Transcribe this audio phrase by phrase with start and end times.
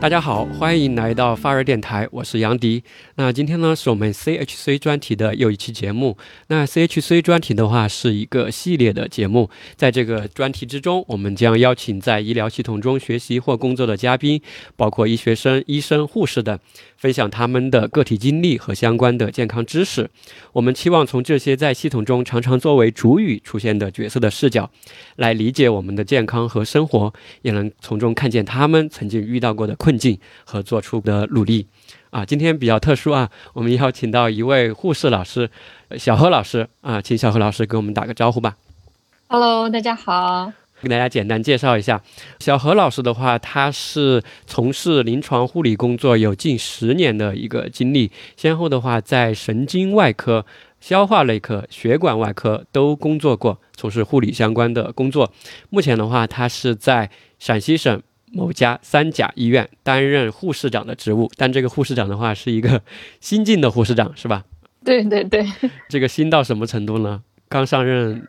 [0.00, 2.82] 大家好，欢迎来到发热电台，我是杨迪。
[3.16, 6.16] 那今天呢，是我们 CHC 专题的又一期节目。
[6.46, 14.40] 那 CHC 专题的话是一个系列的节目，在这个专题之中，我们将邀请在医疗系统中学习或工作的嘉宾，
[14.74, 16.58] 包括医学生、医生、护士等，
[16.96, 20.08] 分享他们的个体经历和相关的健康知识。
[20.54, 24.70] 我们期望从这些在系统中常常作为主语出现的角色的视角，
[25.16, 31.68] 来理解我们的健康和生活，也能从中看见他们曾经遇到过的困境和做出的努力。
[32.10, 35.48] 啊，今天比较特殊啊，我们邀请到一位护士老师，
[35.90, 38.56] 呃小何老师啊，请小何老师给我们打个招呼吧。
[39.28, 40.52] Hello，大家好。
[40.82, 42.02] 给大家简单介绍一下，
[42.38, 50.46] 小何老师的话，他是从事临床护理工作有近十年的一个经历，先后的话在神经外科、
[50.80, 55.30] 消化内科、血管外科都工作过，从事护理相关的工作。
[55.68, 62.80] 目前的话，他是在陕西省某家三甲医院担任护士长的职务，但这个护士长的话是一个
[63.20, 64.44] 新晋的护士长，是吧？
[64.84, 65.46] 对对对，
[65.88, 67.22] 这个新到什么程度呢？
[67.48, 68.26] 刚上任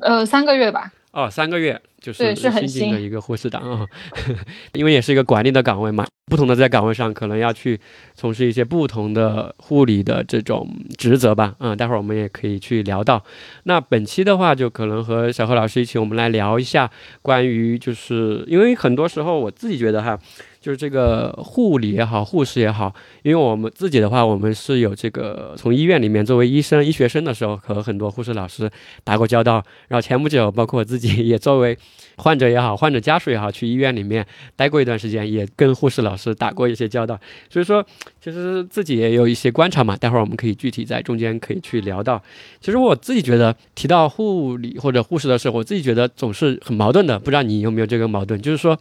[0.00, 0.92] 呃，三个月吧。
[1.18, 3.84] 哦，三个月就是新进的一个护士长啊、
[4.74, 7.80] 因为也是一个管理的岗位嘛，不同的在岗位上可能要去
[8.14, 13.24] 从事一些不同的护理的这种职责吧，嗯，待会儿我们也可以去聊到。
[13.64, 16.88] 那本期的话，就可能和小何老师一起，我们来聊一下
[17.20, 20.16] 关于，就是因为很多时候我自己觉得哈，
[20.60, 22.92] 就是这个护理也好，护士也好，
[23.22, 28.68] 因为我们自己的话，我们是有这个从医院里面作为医生、医学生的时候，和很多护士老师
[29.04, 29.62] 打过交道。
[29.88, 31.78] 然后前不久，包括我自己也作为
[32.16, 37.18] 患者也好，患者家属也好，去医院里面待过一段时间，也跟护士老师打过一些交道。
[37.48, 37.84] 所以说，
[38.20, 39.96] 其实自己也有一些观察嘛。
[39.96, 42.22] 待会儿我们可以具体在中间可以去聊到。
[42.60, 47.18] 其实我自己觉得，提到护理或者护士的时候，我自己觉得总是很矛盾的。
[47.18, 48.40] 不知道你有没有这个矛盾？
[48.42, 48.78] 就是说，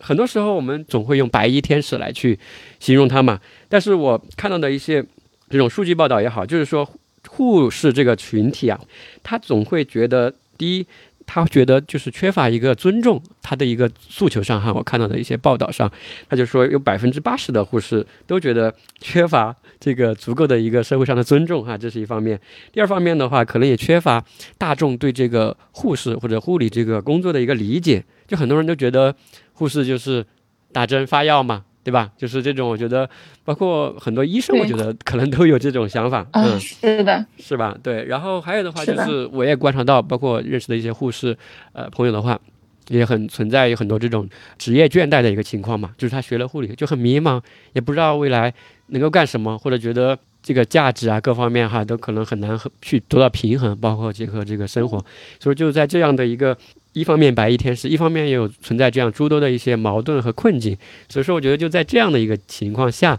[0.00, 2.38] 很多时候我们总会用白衣天使来去
[2.80, 3.40] 形容他嘛。
[3.68, 5.04] 但是我看到的一些
[5.48, 6.88] 这种数据报道也好，就是说
[7.28, 8.80] 护士这个群体啊，
[9.22, 10.86] 他总会觉得第一。
[11.32, 15.88] 他觉得就是缺乏一个尊重，他的一个诉求上哈，我看到的一些报道上，
[16.28, 22.40] 他就说有百分之八十的护士都觉得缺乏这个足够的一个社会上的尊重哈，这是一方面。
[22.72, 24.24] 第二方面的话，可能也缺乏
[24.58, 29.12] 大众对这个护士或者护理这个工作的一个理解，就很多人都觉得
[29.54, 30.24] 护士就是
[30.72, 32.12] 打针发药嘛，对吧？
[32.16, 33.10] 就是这种，我觉得
[33.44, 36.60] 包括很多医生，我觉得可能都有这种想法，嗯，嗯。
[36.60, 37.76] 是的，是吧？
[37.82, 41.36] 对，然后还有的话就是，我也观察到，包括认识的一些护士，
[41.72, 42.38] 呃，朋友的话，
[42.86, 47.42] 也很存在有很多这种职业倦怠的一个情况嘛，就是他学了护理就很迷茫，
[47.72, 48.54] 也不知道未来
[48.86, 55.04] 能够干什么，或者觉得这个价值啊各方面哈都可能很难和去得到平衡，包括结合这个生活，
[55.40, 56.56] 所以就在这样的一个。
[56.92, 60.76] 一方面白衣天使，一方面也有存在这样诸多的一些矛盾和困境，
[61.08, 63.16] 所以说我觉得就在这样的一个情况下，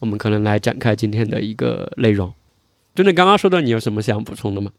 [0.00, 2.32] 我们可能来展开今天的一个内容。
[2.94, 4.70] 针对刚刚说的，你有什么想补充的吗？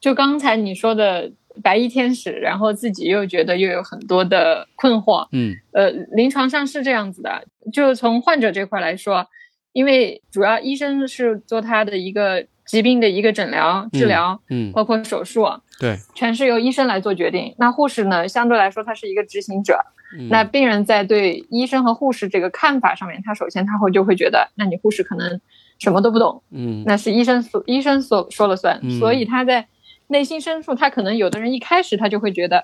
[0.00, 5.26] 就刚才你说的白衣天使，然后自己又觉得又有很多的困惑。
[5.32, 9.26] 嗯呃，临床上是这样子的，就从患者这块来说，
[9.72, 15.46] 因为主要医生是做他的一个疾病的一个诊疗、治疗，嗯，包括手术，
[15.78, 17.54] 对，全是由医生来做决定。
[17.58, 19.78] 那护士呢，相对来说他是一个执行者。
[20.14, 25.40] 嗯那病人在对医生和护士这个看法上面，他首先他会就会觉得，那你护士可能
[25.78, 29.66] 什么都不懂，嗯那是医生所医生所说了算，嗯所以他在
[30.08, 32.62] 内心深处，他可能有的人一开始他就会觉得，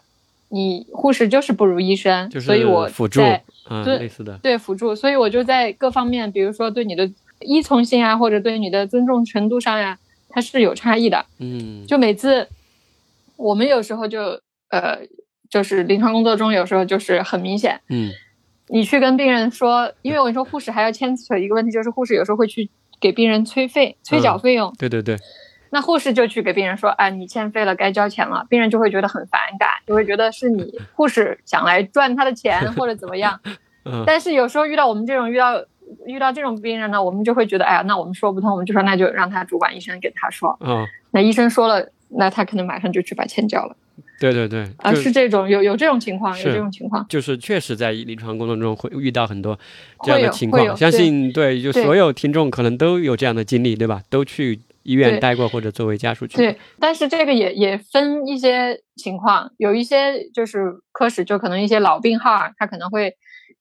[0.50, 7.10] 你护士就是不如医生，就是所以我辅助对类似的，对辅助，所以我就在各方面，比如说对你的
[7.40, 11.24] 依从性啊，或者对你的尊重程度上呀，它是有差异的。
[11.38, 12.48] 嗯，就每次
[13.36, 14.40] 我们有时候就
[14.70, 14.98] 呃，
[15.48, 18.10] 就是临床工作中有时候就是很明显，嗯
[18.70, 22.68] 你去跟病人说，因为我跟你说护士还要牵扯一个问题，就是护士有时候会去
[23.00, 24.70] 给病人催费、催缴嗯费用。
[24.78, 25.16] 对对对，
[25.70, 28.44] 那护士就去给病人说，啊，你欠费了，该交钱了。
[28.50, 33.40] 病人就会觉得很反感，就会觉得是你护士想来赚他的钱或者怎么样。
[33.86, 35.54] 嗯但是有时候遇到我们这种遇到
[36.06, 40.56] 遇到这种病人呢，我们就会觉得，哎呀，那我们说不通，我们就说那就让他主管医生给他说。
[40.60, 43.76] 嗯，那医生说了，那他可能马上就去把钱交了
[44.20, 47.06] 对对对，啊，是这种有有这种情况，有这种情况。
[47.08, 49.56] 就是确实在临床工作中会遇到很多
[50.02, 54.02] 这样的情况，相信对，就所有听众可能都有这样的经历，对吧？
[54.10, 63.14] 都去医院待过或者作为家属去，对，但是这个也也分一些情况，有一些就是科室就可能一些老病号，他可能会，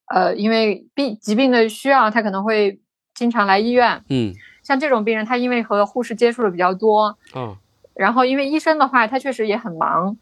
[0.08, 2.80] 呃，因为病疾病的需要，他可能会
[3.14, 4.04] 经常来医院。
[4.10, 4.34] 嗯
[4.64, 7.58] 像这种病人，他因为和护士接触的比较多，哦
[7.96, 10.18] 然后因为医生的话，他确实也很忙，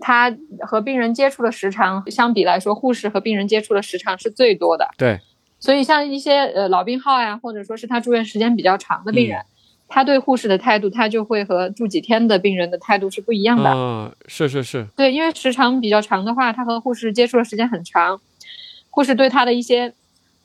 [0.00, 0.36] 他
[0.66, 4.88] 和病人接触的时长相比来说，护士和病人接触的时长是最多的。
[4.98, 5.20] 对，
[5.60, 9.40] 所以像一些呃老病号呀，或者说是他住院时间比较长的病人，
[9.86, 13.70] 他对护士的态度，他就会和住几天的病人的态度是不一样的。
[13.70, 18.20] 啊，是是是，对，因为时长比较长的话，他和护士接触的时间很长，
[18.96, 19.92] 护士对他的一些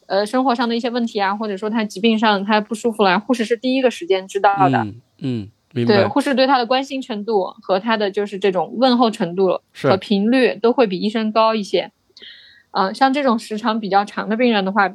[0.07, 4.79] 呃生活上的一些问题啊，或者说他疾病上他不舒服了，护士是第一个时间知道的。
[4.79, 11.93] 嗯嗯，明对，护士对他的关心程度和他的就是这种问候程度和频率都会比医生高一些。
[12.71, 14.93] 嗯、像这种时长比较长的病人的话，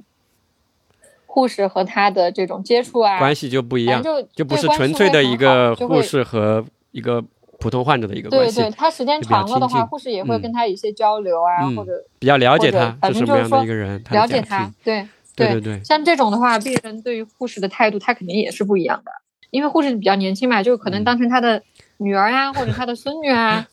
[1.25, 6.63] 护士和他的这种接触啊，关系就不一样，就就不是纯粹的一个护士和
[6.93, 7.25] 一个
[7.59, 14.71] 普通患者的一个关系对对，，他时间长了的话，护士也会嗯跟他有一些交流啊，嗯或者比较了解他反是什么样的正就是说一个人，了解他。。
[14.85, 19.11] 对对对对，像这种的话，病人对于护士的态度，他肯定也是不一样的，
[19.51, 21.63] 因为护士比较年轻嘛，就可能嗯当成他的
[21.99, 23.67] 女儿呀、 或者他的孙女啊，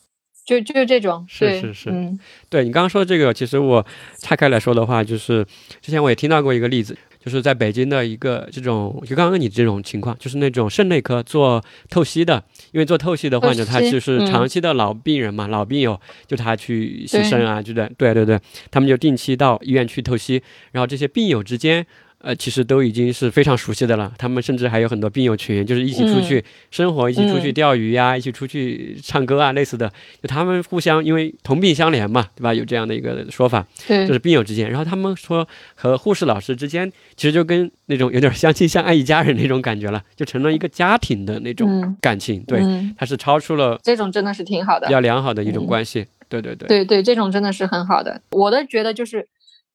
[0.46, 1.26] 就就这种。
[1.30, 2.20] 是是是嗯
[2.50, 3.86] 对你刚刚说的这个，其实我
[4.18, 5.46] 拆开来说的话，就是
[5.82, 18.40] 之前我也听到过一个例子，就是在北京的一个这种，就刚刚你这种情况，就是那种肾内科做透析的，因为做透析的患者他就是嗯长期的老病人嘛，老病友，就他去洗肾啊，就对对对对，
[18.70, 20.42] 他们就定期到医院去透析，
[20.72, 21.86] 然后这些病友之间。
[22.24, 24.10] 呃，其实都已经是非常熟悉的了。
[24.18, 26.42] 他们甚至还有很多病友群，就是一起出去
[26.72, 29.92] 生活，一起出去嗯钓鱼呀、一起出去唱歌啊，类似的。
[30.22, 32.54] 就他们互相因为同病相怜嘛，对吧？
[32.54, 34.70] 有这样的一个说法，对就是病友之间。
[34.70, 42.42] 然后他们说和护士老师之间，其实就跟那种有点相亲相爱一家人那种感觉了，就成了一个家庭的那种嗯感情。
[42.44, 44.94] 对，嗯，它是超出了这种真的是挺好的比。
[44.94, 46.06] 较良好的一种嗯关系。
[46.30, 48.20] 对对对，对对，这种真的是很好的。
[48.32, 49.28] 我的觉得就是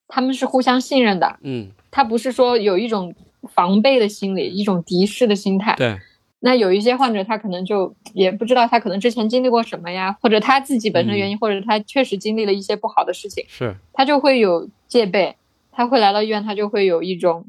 [0.08, 3.14] 他们是互相信任的，嗯，他不是说有一种
[3.54, 5.74] 防备的心理，一种敌视的心态。
[5.76, 5.96] 对，
[6.40, 15.36] 那有一些患者，他可能就也不知道他可能之前经历过什么呀，或者他自己本身原因，嗯或者他确实经历了一些不好的事情，是，他就会有戒备，
[15.70, 17.44] 他会来到医院，他就会有一种，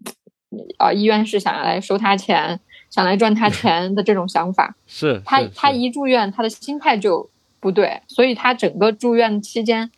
[0.77, 2.59] 啊、医院是想要来收他钱，
[2.89, 4.75] 想来赚他钱 的这种想法。
[4.85, 7.29] 是，是他他一住院，他的心态就
[7.59, 9.89] 不对，所以他整个住院期间，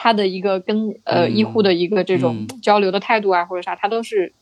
[0.00, 4.32] 他的一个跟呃嗯医护的一个这种嗯交流的态度啊，或者啥，他都是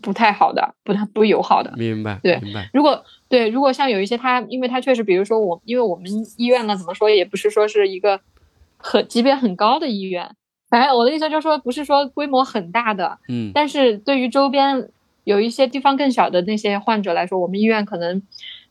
[0.00, 1.74] 不太好的，不太不友好的。
[1.76, 6.06] 明白，对明白，如果对，如果像有一些他，因为他确实，比如说我，因为我们
[6.38, 8.20] 医院呢，怎么说也不是说是一个
[8.78, 10.30] 很级别很高的医院，
[10.70, 14.88] 反正我的意思就是说，不是说规模很大的，嗯，但是对于周边
[15.24, 18.22] 有一些地方更小的那些患者来说，我们医院可能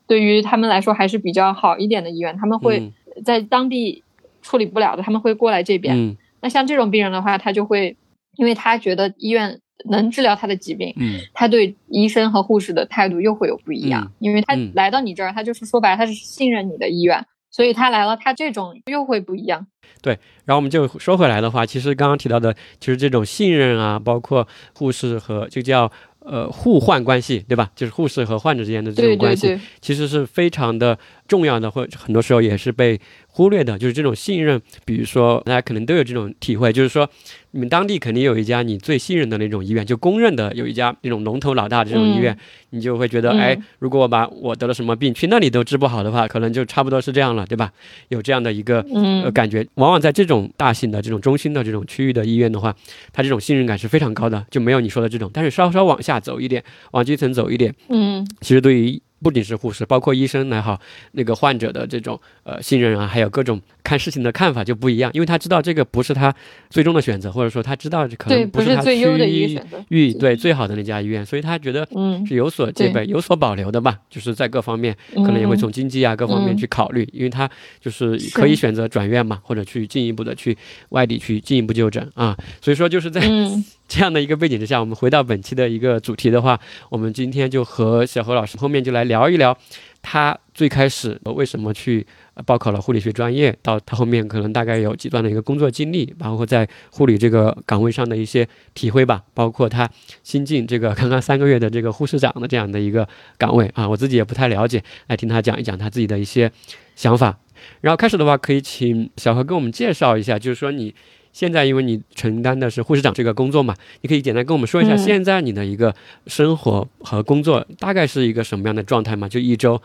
[0.06, 4.02] 对于他们来说还是比较好一点的医院，他们会嗯在当地
[4.40, 5.96] 处理不了的，他们会过来这边。
[5.96, 7.96] 嗯那像这种病人的话，他就会，
[8.36, 9.58] 因为他觉得医院
[9.88, 19.66] 能治疗他的疾病，嗯，他对医生和护士的态度又会有不一样，嗯因为他嗯来到你这儿，他就是说白了，他是信任你的医院，所以他来了，他这种又会不一样。
[20.00, 25.90] 对然后我们就说回来的话，其实刚刚提到的，其实这种信任啊，包括护士和就叫
[26.20, 27.70] 呃互换关系，对吧？
[27.76, 30.98] 就是护士和患者之间的这种关系，对，其实是非常的
[31.28, 33.00] 重要的，或很多时候也是被
[33.34, 34.60] 忽略的，就是这种信任。
[34.84, 37.08] 比如说，大家可能都有这种体会，就是说，
[37.52, 42.36] 你们当地肯定有一家你最信任的那种医院，就公认的有一家那种龙头老大的这种医院，
[42.70, 47.72] 你就会觉得，嗯哎，如果我把我得了什么病去那里都治不好的话，可能就差不多是这样了，对吧？
[48.08, 52.74] 有这样的一个呃嗯，感觉，往往在这种大型的、这种中心的这种区域的医院的话，
[53.12, 55.30] 它这种信任感是非常高的，就没有你说的这种。
[55.32, 60.80] 但是稍稍往下走一点，往基层走一点，嗯其实对于不仅是护士，包括医生也好，
[61.12, 66.34] 那个患者的这种呃信任啊，还有各种看事情的看法就不一样，因为他知道这个不是他
[66.68, 70.36] 最终的选择，或者说他知道可，能不是他最优的一个区选择。
[70.36, 75.58] 最好的那家医院，所以他觉得嗯，是有所戒对备、有所保留的吧，就是在各方面可能也会嗯。
[75.58, 76.56] 从经济啊各方面嗯。
[76.56, 77.48] 去考虑，因为他
[77.80, 80.56] 就是可以选择转院嘛，或者去进一步的去
[80.88, 82.36] 外地去进一步就诊啊。
[82.60, 86.58] 所以说就是在嗯这样的一个背景之下，我们回到本期的一个主题的话，
[86.88, 89.56] 我们今天就和小何老师后面就来聊一聊
[90.00, 92.06] 他最开始为什么去
[92.46, 99.88] 报考了护理学专业，到他后面可能大概有几段的一个工作经历，包括在护理这个岗位上的一些体会吧，包括他
[100.22, 106.50] 新进这个刚刚三个月的这个护士长的这样的一个岗位啊，我自己也不太了解，来听他讲一讲他自己的一些
[106.96, 107.38] 想法。
[107.82, 110.94] 然后开始的话，可以请小何跟我们介绍一下，就是说你
[111.32, 114.98] 现在因为你承担的是护士长这个工作嘛，你可以简单跟我们说一下嗯。
[114.98, 115.94] 现在你的一个
[116.26, 119.28] 生活和工作大概是一个什么样的状态吗？
[119.28, 119.80] 就一周，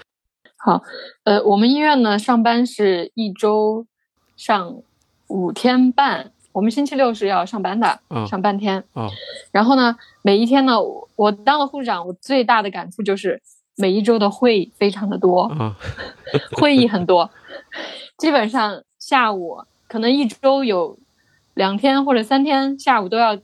[0.57, 0.83] 好，
[1.23, 3.85] 呃，我们医院呢上班是一周
[4.35, 4.81] 上
[5.27, 8.83] 五天半，我们星期六是要上班的，啊上半天。
[8.93, 9.09] 哦，
[9.51, 13.41] 然后呢，每一天呢，我我当了护士长，我最大的感触就是
[13.77, 15.77] 每一周的会议非常的多，啊，
[16.59, 17.31] 会议很多，
[18.17, 20.97] 基本上下午可能一周有
[21.57, 23.37] 两天或者三天下午都要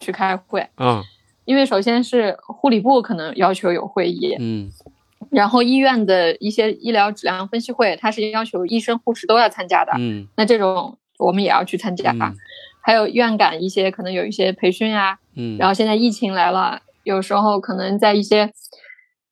[0.00, 0.66] 去开会。
[0.78, 1.02] 嗯，
[1.44, 4.70] 因为首先是护理部可能要求有会议，嗯。
[5.30, 10.26] 然后医院的一些医疗质量分析会，它是要求医生护士都要参加的，嗯。
[10.36, 12.12] 那这种我们也要去参加。
[12.12, 12.34] 嗯。
[12.80, 18.50] 还有院感一些可能有一些培训啊，嗯，然后现在疫情来了，有时候可能在一些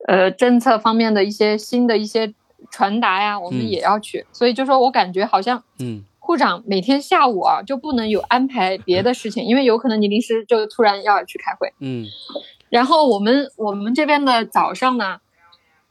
[0.08, 2.34] 呃政策方面的一些新的一些
[2.70, 3.54] 传达呀，我嗯。
[3.54, 4.26] 们也要去。
[4.32, 11.72] 所以就说我感觉好像嗯护长每天下午啊就不能有安排别的事情，因为有可能你临时就突然要去开会。
[11.80, 12.04] 嗯
[12.68, 15.20] 然后我们我们这边的早上呢，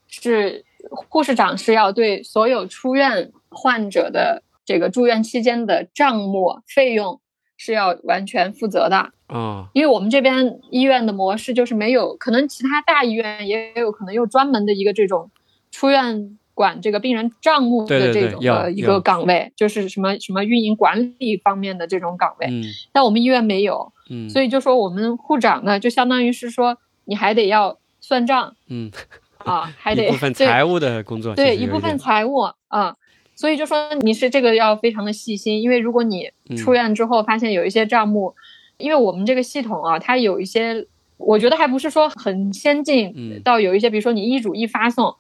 [0.08, 0.66] 是
[1.10, 7.22] 护士长是要对所有出院患者的这个住院期间的账目费用
[7.56, 9.14] 是要完全负责的。
[9.30, 15.32] 哦因为我们这边医院的模式就是没有，可能其他大医院也有可能有专门的一个这种
[15.72, 22.64] 出院管这个病人账目的这种的一个岗位，就是什么什么运营管理方面的这种岗位，嗯。
[22.92, 28.90] 但我们医院没有，嗯，所以就说我们护长呢，就相当于是说你还得要算账嗯。
[29.38, 32.96] 啊，还得一部分对财务的工作，对一部分财务啊，
[33.36, 38.34] 所以就说你是这个要非常的细心，因为如果你嗯出院之后发现有一些账目，
[38.78, 45.14] 因为我们这个系统啊，它有一些，我觉得还不是说很先进，嗯到有一些，比如说你医嘱一发送。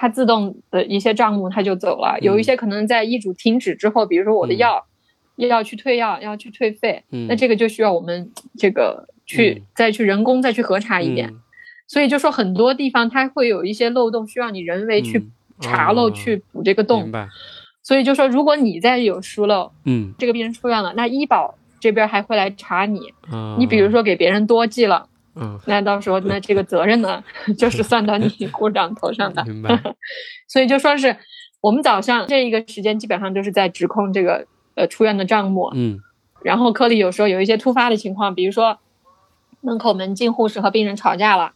[0.00, 4.58] 它自动的一些账目它就走了，有一些可能在医嘱停止之后，比如说我的嗯。
[4.58, 4.86] 药、
[5.36, 7.26] 要去退药，要去退费，嗯。
[7.28, 9.62] 那这个就需要我们这个去、嗯。
[9.74, 11.28] 再去人工再去核查一遍。
[11.30, 11.40] 嗯。
[11.88, 15.32] 所以就说很多地方它会有一些漏洞，需要你人为去嗯。
[15.60, 16.10] 查漏、哦。
[16.12, 17.02] 去补这个洞。
[17.02, 17.28] 明白，
[17.82, 20.14] 所以就说，如果你再有疏漏，嗯。
[20.18, 23.00] 这个病人出院了，那医保这边还会来查你。
[23.32, 25.08] 啊，你比如说给别人多寄了，
[25.40, 27.22] 嗯那到时候那 这个责任呢，
[27.56, 29.44] 就是算到你护长头上的。
[29.48, 29.80] 明白，
[30.48, 31.16] 所以就说是
[31.60, 35.98] 我们早上这一个时间基本上就是在指控这个呃出院的账目，嗯
[36.42, 38.78] 然后科里有时候有一些突发的情况，比如说
[39.60, 41.52] 门口门禁护士和病人吵架了，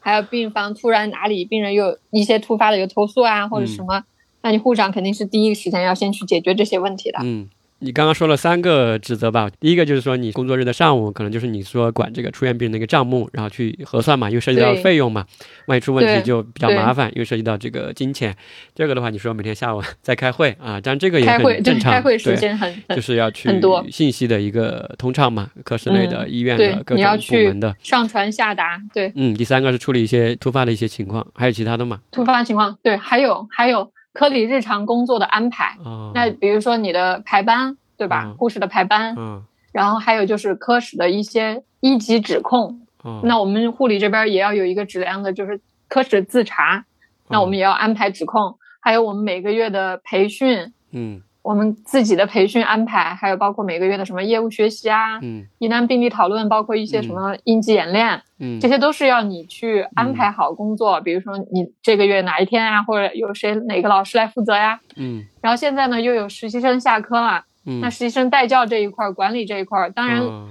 [0.00, 4.04] 还有病房突然哪里病人有一些突发的有投诉啊或者什么，
[4.42, 7.20] 那你护长肯定是第一时间要先去解决这些问题的。
[7.22, 7.48] 嗯。
[7.82, 15.26] 你刚刚说了三个职责吧，第一个就是说你工作日的上午，可能就是你说管这个出院病人的一个账目，然后去核算嘛，因为涉及到费用嘛，
[15.66, 18.34] 万一出问题就比较麻烦，因为涉及到这个金钱。
[18.74, 23.50] 第二个的话，你说每天下午在开会啊，当然这个也很正常，开会时对间很很就是要去
[23.90, 27.74] 信息的一个通畅嘛，科室内的、嗯医院的各种部门的。
[27.82, 31.98] 上传下达，对嗯，第三个是处理一些突发的一些情况，还有其他的嘛？
[32.12, 35.76] 突发情况，对，还有还有科里日常工作的安排。
[35.84, 38.24] 哦，那比如说你的排班，对吧？
[38.26, 39.42] 嗯护士的排班，嗯
[39.72, 46.84] 然后还有就是科室的一些一级指控，哦，那我们护理这边也要有一个质量的，就是科室自查，
[47.28, 61.00] 那我们也要安排指控，还有我们每个月的培训，嗯我们自己的培训安排，还有包括每个月的什么业务学习啊，嗯疑难病例讨论，包括一些什么应急演练，嗯这些都是要你去安排好工作。
[61.00, 64.80] 比如说你这个月哪一天啊，或者有谁哪个老师来负责呀？
[64.96, 70.48] 嗯然后现在呢又有实习生下课了，嗯，那实习生带教这一块儿、管理这一块儿，当然哦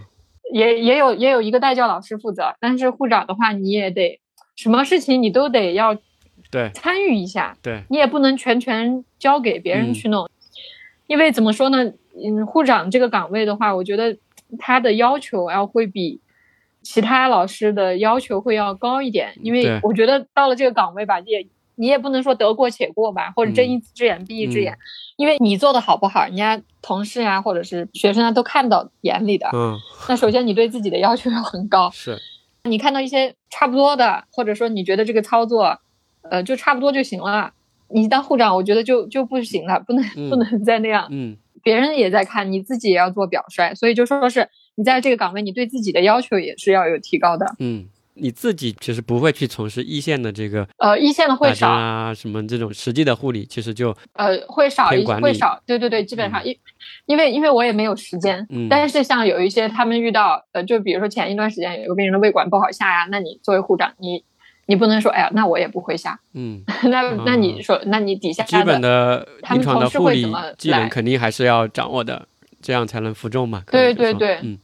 [0.54, 4.20] 也也有也有一个带教老师负责，但是护长的话，你也得
[4.58, 5.96] 什么事情你都得要
[6.52, 10.28] 对参与一下，对，你也不能全权交给别人去弄，
[11.12, 11.84] 因为怎么说呢，
[12.24, 14.18] 嗯，护长这个岗位的话，我觉得
[14.58, 16.22] 他的要求要会比
[16.82, 24.80] 其他老师的要求会要高一点，因为我觉得到了这个岗位吧，也你也不能说得过且过吧，或者睁嗯一只眼闭一只眼，嗯
[25.18, 29.50] 因为你做的好不好，人家同事啊或者是学生啊都看到眼里的。
[29.54, 29.78] 嗯
[30.08, 32.18] 那首先你对自己的要求要很高， 是
[32.64, 35.78] 你看到一些差不多的，或者说你觉得这个操作，
[36.22, 37.52] 呃，就差不多就行了。
[37.94, 41.08] 你当护长，我觉得就就不行了，不能、嗯不能再那样。
[41.12, 47.46] 嗯别人也在看，你自己也要做表率，所以就说是你在这个岗位，你对自己的要求也是要有提高的。
[47.60, 56.58] 嗯，你自己其实不会去从事一线的这个呃，一线的会少，啊什么这种实际的护理，其实就呃，会少一会少，对对对，基本上因、
[57.06, 64.24] 因为因为我也没有时间，嗯但是像有一些他们遇到，呃，就比如说前一段时间有个病人的胃管不好下呀，那你作为护长，你
[64.72, 66.64] 你不能说，哎呀，那我也不会下，嗯。
[66.90, 72.26] 那那你说，那你底下基本的他们临床的同事护理会怎么技能来肯定还是要掌握的，
[72.62, 73.64] 这样才能服众嘛。
[73.70, 74.58] 对对对嗯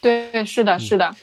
[0.00, 1.14] 对，是的，是的。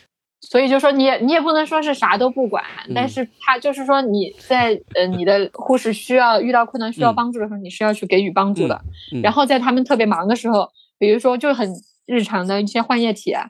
[0.41, 8.81] 所以就说你也你也不能说是啥都不管，嗯但是他就是说你在呃你的护士需要遇到困难需要嗯帮助的时候，你是要去给予帮助的。
[9.13, 11.69] 嗯然后在他们特别忙的时候，比如说就很
[12.08, 13.48] 日常的一些换液体啊，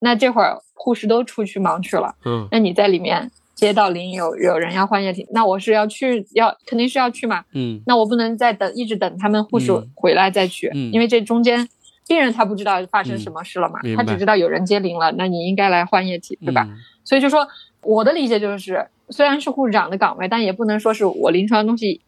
[0.00, 3.30] 那这会儿护士都出去忙去了，嗯那你在里面
[3.60, 11.68] 接到铃有有人要换液体，那我是要去要肯定是要去嘛，嗯那我不能再等一直等他们护士嗯回来再去，嗯因为这中间
[12.08, 16.66] 病人他不知道发生什么事了嘛，嗯他只知道有人接铃了，那你应该来换液体，对吧？
[16.68, 17.46] 嗯所以就说
[17.82, 22.00] 我的理解就是，虽然是护士长的岗位，但也不能说是我临床的东西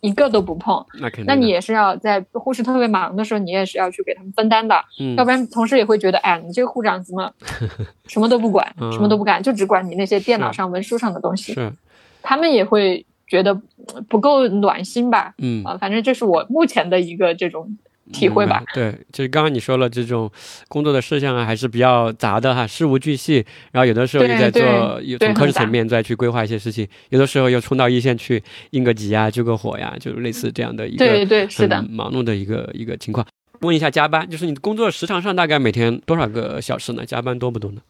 [0.00, 5.14] 一个都不碰，那肯定，那你也是要在护士特别忙的时候，你也是要去给他们分担的，嗯。
[5.16, 7.30] 要不然同事也会觉得，哎，你这个护长怎么
[8.08, 11.72] 什么都不管，嗯什么都不干，就只管你那些电脑上文书上的东西，是。
[12.22, 13.52] 他们也会觉得
[13.94, 15.34] 呃不够暖心吧？
[15.38, 15.62] 嗯。
[15.64, 17.76] 啊，反正这是我目前的一个这种
[18.12, 20.30] 体会吧对，就是刚刚你说了，这种
[20.68, 23.44] 工作的事项啊，还是比较杂的哈，事无巨细。
[23.72, 33.26] 然后有的时候又在做，有从科室层面再去规划一些事情，有的时候又冲到一线去应个急啊，救个火呀，就是类似这样的一个对对是的忙碌的一个一个情况。
[33.60, 37.04] 问一下加班，就是你工作时长上大概每天多少个小时呢？
[37.04, 37.80] 加班多不多呢？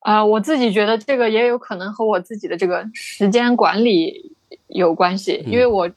[0.00, 4.34] 啊、我自己觉得这个也有可能和我自己的这个时间管理
[4.68, 5.90] 有关系，嗯因为我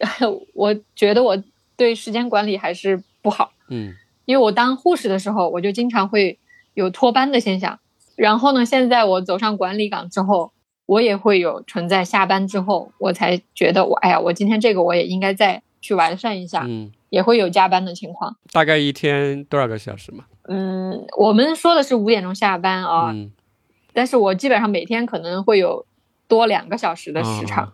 [0.52, 1.34] 我觉得我
[1.78, 3.52] 对时间管理还是不好。
[3.70, 3.94] 嗯
[4.26, 6.38] 因为我当护士的时候，我就经常会
[6.74, 7.78] 有脱班的现象。
[8.14, 10.52] 然后呢，现在我走上管理岗之后，
[10.84, 18.36] 我也会有存在下班之后，我才觉得我哎呀，我今天这个我也应该再去完善一下，嗯，也会有加班的情况。
[18.52, 20.24] 大概一天多少个小时嘛？
[20.48, 23.30] 嗯，我们说的是五点钟下班啊，嗯，
[23.94, 25.86] 但是我基本上每天可能会有
[26.26, 27.72] 多两个小时的时长。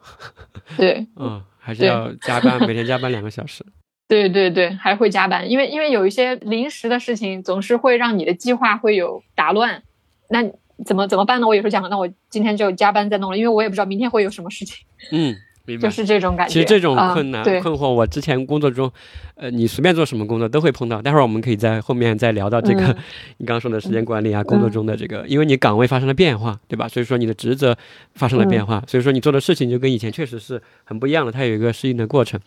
[0.76, 3.64] 对， 嗯，还是要加班，每天加班两个小时。
[4.06, 9.82] 对对对，还会加班，因为因为有一些临时的事情，总是会让你的计划会有打乱。
[10.28, 10.44] 那
[10.84, 11.46] 怎么怎么办呢？
[11.46, 15.34] 我有时候讲，那我今天就加班再弄了，因为我也不知道明天会有什么事情，嗯，
[15.66, 15.82] 明 白。
[15.82, 16.52] 就是这种感觉。
[16.52, 18.90] 其实这种啊困难、对困惑，我之前工作中，
[19.36, 21.00] 呃，你随便做什么工作都会碰到。
[21.00, 22.96] 待会儿我们可以在后面再聊到这个、嗯
[23.38, 26.88] 你刚刚说的时间管理啊，工作中的这个，因为你岗位发生了变化，对吧？
[26.88, 27.76] 所以说你的职责
[28.14, 32.40] 发生了变化，所以说你做的事情就跟以前确实是很不一样了，它有一个适应的过程。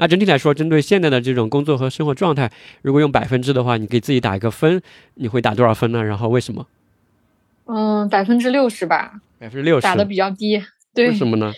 [0.00, 4.80] 那整体来说，针对现在的这种工作和生活状态，如果用百分制的话，你给自己打一个分，
[5.14, 6.02] 你会打多少分呢？
[6.02, 6.66] 然后为什么？
[7.66, 9.94] 嗯，百分之六十吧，百分之六十打。
[9.94, 10.60] 的比较低。
[10.94, 11.52] 对为，什么呢？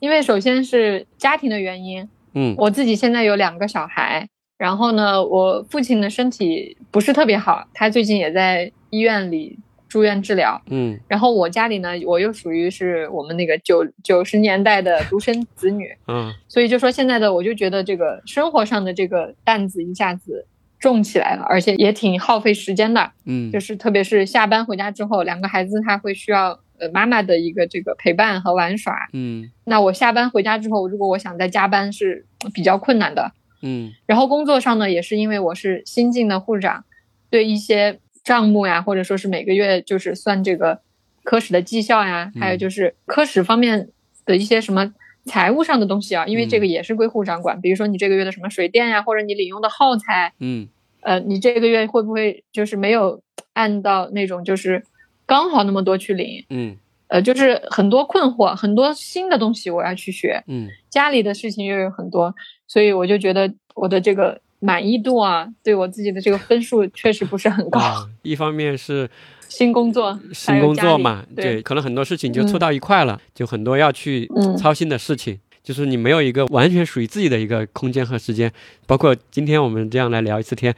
[0.00, 4.26] 因为首先是家庭的原因，嗯我自己现在有两个小孩，
[4.56, 9.58] 然后呢，我父亲的身体不是特别好，他最近也在医院里
[9.92, 10.58] 住院治疗。
[10.70, 20.46] 嗯然后我家里呢，我又属于是我们那个九九十年代的独生子女，嗯 所以就说现在的我就觉得这个生活上的这个担子一下子
[20.80, 23.12] 重起来了，而且也挺耗费时间的。
[23.26, 28.96] 嗯就是特别是下班回家之后，两个孩子他会需要呃妈妈的一个这个陪伴和玩耍。
[29.12, 32.24] 嗯那我下班回家之后，如果我想再加班是
[32.54, 33.32] 比较困难的。
[33.64, 36.84] 嗯然后工作上呢，也是因为我是新进的护士长，
[37.30, 40.80] 对一些账目呀，或者说是每个月就是算这个
[41.24, 43.88] 科室的绩效呀，还有嗯就是科室方面
[44.24, 44.92] 的一些什么
[45.24, 47.60] 财务上的东西啊，因为这个也是归护长管。
[47.60, 50.68] 比如说你这个月的什么水电呀，或者你领用的耗材，嗯
[51.00, 54.82] 呃，你这个月会不会就是没有按到那种就是
[55.26, 56.44] 刚好那么多去领？
[56.50, 56.76] 嗯
[57.08, 60.42] 呃，就是很多困惑，很多新的东西我要去学。
[60.46, 62.34] 嗯家里的事情又有很多，
[62.66, 67.80] 所以我就觉得我的这个满意度啊，对我自己的这个分数确实不是很高。
[67.80, 69.10] 啊，一方面是
[69.50, 78.50] 新工作，新工作嘛，对，可能很多事情就凑到一块了，就很多要去嗯操心的事情，就是你没有一个完全属于自己的一个空间和时间。
[78.86, 80.72] 包括今天我们这样来聊一次天，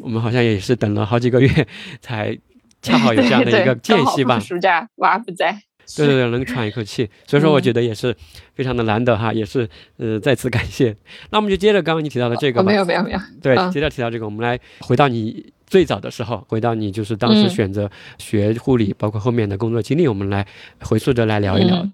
[0.00, 1.66] 我们好像也是等了好几个月
[2.00, 2.38] 才
[2.82, 4.38] 恰好有这样的一个 间隙吧。
[4.38, 5.62] 暑假娃不在，
[5.96, 8.14] 对对对，能喘一口气，所以说我嗯觉得也是
[8.54, 10.94] 非常的难得哈，也是呃再次感谢。
[11.30, 20.46] 那我们就接着刚刚你提到的这个哦吧，没有没有没有，对，嗯接着提到这个，我们来回到你最早的时候，回到你就是当时嗯选择学护理，包括后面的工作经历，我们来
[20.80, 21.76] 回溯着来聊一聊。
[21.76, 21.92] 嗯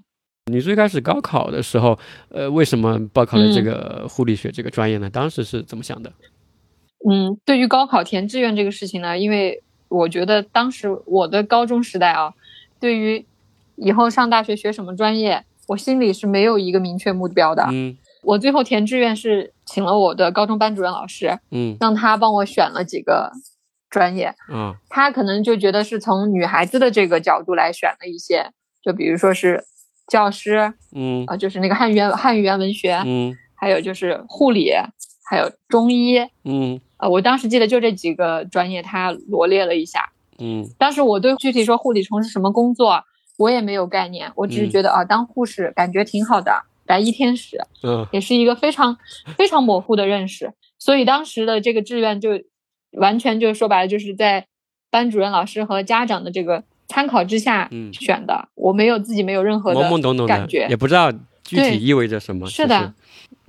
[0.49, 5.11] 你最开始高考的时候，呃，为什么报考了这嗯个护理学这个专业呢？
[5.11, 6.13] 当时是怎么想的？
[7.11, 12.33] 嗯，对于高考填志愿这个事情呢，因为我觉得当时我的高中时代啊，
[12.79, 13.27] 对于
[13.77, 17.67] 以后上大学学什么专业，我心里是没有一个明确目标的。
[17.71, 23.31] 嗯我最后填志愿是请了我的高中班主任老师，嗯让他帮我选了几个
[23.89, 24.35] 专业。
[24.53, 28.51] 嗯他可能就觉得是从女孩子的这个角度来选了一些，
[28.83, 29.65] 就比如说是
[30.09, 34.73] 教师嗯啊、就是那个汉语言汉语言文学，嗯还有就是护理，
[35.31, 36.19] 还有中医。
[36.45, 40.01] 嗯呃，我当时记得就这几个专业，他罗列了一下。
[40.41, 43.05] 嗯当时我对具体说护理从事什么工作，
[43.39, 48.97] 我也没有概念，我只是嗯觉得啊，当护士感觉挺好的，白衣天使嗯也是一个非常
[49.37, 50.53] 非常模糊的认识。
[50.79, 52.31] 所以当时的这个志愿就
[52.93, 54.47] 完全就说白了，就是在
[54.91, 62.47] 班主任老师和家长的这个参考之下嗯选的，我没有自己没有任何的懵懵懂懂的感觉，也不知道具体意味着什么。
[62.49, 62.95] 是的，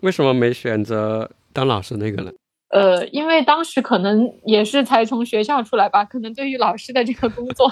[0.01, 2.31] 为什么没选择当老师那个呢？
[2.69, 7.71] 呃，因为当时可能也是才从学校出来吧，可能对于老师的这个工作，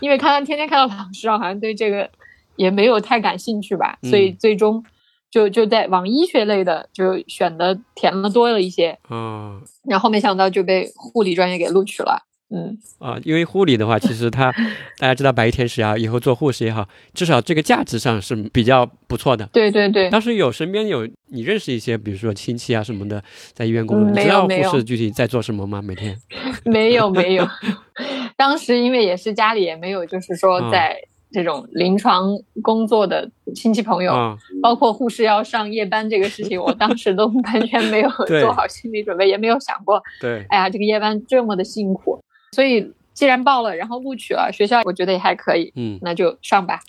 [0.00, 2.08] 因为看到天天看到老师啊，好像对这个
[2.56, 4.84] 也没有太感兴趣吧，所以嗯最终
[5.30, 12.26] 就就在往医学类的就选的填的多了一些，嗯然后没想到就被护理专业给录取了。
[12.52, 14.50] 嗯，啊，因为护理的话，其实它
[14.98, 19.48] 大家知道白衣天使啊，以后做护士也好，至少这个价值上是比较不错的。
[19.52, 25.80] 对对对，当时有身边有你认识一些，比如说亲戚啊什么的，在医院工作，嗯你知道护士具体在做什么吗？
[25.80, 26.16] 每天？
[26.64, 27.46] 没有没有，
[28.36, 30.96] 当时因为也是家里也没有，就是说嗯在
[31.32, 42.20] 这种临床工作的亲戚朋友，啊，包括护士要上夜班这个事情，我当时都 完全没有做好心理准备，也没有想过，对，哎呀，这个夜班这么的辛苦。
[42.52, 46.80] 所以既然报了，然后录取了，学校我觉得也还可以，嗯那就上吧。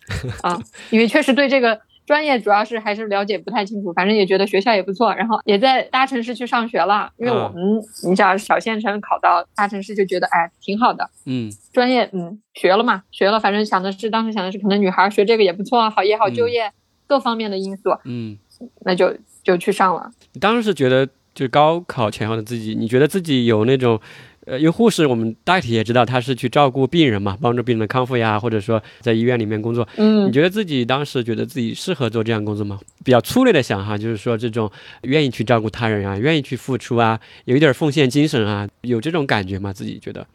[0.41, 7.12] 啊，因为确实对这个专业主要是还是了解不太清楚，反正也觉得学校也不错，然后也在大城市去上学了。
[7.17, 16.71] 因为我嗯们、你想小县城考到大城市就觉得哎挺好的，嗯专业嗯学了嘛，学了，反正想的是当时想的是可能女孩学这个也不错啊，好也好就业、
[17.06, 18.38] 各方面的因素，嗯，
[18.86, 20.10] 那就就去上了。
[20.34, 24.00] 你当时是觉得就是高考前后的自己，你觉得自己有那种。
[24.52, 29.88] 呃，因为护士，我们大体也知道他是去照顾病人嘛，帮助病人的康复呀，或者说在医院里面工作。
[29.96, 32.78] 嗯你觉得自己当时觉得自己适合做这样工作吗？
[33.06, 34.70] 比较粗略的想哈，就是说这种
[35.04, 39.72] 愿意去照顾他人啊，愿意去付出啊，有一点奉献精神啊，有这种感觉吗？
[39.72, 40.28] 自己觉得？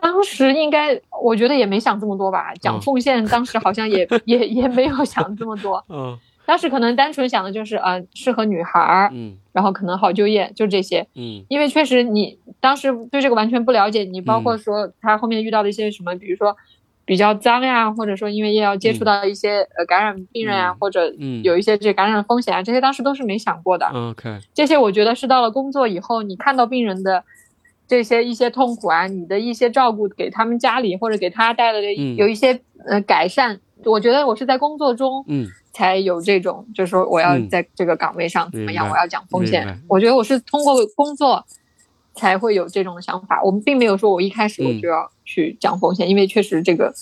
[0.00, 2.54] 当时应该，我觉得也没想这么多吧。
[2.60, 5.84] 讲嗯奉献，当时好像也、 也也没有想这么多。
[5.90, 9.36] 嗯当时可能单纯想的就是，呃，适合女孩儿，嗯。
[9.52, 11.06] 然后可能好就业，就这些。
[11.14, 11.44] 嗯。
[11.48, 14.58] 因为确实你当时对这个完全不了解，你包括嗯。
[14.58, 16.56] 说他后面遇到的一些什么，比如说
[17.06, 19.06] 比较脏呀，或者说因为也要接触嗯。
[19.06, 21.42] 到一些、呃感染病人啊，嗯或者嗯。
[21.42, 23.86] 有一些这感染风险啊，这些当时都是没想过的。
[23.86, 27.24] ，OK，这些我觉得是到了工作以后，你看到病人的
[27.88, 32.16] 这些一些痛苦啊，你的一些照顾给他们家里或者给他带来的嗯。
[32.16, 39.78] 有一些、呃改善，我觉得我是在工作中嗯才有这种，就是说我要嗯在这个岗位上怎么样，我要讲风险。
[39.88, 41.44] 我觉得我是通过工作
[42.14, 46.94] 才会有这种想法，我们并没有说我一开始我嗯就要去讲风险，因为确实这个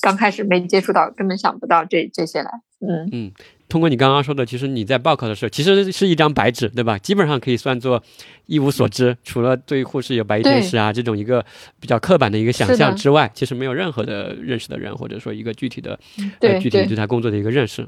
[0.00, 2.50] 刚开始没接触到，根本想不到这这些来。
[2.80, 3.32] 嗯，嗯。
[3.68, 6.98] 通过你刚刚说的，其实你在报考的时候，其实是一张白纸，对吧？
[6.98, 8.02] 基本上可以算作
[8.46, 11.44] 一无所知，除了对护士有白衣天使啊这种一个
[11.78, 15.96] 比较刻板的一个想象之外，其实没有任何的认识的人，或者说一个具体的
[16.40, 17.86] 对呃、具体对对他工作的一个认识。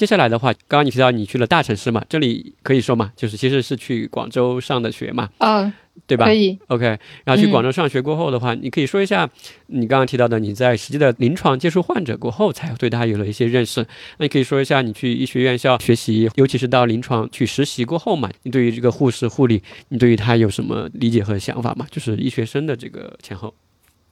[0.00, 5.70] 接下来的话，刚刚你提到你去了大城市嘛，这里可以说嘛，就是其实是去广州上的学嘛，嗯，
[6.06, 6.58] 对吧可以。
[6.68, 6.86] ？OK，
[7.24, 9.28] 然后去嗯广州上学过后的话，你可以说一下
[9.66, 13.86] 你刚刚提到的你在实际的临床接触患者过后，才对他有了一些认识。
[14.16, 21.86] 那你可以说一下你去医学院校学习，尤其是到临床去实习过后嘛，你对于这个护士护理，你对于他有什么理解和想法吗？
[21.90, 23.52] 就是医学生的这个前后。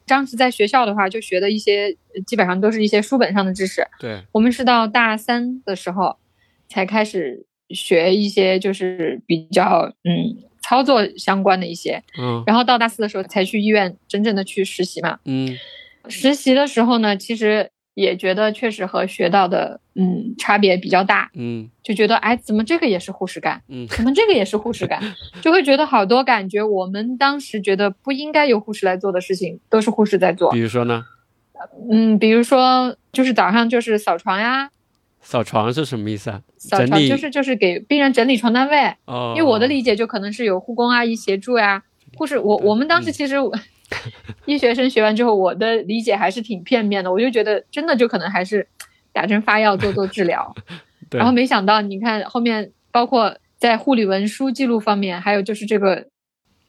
[0.08, 3.86] 当时在学校的话，就学的一些呃基本上都是一些书本上的知识。
[4.00, 6.16] 对，我们是到大三的时候
[6.68, 15.18] 才开始学一些就是比较嗯操作相关的一些，嗯然后到大四的时候才去医院真正的去实习嘛。
[15.24, 15.56] 嗯
[16.08, 21.68] 实习的时候呢，其实也觉得确实和学到的嗯差别比较大，嗯。
[21.82, 25.02] 就觉得哎怎么这个也是护士干，嗯怎么这个也是护士干，
[25.42, 30.60] 就会觉得好多感觉我们当时觉得不应该由护士来做的事情，都是护士在做比。
[30.60, 31.04] 如说呢，
[31.90, 34.70] 嗯，比如说就是早上就是扫床呀，
[35.20, 36.42] 扫床是什么意思啊？
[36.56, 41.82] 扫床就是就是给病人整理床单位，哦，因为我的理解就可能是有护工阿姨协助呀，
[42.16, 43.12] 护士我我们当时嗯。
[43.12, 43.52] 其实我
[44.46, 48.66] 医学生学完之后，我的理解还是挺片面的，我就觉得真的就可能还是
[49.12, 50.54] 打针发药做做治疗，
[51.10, 51.18] 对。
[51.18, 56.06] 然后没想到你看后面包括在护理文书记录方面，还有就是这个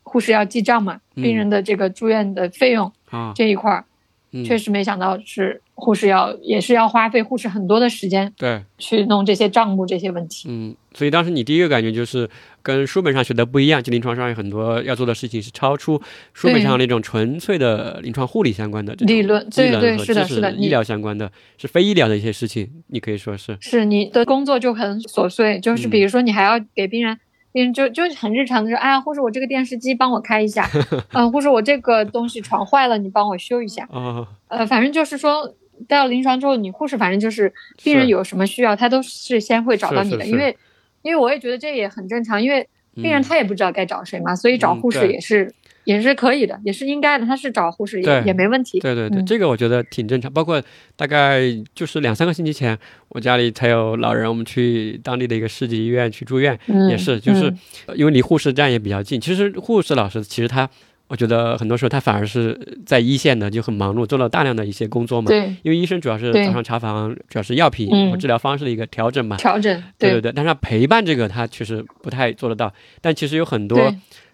[0.04, 3.86] 护士要记账嘛，嗯病人的这个住院的费用啊，这一块儿，
[4.32, 10.48] 嗯确实没想到是护士要也是要花费护士很多的时间对，去弄这些账目这些问题。
[10.50, 12.30] 嗯，所以当时你第一个感觉就是
[12.62, 16.02] 跟书本上学的不一样，就临床上有很多要做的事情是超出
[16.34, 25.90] 书本上那种纯粹的临床护理相关的理论技对对是的是的医疗相关的，是非医疗的一些事情，你可以说是，是你的工作就很琐碎，就是嗯。
[25.90, 27.20] 比如说你还要给病人，
[27.52, 30.70] 病人就就很日常的说，哎呀，护士我这个电视机帮我开一下，
[31.14, 35.52] 嗯、 护士我这个东西床坏了，你帮我修一下，哦，呃，反正就是说
[35.88, 37.52] 到临床之后，你护士反正就是
[37.84, 40.56] 病人有什么需要，他都是先会找到你的，因为
[41.02, 45.54] 因为我也觉得这也很正常，因为病人嗯他也不知道该找谁嘛，所以找护士也是
[45.86, 47.26] 也是可以的，也是应该的。
[47.26, 48.80] 他是找护士也也没问题。
[48.80, 50.32] 对对对，嗯这个我觉得挺正常。
[50.32, 50.62] 包括
[50.96, 51.42] 大概
[51.74, 52.78] 就是两三个星期前，
[53.10, 57.54] 我家里才有老人，我们去当地的一个市级医院去住院，嗯也是，就是
[57.96, 59.20] 因为离护士站也比较近。
[59.20, 60.70] 其实护士老师其实他，
[61.10, 65.28] 我觉得很多时候他反而是在一线的，就很忙碌，做了大量的一些工作嘛。
[65.28, 69.36] 对因为医生主要是早上查房，主要是药品嗯和治疗方式的一个调整嘛。
[69.36, 72.72] 调整，对对对，但是他陪伴这个他确实不太做得到。
[73.02, 73.78] 但其实有很多，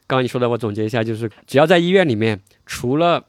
[0.05, 3.23] 刚刚你说的，我总结一下，就是只要在医院里面，除了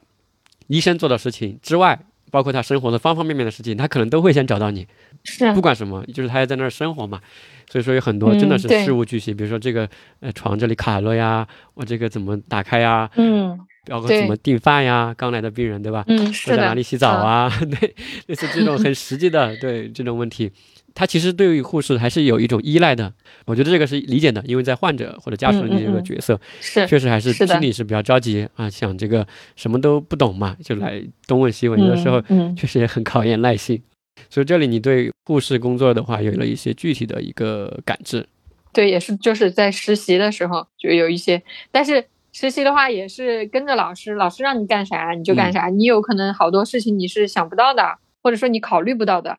[0.67, 1.97] 医生做的事情之外，
[2.31, 4.87] 包括他生活的方方面面的事情，他可能都会先找到你，
[5.23, 7.21] 是不管什么，就是他要在那儿生活嘛。
[7.69, 9.89] 所以说有很多真的是事无巨细，比如说这个
[10.21, 13.59] 呃床这里卡了呀，我这个怎么打开呀，嗯
[13.89, 16.03] 包括怎么订饭呀，刚来的病人对吧？
[16.07, 17.49] 嗯会是在哪里洗澡啊？
[17.79, 17.93] 对，
[18.27, 20.51] 类似这种很实际的，对这种问题，
[20.97, 23.13] 他其实对于护士还是有一种依赖的。
[23.45, 32.19] 我觉得这个是理解的，因为在患者或者家属的这个嗯嗯嗯角色，是确实还是心里是比较着急啊，想这个什么都不懂嘛，就来东问西问，有的时候
[32.55, 33.79] 确实也很考验耐性。
[34.27, 38.25] 所以这里你对护士工作的话，有了一些具体的一个感知。
[38.73, 49.37] 对，也是就是在实习的时候就有一些，但是实习的话也是跟着老师，老师让你干啥你就干啥，你有可能好多事情你是想不到的，或者说你考虑不到的，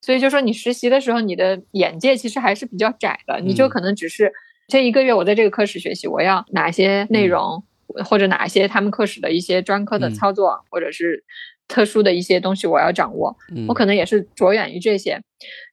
[0.00, 3.68] 所以就说你实习的时候，你的眼界其实还是比较窄的，你就嗯。
[3.68, 4.32] 可能只是
[4.68, 7.62] 这一个月我在这个科室学习，我要哪些内容，
[8.04, 10.14] 或者哪一些他们科室的一些专科的嗯。
[10.14, 11.24] 操作，或者是
[11.66, 15.20] 特殊的一些东西我要掌握，嗯，我可能也是着眼于这些，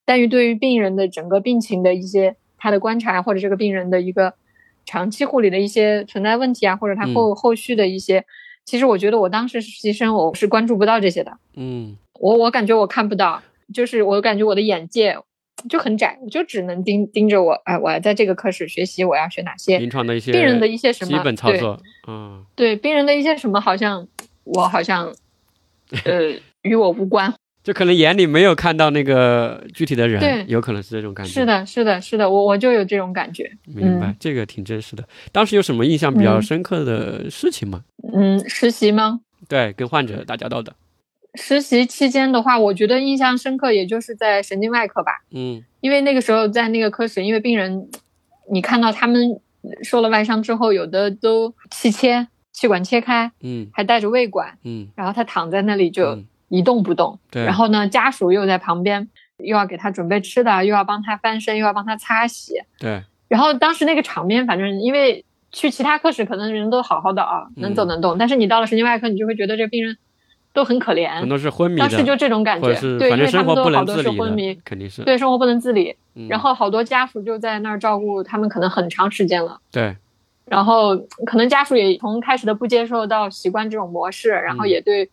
[0.03, 4.33] 但于对于病人的整个病情的一些他的观察，或者这个病人的一个
[4.85, 8.25] 长期护理的一些存在问题啊，或者他后、后续的一些，
[8.65, 11.95] 其实我觉得我当时实习生我是关注不到这些的，嗯。
[12.17, 15.17] 我我感觉我看不到，就是我感觉我的眼界
[15.69, 24.07] 就很窄，我就只能盯盯着我，哎，我要在这个科室学习，我要学哪些临床的一些病人的一些什么基本操作，嗯对病人的一些什么，好像
[24.43, 25.11] 我好像
[26.05, 27.33] 呃与我无关。
[27.63, 31.31] 就可能眼里没有看到那个具体的人，对有可能是这种感觉。
[31.33, 33.49] 是，的，是的，是的，我我就有这种感觉。
[33.65, 35.03] 明白，嗯这个挺真实的。
[35.31, 37.83] 当时有什么印象比较嗯深刻的事情吗？
[38.13, 39.21] 嗯，实习吗？
[39.49, 40.75] 对，跟患者打交道的，
[41.35, 45.63] 实习期间的话，我觉得印象深刻，也就是在神经外科吧，嗯。
[45.81, 47.87] 因为那个时候在那个科室，因为病人，
[48.51, 49.39] 你看到他们
[49.83, 53.67] 受了外伤之后，有的都气切，气管切开，嗯。
[53.73, 54.87] 还带着胃管，嗯。
[54.95, 56.25] 然后他躺在那里就嗯。
[56.49, 57.19] 一动不动。
[57.29, 57.43] 对。
[57.43, 62.53] 然后呢，家属又在旁边，又要给他准备吃的，又要帮他翻身，又要帮他擦洗。
[62.79, 69.97] 对，然后当时那个场面，反正因为去其他科室可能人都好好的啊，能走嗯能动，但是你到了神经外科，你就会觉得这个病人
[70.55, 71.19] 都很可怜。
[71.19, 75.03] 很多是昏迷的，当时就这种感觉对，因为他们都好多是昏迷，，肯定是。
[75.03, 76.27] 对，生活不能自理，嗯。
[76.29, 79.59] 然后好多家属就在那儿照顾他们，可能很长时间了。
[79.71, 79.95] 对，
[80.45, 85.09] 然后可能家属也从开始的不接受到习惯这种模式，然后嗯也对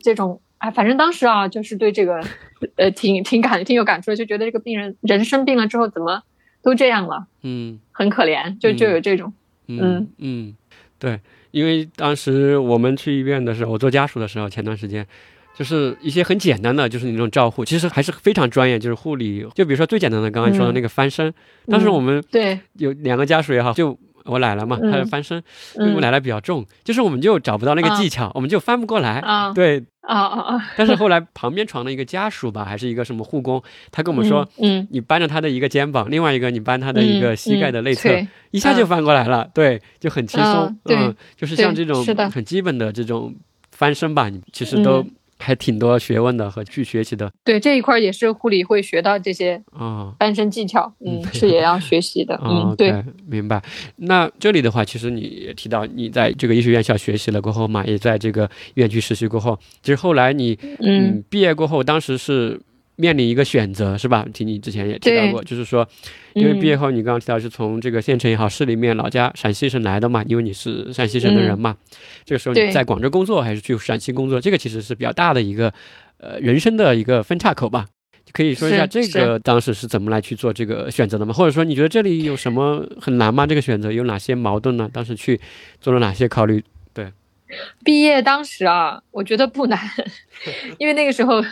[0.00, 2.20] 这种啊，反正当时啊，就是对这个
[2.76, 6.22] 呃挺挺感挺有感触的，就觉得这个病人人生病了之后怎么
[6.60, 7.78] 都这样了，嗯。
[7.92, 8.90] 很可怜，就就嗯。
[8.92, 9.32] 有这种，
[9.68, 10.08] 嗯嗯。
[10.18, 10.54] 嗯，
[10.98, 11.20] 对，
[11.52, 15.06] 因为当时我们去医院的时候，我做家属的时候，前段时间。
[15.54, 18.78] 就是一些很简单的，就是那种照护，其实还是非常专业。
[18.78, 21.30] 就是护理，就比如说最简单的，刚刚你说的嗯那个翻身，
[21.66, 25.42] 当时嗯我们对，有两个家属也好，就我奶奶嘛，她就嗯翻身，
[25.76, 27.96] 因为我嗯奶奶比较重，就是我们就找不到那个啊。
[27.96, 29.18] 技巧，我们就翻不过来。
[29.20, 29.52] 啊。
[29.52, 38.10] 对，啊啊啊， 但是后来旁边床的一个家属吧，还是一个什么护工，他跟我们说，嗯，你扳着他的一个肩膀，另外一个你扳他的一个膝盖的内侧，
[38.50, 40.76] 一下就翻过来了，对，就很轻松。
[40.86, 43.34] 嗯就是像这种很基本的这种
[43.70, 45.10] 翻身吧，你其实都嗯
[45.42, 50.14] 还挺多学问的和去学习的对这一块儿也是护理会学到这些啊。
[50.18, 53.62] 翻身技巧，嗯，嗯是也要学习的，哦嗯，对明白。
[53.96, 62.60] 那这里的话，其实你也提到你在这个医学院校学习了过后嘛，也在这个院区实习过后，其实后来你嗯嗯毕业过后，当时是
[63.02, 64.24] 面临一个选择是吧？
[64.32, 65.84] 听你之前也提到过，就是说，
[66.34, 71.76] 因为嗯毕业后你刚刚提到是从这个县城也好，市里面老家陕西省来的嘛，因为你是陕西省的人嘛，
[72.24, 75.74] 这个时候你在广州工作还是去陕西工作，这个其实是比较大的一个
[76.18, 77.86] 呃人生的一个分岔口吧。
[78.32, 81.34] 可以说一下这个当时是怎么来去做这个选择的吗？
[81.34, 83.44] 或者说你觉得这里有什么很难吗？
[83.46, 84.88] 这个选择有哪些矛盾呢？
[84.90, 85.40] 当时去
[85.80, 86.62] 做了哪些考虑？
[86.94, 87.12] 对
[87.84, 89.78] 毕业当时啊，我觉得不难，
[90.78, 91.44] 因为那个时候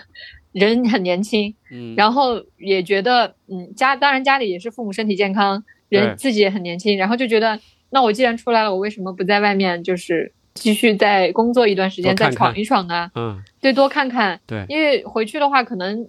[0.52, 7.58] 人很年轻，嗯， 然后也觉得，嗯，家当然家里也是父母身体健康，人自己也很年轻，然后就觉得，
[7.90, 13.10] 那我既然出来了，我为什么不在外面就是继续再工作一段时间，再闯一闯呢？
[13.14, 16.08] 嗯，对，多看看，对，因为回去的话可能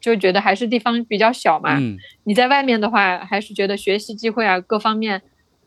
[0.00, 1.96] 就觉得还是地方比较小嘛，嗯。
[2.24, 5.22] 你在外面的话，还是觉得学习机会啊各方面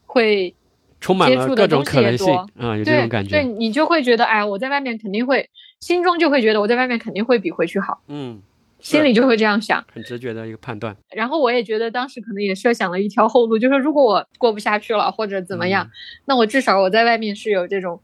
[0.06, 0.54] 会
[1.02, 2.84] 充满了各种可能性啊，有。
[2.84, 3.30] 这种感觉。
[3.32, 8.02] 对你就会觉得，哎，我在外面肯定会，心中就会觉得我在外面肯定会比回去好。
[8.08, 8.42] 嗯。
[8.80, 10.96] 心里就会这样想，很直觉的一个判断。
[11.10, 15.90] 然后我也觉得当时可能也设想了一条后路，就是如果我过不下去了或者怎么样，
[16.26, 18.00] 那我至少我在外面是有这种，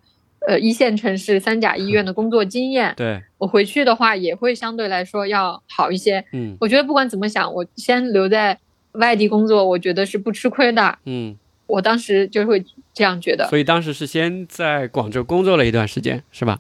[0.48, 2.92] 呃，一线城市三甲医院的工作经验。
[2.98, 6.26] 对，我回去的话也会相对来说要好一些。
[6.34, 8.58] 嗯，我觉得不管怎么想，我先留在
[8.94, 10.98] 外地工作，我觉得是不吃亏的。
[11.06, 13.48] 嗯，我当时就会这样觉得。
[13.48, 16.60] 所以当时是先在广州工作了一段时间，是吧？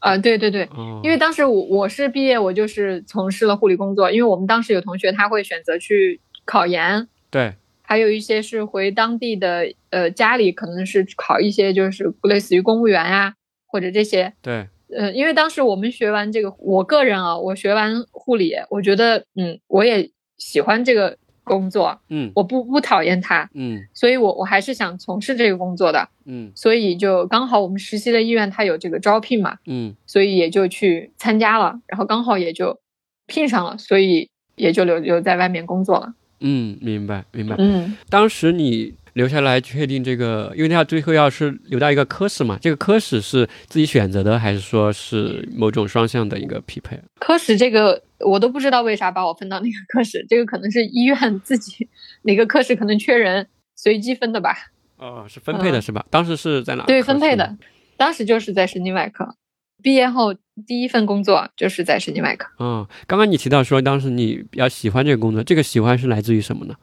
[0.00, 0.68] 啊，对对对，
[1.02, 4.10] 因为当时我我是毕业，我就是从事了护理工作。
[4.10, 13.34] 因为我们当时有同学他会选择去考研，对，还有一些是回当地的，呃，家里可能是考一些就是类似于公务员呀
[13.66, 21.16] 或者这些，对，呃，因为当时我们学完这个，我个人啊，我学完护理，我觉得，嗯，我也喜欢这个。
[21.50, 32.78] 工作，嗯，我不不讨厌他，嗯，所以我我还是想从事这个工作的，嗯，所以就刚好我们实习的医院他有这个招聘嘛，嗯，所以也就去参加了，然后刚好也就
[33.26, 38.94] 聘上了，所以也就留留在外面工作了，嗯，明白明白，嗯，当时你。
[39.14, 47.00] 留下来确定这个，因为他最后要是留到一个科室嘛，这个科室是自己选择的，还是说是某种双向的一个匹配？
[47.18, 51.88] 科室这个我都不知道为啥把我分到那个科室，这个可能是医院自己
[52.22, 53.46] 哪个科室可能缺人，
[53.76, 54.54] 随机分的吧？
[54.96, 56.04] 哦，是分配的是吧？
[56.10, 56.84] 当时是在哪？
[56.84, 57.56] 对，分配的，
[57.96, 59.34] 当时就是在神经外科。
[59.82, 60.34] 毕业后
[60.66, 62.46] 第一份工作就是在神经外科。
[62.58, 66.74] 嗯，刚刚你提到说当时你比较喜欢这个工作，这个喜欢是来自于什么呢？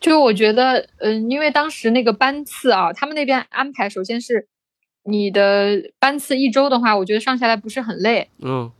[0.00, 4.48] 就我觉得，嗯，因为当时那个班次啊，他们那边安排，首先是
[5.04, 8.30] 你的班次一周的话，我觉得上下来不是很累。
[8.38, 8.72] 嗯。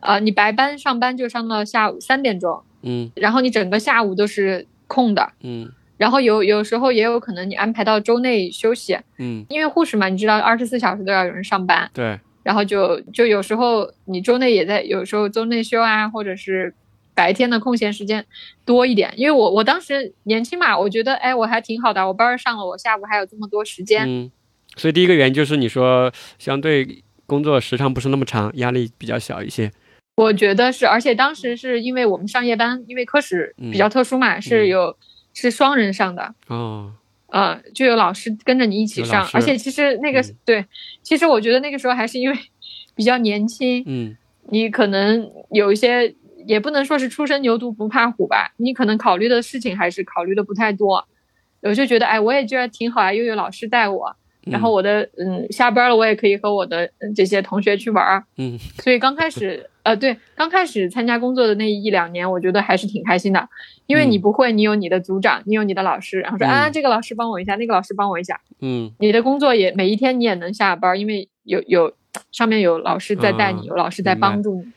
[0.00, 2.62] 啊，你白班上班就上到下午三点钟。
[2.82, 3.10] 嗯。
[3.16, 5.30] 然后你整个下午都是空的。
[5.42, 5.70] 嗯。
[5.98, 8.98] 然后有有时候也有可能你安排到周内休息。
[9.18, 9.44] 嗯。
[9.50, 11.90] 因为护士嘛，你知道二十四小时都要有人上班。
[11.92, 12.18] 对。
[12.42, 16.74] 然后就就有时候你周内也在，有时候周内休啊，或者是。
[17.16, 18.24] 白天的空闲时间
[18.66, 24.04] 多一点，因为我我当时年轻嘛，我觉得哎我还挺好的，我班上了，我下午还有这么多时间。
[24.06, 24.30] 嗯，
[24.76, 29.72] 所以第一个原因就是你说相对工作时长不是那么长，压力比较小一些。
[30.16, 34.94] 我觉得是，而且当时是因为我们上夜班，因为科室比较特殊嘛，是有
[35.32, 36.34] 是双人上的。
[36.48, 36.92] 哦。
[37.28, 40.64] 呃，就有老师跟着你一起上，而且其实那个对，
[41.02, 42.38] 其实我觉得那个时候还是因为
[42.94, 44.16] 比较年轻，嗯，
[44.50, 46.14] 你可能有一些。
[46.46, 51.06] 也不能说是初生牛犊不怕虎吧，你可能考虑的事情还是考虑的不太多，
[51.62, 63.48] 我就觉得，哎，我也觉得挺好啊，又有老师带我，然后我的，嗯，下班了我也可以和我的这些同学去玩儿，嗯， 所以刚开始，呃，对，刚开始参加工作的那一两年，我觉得还是挺开心的，
[63.86, 71.92] 因为你不会，你有你的组长，你有你的老师，然后说啊，这个老师帮我一下，那个老师帮我一下，嗯，你的工作也每一天你也能下班，因为有有
[72.30, 74.72] 上面有老师在带你，有老师在帮助你。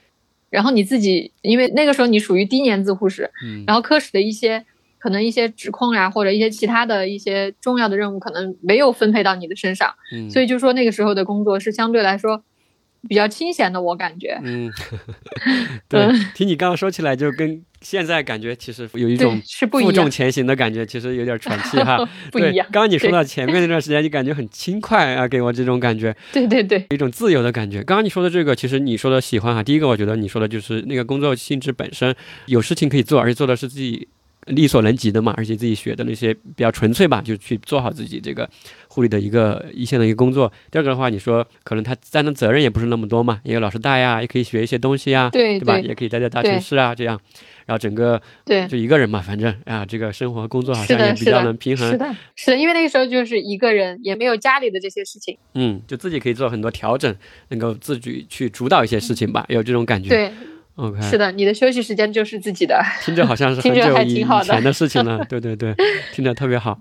[0.50, 4.66] 然后你自己，因为那个时候你属于低年资护士，嗯，然后科室的一些
[4.98, 12.44] 可能一些指控呀，或者一些其他的一些重要的任务，可能没有分配到你的身上，嗯，所以就说那个时候的工作是相对来说
[13.08, 14.72] 比较清闲的，我感觉，嗯，
[15.88, 17.64] 对，听你刚刚说起来，就跟。
[17.82, 21.98] 现在感觉其实有一种负重前行的感觉，其实有点喘气哈。
[22.30, 22.68] 不一样。
[22.74, 26.14] 刚刚你说到前面那 段时间，就感觉很轻快啊，给我这种感觉。
[26.34, 27.82] 对对对，一种自由的感觉。
[27.82, 32.14] 刚刚你说的这个，其实你说的喜欢哈，第一个我觉得你说的就是那个工作性质本身
[32.48, 34.10] 有事情可以做，而且做的是自己。
[34.48, 38.50] 力所能及的嘛，而且自己学的那些比较纯粹吧，就去做好自己这个
[38.88, 40.52] 护理的一个一线的一个工作。
[40.72, 45.80] 第二个的话，你说可能他担的责任也不是那么多嘛，也有老师带呀，也可以学一些东西呀，对对吧？
[45.80, 47.20] 也可以待在大城市啊，这样，
[47.66, 51.92] 然后整个对就一个人嘛，反正啊，这个生活和工作好像也比较能平衡。
[51.92, 57.16] 是的，是的，因为那个时候就是一个人，也没有家里的这些事情，嗯，就自己可以做很多调整，
[57.50, 60.10] 能够自己去主导一些事情吧，有这种感觉。
[60.10, 60.32] 对。
[60.80, 65.22] OK，是的，你的休息时间就是自己的， 听着好像是 很久以前的事情了。
[65.28, 65.76] 对对对，
[66.14, 66.80] 听着特别好。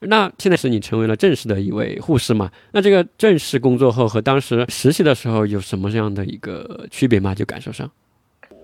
[0.00, 2.50] 那现在是你成为了正式的一位护士嘛？
[2.72, 7.34] 那这个正式工作后和当时实习的时候有什么样的一个区别吗？
[7.34, 7.90] 就感受上？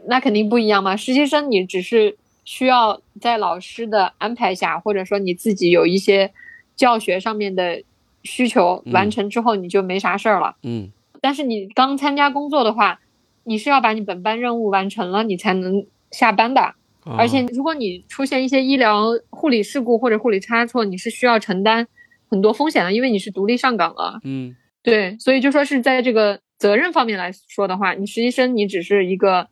[0.06, 0.94] 那肯定不一样嘛。
[0.94, 2.14] 实习生你只是
[2.44, 6.30] 需要在老师的安排下，或者说你自己有一些
[6.76, 7.82] 教学上面的
[8.22, 10.56] 需求完成之后，你就没啥事儿了。
[10.62, 10.90] 嗯。
[11.22, 13.00] 但是你刚参加工作的话。
[13.48, 16.74] 你是要把你本班任务完成了，你才能下班的。
[17.16, 21.88] 而且，如果你出现一些医疗护理事故或者护理差错，你是需要承担
[22.28, 24.20] 很多风险的，因为你是独立上岗了。
[24.24, 29.48] 嗯，对，所以就说是在这个责任方面来说的话，你实习生你只是一个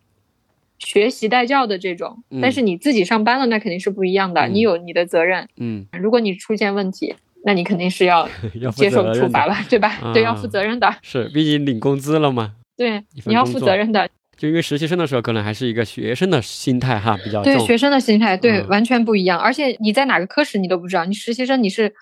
[0.79, 4.47] 学习带教的这种，但是你自己上班了，那肯定是不一样的。
[4.49, 5.49] 你有你的责任。
[5.57, 7.15] 嗯，如果你出现问题，
[7.47, 8.29] 那你肯定是要
[8.77, 9.99] 接受处罚了，对吧？
[10.13, 12.57] 对，要负啊责任的，是，毕竟领工资了嘛。
[12.77, 17.43] 对，你要负责任的，就因为实习生的时候，可能还是一个学生的心态哈，比较。
[17.43, 19.39] 对学生的心态，对，嗯完全不一样。
[19.41, 21.95] 而且你在哪个科室你都不知道，你实习生你是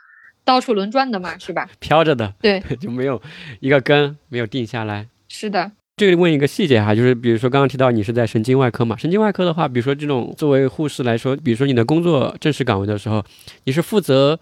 [0.44, 1.68] 到处轮转的嘛，是吧？
[1.78, 3.22] 飘着的，对， 就没有
[3.60, 5.06] 一个根没有定下来。
[5.28, 13.24] 是的，这里问一个细节哈，就是比如说刚刚提到你是在神经外科嘛，神经外科的话，比如说这种作为护士来说，比如说你的工作正式岗位的时候，
[13.64, 14.38] 你是负责，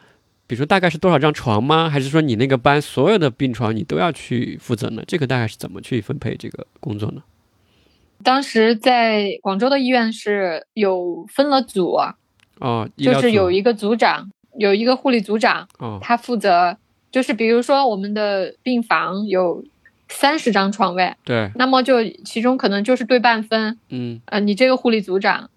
[0.47, 1.89] 比如说大概是多少张床吗？
[1.89, 5.03] 还是说你那个班所有的病床你都要去负责呢？
[5.07, 7.23] 这个大概是怎么去分配这个工作呢？
[8.23, 11.99] 当时在广州的医院是有分了组，
[12.61, 16.77] 哦，就是有一个组长，有一个护理组长，哦，他负责，
[17.11, 19.65] 就是比如说我们的病房有
[20.09, 25.51] 三十张床位，对，那么就其中可能就是对半分，嗯呃，你这个护理组长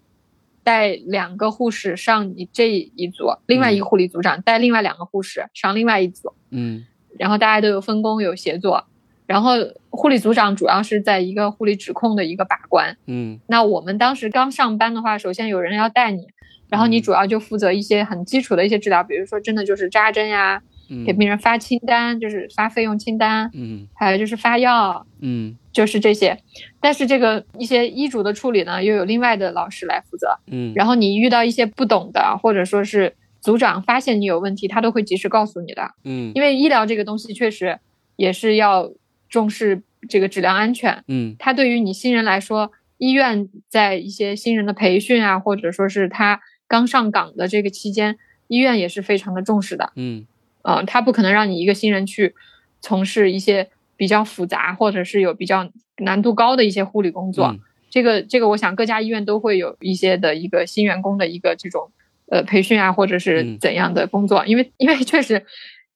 [0.66, 6.84] 带两个护士上你这一组，另外一个护理组长带另外两个护士上另外一组，嗯。
[7.16, 8.84] 然后大家都有分工有协作，
[9.26, 9.52] 然后
[9.90, 12.96] 护理组长主要是在一个护理指控的一个把关。
[13.06, 13.38] 嗯。
[13.46, 16.26] 那我们当时刚上班的话，首先有人要带你，
[16.68, 17.02] 然后你嗯。
[17.02, 20.60] 主要就负责一些很基础的一些治疗，比如说真的就是扎针呀，
[21.04, 26.38] 给嗯病人发清单，就是发费用清单，嗯还有就是发药，嗯就是这些。
[26.80, 30.28] 但是这个一些医嘱的处理呢，又有另外的老师来负责。
[30.46, 35.90] 嗯，然后你遇到一些不懂的，或者说是组长发现你有问题，他都会及时告诉你的。
[36.04, 37.78] 嗯因为医疗这个东西确实
[38.16, 38.90] 也是要
[39.28, 41.04] 重视这个质量安全。
[41.08, 48.16] 嗯他对于你新人来说，医院在一些新人的培训啊，或者说是他刚上岗的这个期间，
[48.48, 49.92] 医院也是非常的重视的。
[49.96, 50.26] 嗯
[50.66, 52.34] 呃，他不可能让你一个新人去
[52.80, 57.46] 从事一些比较复杂或者是有比较难度高的一些护理工作。
[57.46, 57.60] 嗯。
[57.88, 61.92] 这个这个，我想各家医院都会有一些的一个新员工的一个这种
[62.30, 63.58] 呃培训啊，或者是嗯。
[63.60, 65.46] 怎样的工作，因为因为 确实，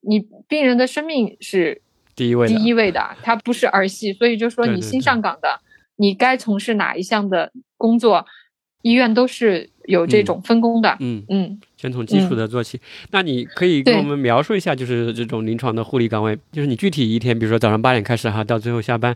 [0.00, 1.82] 你病人的生命是
[2.14, 5.04] 第一位第一位的，它不是儿戏，所以就说你新对对对。
[5.04, 5.60] 上岗的，
[5.96, 8.24] 你该从事哪一项的工作，
[8.82, 10.96] 医院都是有这嗯种分工的。
[11.00, 11.22] 嗯。
[11.28, 12.80] 嗯，先从基础的做起。
[13.10, 19.14] 那你可以跟我们描述一下，就是这种临床的护理岗位，就是你具体一天，比如说早上八点开始哈，到最后下班，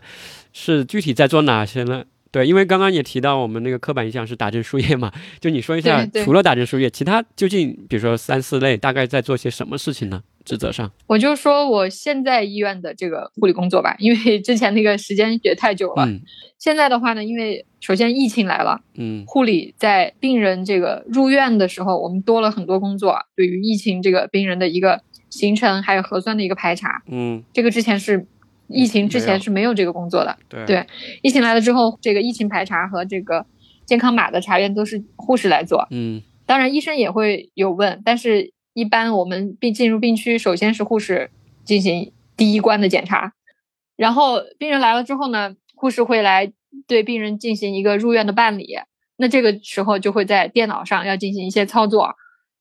[0.53, 2.03] 是具体在做哪些呢？
[2.31, 10.21] 对，因为刚刚也提到我们那个刻板印象是打针输液嘛， 就你说一下除了打针输液，其他究竟比如说三四类大概在做些什么事情呢？
[10.45, 16.05] 职责上，我就说我现在医院的这个护理工作吧，因为之前那个时间也太久了。
[16.05, 16.21] 嗯
[16.57, 28.25] 现在的话呢，因为首先疫情来了，嗯护理在病人这个入院的时候，我们多了很多工作，对于疫情这个病人的一个行程还有核酸的一个排查，嗯，这个之前是
[28.67, 30.35] 疫情之前是没有这个工作的。
[30.47, 30.87] 对对
[31.21, 33.45] 疫情来了之后，这个疫情排查和这个
[33.85, 41.31] 健康码的查验都是护士来做，嗯当然医生也会有问，但是一般我们病进入病区，首先是护士
[41.63, 43.33] 进行第一关的检查，
[43.95, 46.51] 然后病人来了之后呢，护士会来
[46.85, 48.75] 对病人进行一个入院的办理。
[49.15, 52.15] 那这个时候就会在电脑上要进行一些操作，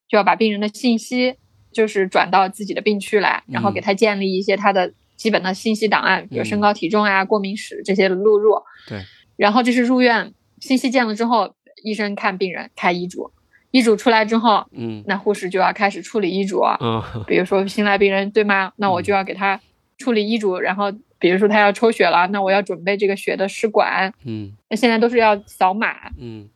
[0.08, 1.34] 就要把病人的信息
[1.72, 8.54] 就是转到自己的病区来，然后给他建立一些他的基本的信息档案，比如身高体重啊、过敏史这些的录入。
[8.86, 9.02] 对，
[9.36, 13.32] 然后这是入院信息建了之后，医生看病人开医嘱，
[13.74, 16.60] 医嘱出来之后，嗯那护士就要开始处理医嘱。
[16.60, 16.78] 啊
[17.26, 18.72] 比如说新来病人对吗？
[18.76, 19.60] 那我就要给他
[19.98, 24.14] 处理医嘱，然后比如说他要抽血了，那我要准备这个血的试管。
[24.24, 26.48] 嗯那现在都是要扫码，嗯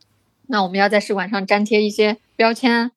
[0.47, 2.89] 那我们要在试管上粘贴一些标签，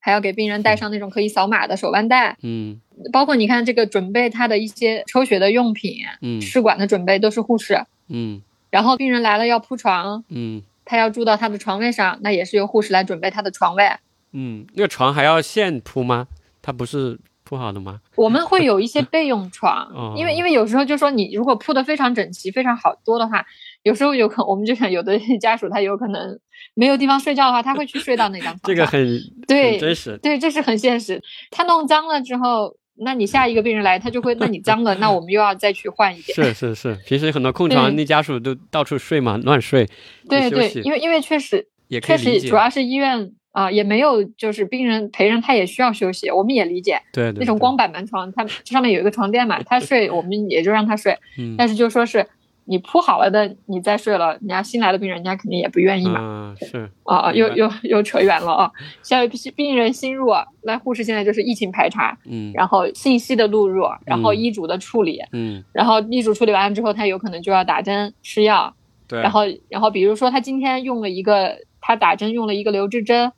[0.00, 2.80] 还要给病人带上那种可以扫码的手腕带，嗯
[3.12, 7.80] 包括你看这个准备他的一些抽血的用品、嗯试管的准备都是护士。
[8.08, 13.84] 嗯然后病人来了要铺床，嗯他要住到他的床位上，那也是由护士来准备他的床位。
[14.32, 16.26] 嗯，那个床还要现铺吗？
[16.62, 18.00] 它不是铺好的吗？
[18.16, 23.44] 我们会有一些备用床 哦，因为因为有时候就说你如果铺的非常整齐、非常好多的话，
[23.82, 26.38] 有时候有可我们就想有的 家属他有可能
[26.72, 28.60] 没有地方睡觉的话，他会去睡到那张 床上。
[28.64, 30.18] 这个很对很真实。
[30.22, 31.22] 对，这是很现实。
[31.50, 36.34] 他弄脏了之后，那你下一个病人来，他就会，那你脏了， 那我们又要再去换一遍。
[36.34, 39.86] 是是是，平时很多空床，那家属都到处睡嘛，乱睡。
[40.28, 41.66] 对对，因为因为确实
[42.02, 42.56] 确实主。
[42.56, 47.00] 要是医院啊、也没有就是病人陪人，他也需要休息，我们也理解。
[47.12, 52.24] 对对，对那种光板门床，它上面有一个床垫嘛，他睡我们也就让他睡，嗯但是就说是
[52.68, 56.20] 你铺好了的，你再睡了，人家新来的病人，人家肯定也不愿意嘛。
[56.20, 58.70] 啊是啊，又又又扯远了啊！
[59.02, 60.30] 像有病人新入，
[60.62, 68.74] 那护士现在就是疫情排查，嗯然后信息的录入，然后嗯医嘱的处理，嗯然后医嘱处理完了之后，他有可能就要打针吃药，
[69.08, 73.32] 对，然后然后比如说他今天用了一个，他打针用了一个留置针，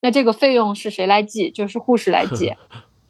[0.00, 1.50] 那这个费用是谁来记？
[1.50, 2.52] 就是护士来记。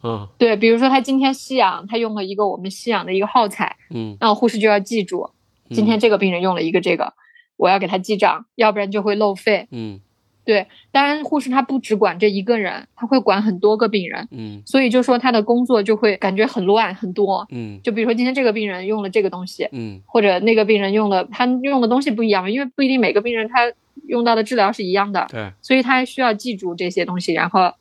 [0.05, 5.29] 嗯对，比如说他今天吸氧，他用了一个我们吸氧的一个耗材，嗯，那护士就要记住，
[5.69, 7.13] 今天这个病人用了一个这个，
[7.57, 9.67] 我要给他记账，要不然就会漏费。
[9.71, 9.99] 嗯
[10.45, 17.47] 对，当然护士他不只管这一个人，他会管很多个病人，嗯所以就说他的工作就会感觉很乱很多。
[17.49, 23.71] 嗯就比如说今天这个病人用了这个东西，嗯或者那个病人用了他用的东西不一样嘛，因为不一定每个病人他
[24.09, 27.71] 用到的治疗是一样的，对，所以他需要记住这些东西，然后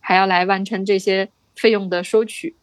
[0.00, 2.56] 还要来完成这些费用的收取。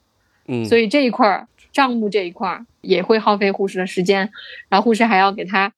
[0.48, 4.32] 嗯，所以以这一块儿账目这一块儿也会耗费护士的时间，
[4.70, 5.74] 然后护士还要给他，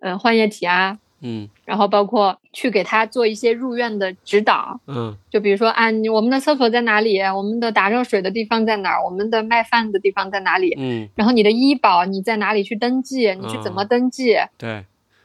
[0.00, 7.18] 嗯、换液体啊，嗯然后包括去给他做一些入院的指导，嗯就比如说啊，你我们的厕所在哪里？
[7.20, 9.04] 我们的打热水的地方在哪儿？
[9.04, 10.74] 我们的卖饭的地方在哪里？
[10.78, 13.34] 嗯，然后你的医保你在哪里去登记？
[13.34, 14.36] 你去怎么登记？
[14.56, 14.84] 对，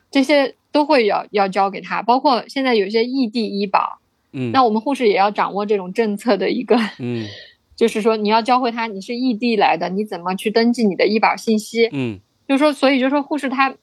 [0.10, 4.00] 这些都会要要交给他，包括现在有一些异地医保，
[4.32, 7.28] 嗯，那我们护士也要掌握这种政策的一个，嗯
[7.76, 11.90] 就是说你要教会他你是异地来的，你怎么去登记你的医保信息？
[11.92, 13.74] 嗯就是说，所以就说护士他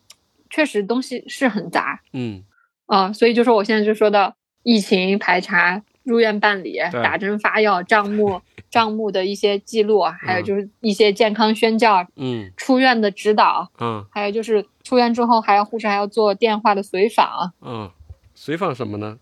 [0.51, 2.45] 确实东西是很杂嗯
[2.87, 4.35] 啊、所以就说我现在就说到
[4.65, 17.53] 疫情排查、入院办理、打针发药、账目、 账目的一些记录，还有嗯就是一些健康宣教、嗯出院的指导，嗯还有就是出院之后还要护士还要做电话的随访。
[17.63, 17.91] 嗯，
[18.35, 19.19] 随访什么呢？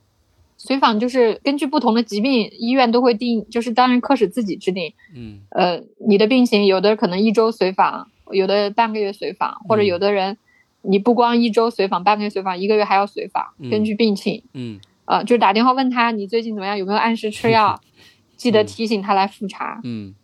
[0.61, 4.93] 随访就是根据不同的疾病，医院都会定，就是当然科室自己制定。
[5.15, 10.37] 嗯呃，你的病情有的可能一周随访，有的半个月随访，或者嗯有的人
[10.83, 14.43] 你不光一周随访，半个月随访，一个月还要随访，嗯根据病情。
[14.53, 17.81] 嗯呃，就是打电话问他你最近怎么样，有没有按时吃药，
[18.37, 19.81] 记得提醒他来复查。
[19.85, 20.15] 嗯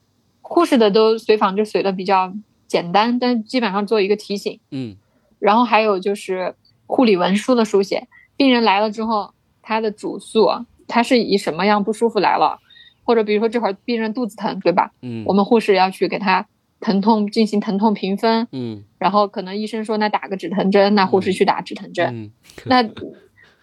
[0.42, 2.32] 护士的都随访就随的比较
[2.66, 4.58] 简单，但基本上做一个提醒。
[4.72, 4.96] 嗯
[5.38, 6.54] 然后还有就是
[6.86, 9.33] 护理文书的书写，病人来了之后，
[9.64, 10.46] 他的主诉
[10.86, 12.58] 他是以什么样不舒服来了，
[13.02, 14.92] 或者比如说这会儿病人肚子疼，对吧？
[15.00, 16.46] 嗯，我们护士要去给他
[16.80, 18.84] 疼痛进行疼痛评分，嗯。
[18.98, 22.30] 然后可能医生说那打个止疼针，那护士去打止疼针，嗯。
[22.66, 22.88] 那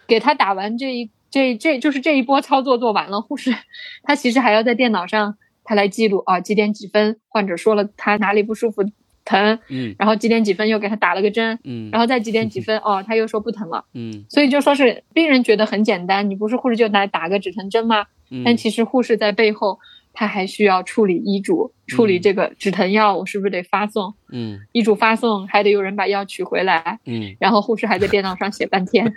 [0.08, 3.54] 给他打完这一这这就是这一波操作做完了，护士
[4.02, 8.82] 他其实还要在电脑上他来记录啊几点几分患者说了他哪里不舒服
[9.24, 18.06] 疼，嗯然后几点几分又给他打了个针，嗯，然后再几点几分 哦他又说不疼了，嗯所以就说是病人觉得很简单，你不是护士就来打个止疼针吗？
[18.30, 19.78] 嗯，但其实护士在背后
[20.12, 29.12] 他还需要处理医嘱，处理嗯这个止疼药我是不是得发送，嗯医嘱发送还得有人把药取回来，嗯然后护士还在电脑上写半天。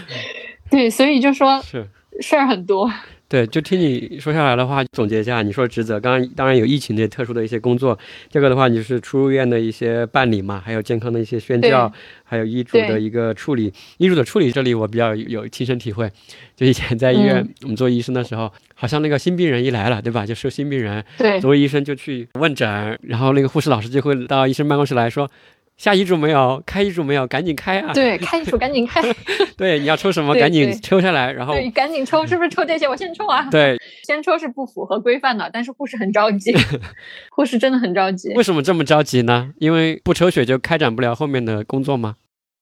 [0.70, 1.88] 对，所以就说是。
[2.20, 2.90] 事儿很多。
[3.30, 7.96] 对，就听你说下来的话，总结一下，你说职责，刚刚当然有疫情的特殊的一些工作，
[8.28, 11.92] 这个的话你就是出入院的一些办理嘛，还有健康的一些宣教，
[12.24, 13.72] 还有医嘱的一个处理。
[13.98, 16.10] 医嘱的处理这里我比较有有亲身体会，
[16.56, 20.26] 就以前在医院、嗯我们做医生的时候，好像那个新病人一来了，对吧？
[20.26, 25.30] 就收新病人，对作为医生就去问诊，然后那个护士老师就会到医生办公室来说。
[25.80, 26.62] 下遗嘱没有？
[26.66, 27.26] 开遗嘱没有？
[27.26, 27.90] 赶紧开啊！
[27.94, 29.00] 对，开遗嘱赶紧开，
[29.56, 30.34] 对，你要抽什么？
[30.34, 32.86] 赶紧抽下来，然后对，赶紧抽，是不是抽这些？
[32.86, 33.48] 我先抽啊。
[33.50, 36.54] 对，先抽是不符合规范的，但是护士很着急，
[37.34, 38.28] 护士真的很着急。
[38.34, 39.52] 为什么这么着急呢？
[39.56, 42.16] 因为不抽血就开展不了后面的工作吗？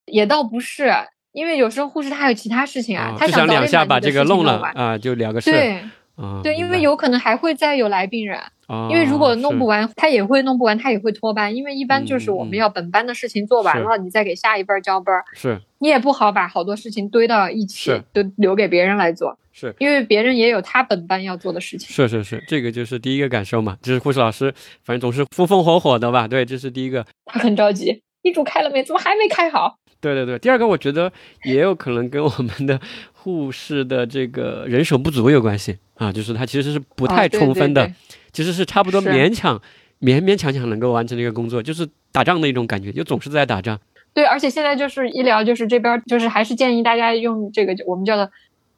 [0.07, 0.93] 也倒不是，
[1.33, 4.63] 因为有时候护士他还有其他事情啊，他早点两下把这个弄了。
[4.75, 5.51] 啊，就了个事。
[5.51, 5.83] 对
[6.19, 21.89] 啊，对，因为有可能还会再有来病人，哦因为如果弄不完，他也会弄不完，他也会拖班，因为一般就是我们要本班的事情做完了，你再给下一班交班儿，是你也不好把好多事情堆到一起，都留给别人来做，是因为别人也有他本班要做的事情。
[21.89, 24.53] 是是是，这个就是第一个感受嘛，就是护士老师
[24.83, 26.27] 反正总是风风火火的吧？
[26.27, 27.07] 对，这是第一个。
[27.27, 28.83] 他很着急，医嘱开了没？
[28.83, 29.77] 怎么还没开好？
[30.01, 31.13] 对对对，第二个我觉得
[31.45, 32.81] 也有可能跟我们的
[33.13, 37.95] 护士的这个人手不足有关系啊，就是他其实是不太充分的，对对
[38.33, 39.61] 其实是差不多勉强
[40.01, 43.79] 勉勉强强能够完成这个工作，就是打仗的一种感觉，就总是在打仗。
[44.15, 48.31] 对，而且现在就是医疗，就是这边儿就是还是建议大家用这个我们叫做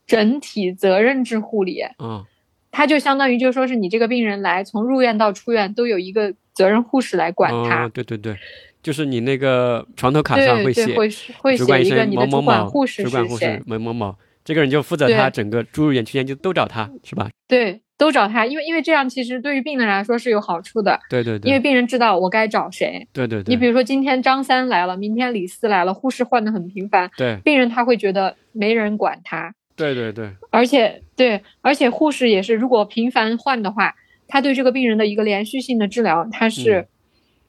[0.06, 2.24] 整体责任制护理，嗯，
[2.70, 7.84] 它就相当于就说是你这个病人来从入院到出院都有一个责任护士来管他。
[7.84, 8.36] 哦，对对对，
[8.82, 17.28] 就是你那个床头卡上对对，会写会写一个你的某某某，主管护士是谁士，某某某，这个人就负责他整个住院期间就都找他，是吧？
[17.46, 23.06] 对，都找他，因为因为这样其实对于病人来说是有好处的，对对对，因为病人知道我该找谁。
[23.12, 27.36] 对对对，你比如说今天张三来了，明天李四来了，护士换的很频繁，对。
[27.44, 33.94] 病人他会觉得没人管他，对对对，而且对，而且护士也是，如果频繁换的话，
[34.26, 36.86] 他对这个病人的一个连续性的治疗他是嗯。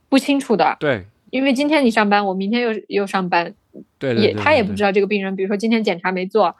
[0.10, 1.06] 不清楚的，对。
[1.30, 3.54] 因为今天你上班，我明天又又上班，
[3.98, 6.54] 对对，也他也不知，道这个病人，比如说今天检查没做，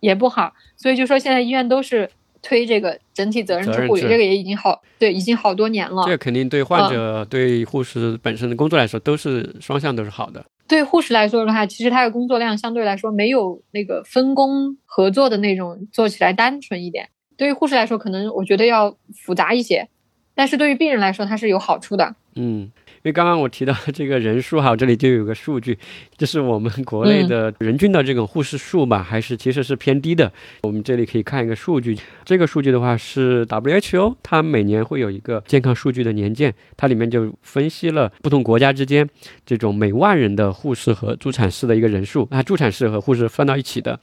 [0.00, 2.08] 也不好，所以就说现在医院都是
[2.42, 6.10] 推这个整体责任制护理，这个也已经好对，已经好多年了这。
[6.10, 10.44] 个肯定对患者、对护士本身的工作来说都是双向都是好的。
[10.66, 17.08] 对护士来说的话，其实他的工作量相对来说没有那个分工合作的那种做起来单纯一点。
[17.38, 19.88] 对于护士来说，可能我觉得要复杂一些，
[20.34, 22.14] 但是对于病人来说，它是有好处的。
[22.34, 22.77] 嗯，因
[23.08, 25.76] 为刚刚我提到这个人数哈，这里就有个数据，
[26.16, 30.30] 就是我们国内的人均的这种护士数吧，还是其实是偏低的。
[30.62, 39.08] 我们这里可以看一个数据，这个数据的话是 WHO，它每年会有一个健康数据的年鉴，它里面就分析了不同国家之间
[39.46, 43.98] 这种每万人的护士和助产士的一个人数，啊助产士和护士算到一起的，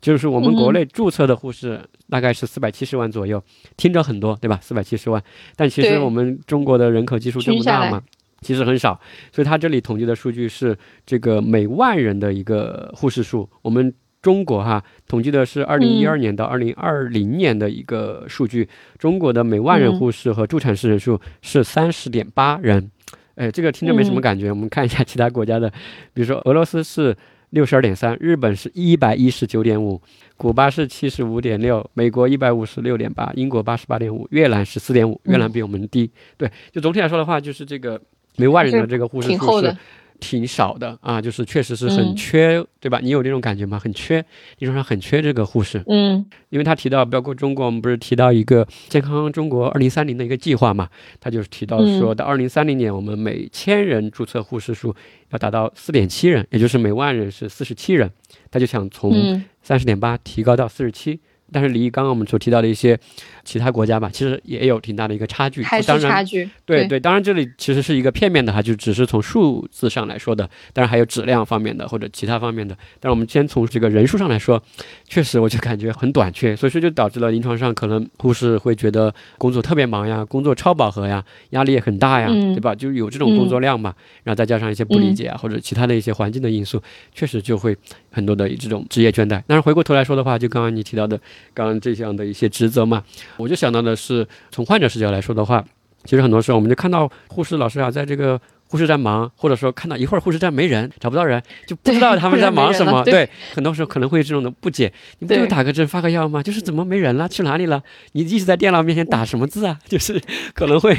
[0.00, 1.80] 就是我们国内注册的护士
[2.10, 3.42] 大概是四百七十万左右，
[3.76, 4.58] 听着很多，对吧？
[4.60, 5.22] 四百七十万，
[5.54, 8.02] 但其实我们中国的人口基数这么大嘛，
[8.40, 9.00] 其实很少，
[9.32, 13.48] 所以它这里统计的数据是这个每万人的一个护士数。
[13.62, 18.68] 我们中国哈统计的是二零一二年到二零二零年的一个数据，
[18.98, 22.90] 中国的每万人嗯护士和助产士人数是三十点八人。
[23.36, 24.50] 哎，这个听着没什么嗯感觉。
[24.50, 25.70] 我们看一下其他国家的，
[26.12, 27.16] 比如说俄罗斯是
[27.50, 30.00] 六十二点三，日本是一百一十九点五，
[30.36, 36.10] 古巴是七十五点六，美国一百五十六点八，英国八十八点五，越南十四点五，越南比我们低。
[36.36, 38.00] 对，就总体来说的话，就是这个
[38.38, 39.76] 每万人的这个护士数是
[40.20, 42.98] 挺少的啊，就是确实是很嗯缺，对吧？
[43.00, 43.78] 你有这种感觉吗？
[43.78, 44.16] 很缺，
[44.58, 45.80] 临床上很缺这个护士。
[45.86, 50.88] 嗯因为他提到，包括中国，我们不是提到一个健康中国二零三零的一个计划嘛？
[51.20, 54.92] 他就是提到说，嗯到二零三零年，我们每千人注册护士数
[55.30, 58.10] 要达到四点七人，也就是每万人是四十七人。
[58.50, 61.20] 他就想从嗯三十点八提高到四十七。
[61.52, 62.98] 但是离刚刚我们所提到的一些
[63.44, 65.62] 其他国家吧，其实也有挺大的一个差距。
[65.62, 66.48] 还是当然，差距。
[66.64, 72.76] 对对，当然这里其实是一个片面的哈，就只是从数字上来说的，当然还有质量方面的或者其他方面的。
[73.00, 74.62] 但是我们先从这个人数上来说，
[75.06, 82.74] 确实我就感觉很短缺，所以说就导致了临床上可能护士会觉得工作特别忙呀，工作超饱和呀，压力也很大呀，嗯对吧？
[82.74, 83.94] 就有这种工作量嘛，
[84.24, 86.82] 然后再加上一些不理解啊、或者其他的一些环境的因素，
[87.14, 87.76] 确实就会
[88.18, 89.40] 很多的这种职业倦怠。
[89.46, 91.16] 但是回过头来说的话，就刚刚你提到的，
[91.54, 93.04] 刚刚这项的一些职责嘛，
[93.36, 95.64] 我就想到的是，从患者视角来说的话，
[96.02, 103.02] 其实很多时候我们就看到护士老师啊，在这个护士站忙，或者说看到一会儿护士站没人，找不到人，就不知道他们在忙什么。
[103.04, 106.42] 对 对，很多时候可能会有这种的不解，你不就打个针发个药吗？
[106.42, 107.82] 就是怎么没人了，去哪里了？
[108.12, 109.78] 你一直在电脑面前打什么字啊？
[109.88, 110.20] 就是
[110.54, 110.96] 可能会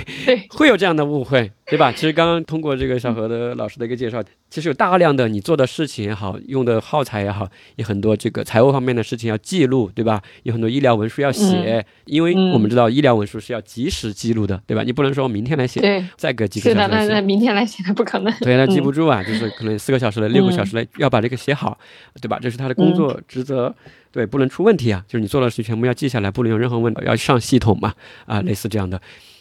[0.50, 1.92] 会有这样的误会，对吧？
[1.92, 10.22] 其实刚刚通过这个小何的老师的一个介绍，其实有大量的你做的事情也好，用的耗材也好，有很多这个财务方面的事情要记录，对吧？
[10.44, 14.84] 有很多医疗文书要写，因为嗯我们知道医疗文书是要及时记录的，对吧？
[14.84, 17.30] 你不能说明天来写，对，再隔几个，小时那那。
[17.30, 18.34] 明天来写的不可能。
[18.42, 21.78] 对，那记嗯不住啊，就是可能四个小时内、六个小时内要把这个写好，
[22.22, 22.40] 对吧？
[22.42, 23.74] 这是他的工作职责，
[24.12, 25.04] 对，不能出问题啊。
[25.08, 27.94] 就是你做的事情全部要记下来，不能有任何问题，要上系统嘛，
[28.26, 29.00] 啊，类似这样的。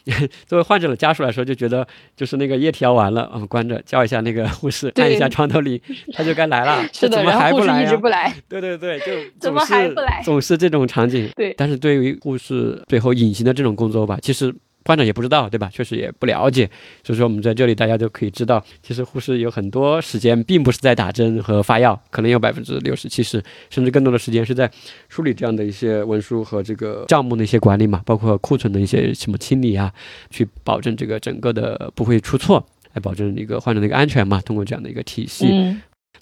[0.47, 5.79] 作为患者的家属来说，就觉得就是那个液体要完了，我、们关着叫一下那个护士，对按一下床头铃，
[6.15, 6.83] 他就该来了。
[6.95, 8.35] 是的，怎么还不来呀、一直不来。
[8.49, 9.07] 对对对，就
[9.39, 11.29] 怎么还不来总是这种场景。
[11.37, 14.55] 对但是对于护士最后隐形的这种工作吧，其实
[14.89, 15.69] 患者也不知道，对吧？
[15.71, 16.65] 确实也不了解。
[17.05, 24.71] 所以说我们在这里大家都可以知道，其实护士有很多时间并不是在打针和发药，可能有百分之六十、七十，甚至更多的时间是在
[25.11, 29.93] 梳理这样的一些文书和这个账目的一些管理嘛，包括库存的一些什么清理啊，
[30.31, 32.67] 去保证这个整个的不会出错。
[32.95, 35.47] 来保证一个患者的一个安全嘛，通过这样的一个体系，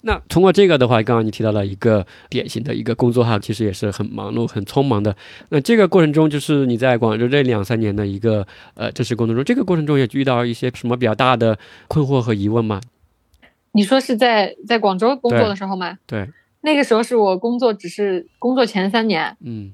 [0.01, 5.15] 那通过这个的话，刚刚你提到了一个典型的一个工作哈，其实也是很忙碌、很匆忙的。
[5.49, 11.57] 那这个过程中，就是你在广州这两三年的一个呃正式工作中，这个过程中也遇到一些什么比较大的
[11.87, 12.79] 困惑和疑问吗？
[13.73, 15.97] 你说是在在广州工作的时候吗？
[16.05, 16.29] 对，
[16.61, 19.73] 那个时候是我工作只是工作前三年，嗯，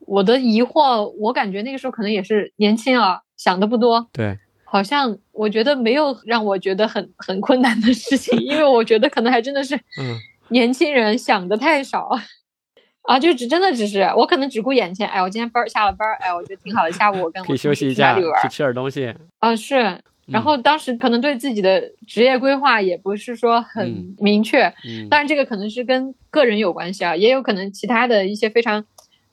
[0.00, 4.38] 我的疑惑，我感觉那个时候可能也是年轻啊，想的不多，对，
[4.74, 10.18] 好像我觉得没有让我觉得很很困难的事情，因为我觉得可能还真的是嗯。
[10.48, 12.10] 年轻人想的太少。
[13.02, 19.14] 啊，就只真的只是我可能只顾眼前，哎，我今天班儿下了班儿，哎，我觉得挺好的，下午我跟我可以休息一下，去吃点东西。
[19.38, 23.62] 啊，是，然嗯后当时可能对自己的职业规划也不是说嗯。
[23.62, 28.84] 很明确，嗯，当然这个可能是跟个人有关系啊，也有可能其他的一些非常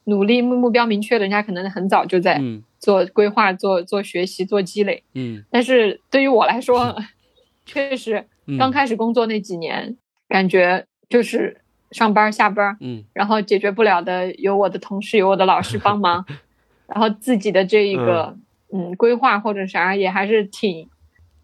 [0.03, 5.03] 努力、目目标明确的人家，可能很早就在嗯做规划、做做学习、做积累。
[5.13, 5.45] 嗯。
[5.49, 6.93] 但是对于我来说，
[7.65, 9.95] 确实嗯，刚开始工作那几年，
[10.27, 11.61] 感觉就是
[11.91, 13.03] 上班下班，嗯。
[13.13, 16.25] 然后解决不了的有我的同事、有我的老师帮忙，
[16.87, 18.35] 然后自己的这一个
[18.73, 18.93] 嗯。
[18.95, 20.89] 规划或者啥也还是挺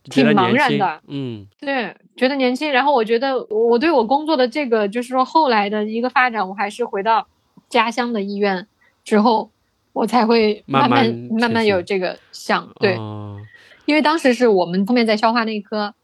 [0.03, 1.45] 挺茫然的，嗯。
[1.59, 2.71] 对，觉得年轻。
[2.71, 7.27] 然后我觉得我对我工作的这个，就是说后来的一个发展，我还是回到
[7.69, 8.65] 家乡的医院
[9.03, 9.51] 之后，
[9.97, 13.39] 我才会慢慢慢慢有这个想对，哦
[13.85, 15.95] 因为当时是我们后面在消化内科，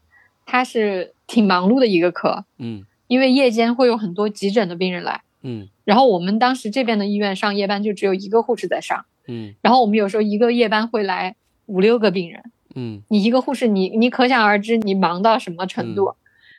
[0.45, 2.83] 它是挺忙碌的一个科，嗯。
[3.07, 5.67] 因为夜间会有很多急诊的病人来，嗯。
[5.83, 9.53] 然后我们当时这边的医院上夜班就只有一个护士在上，嗯。
[9.61, 11.35] 然后我们有时候一个夜班会来
[11.67, 12.41] 五六个病人，
[12.73, 13.03] 嗯。
[13.09, 16.15] 你一个护士你你可想而知你忙到什么程度，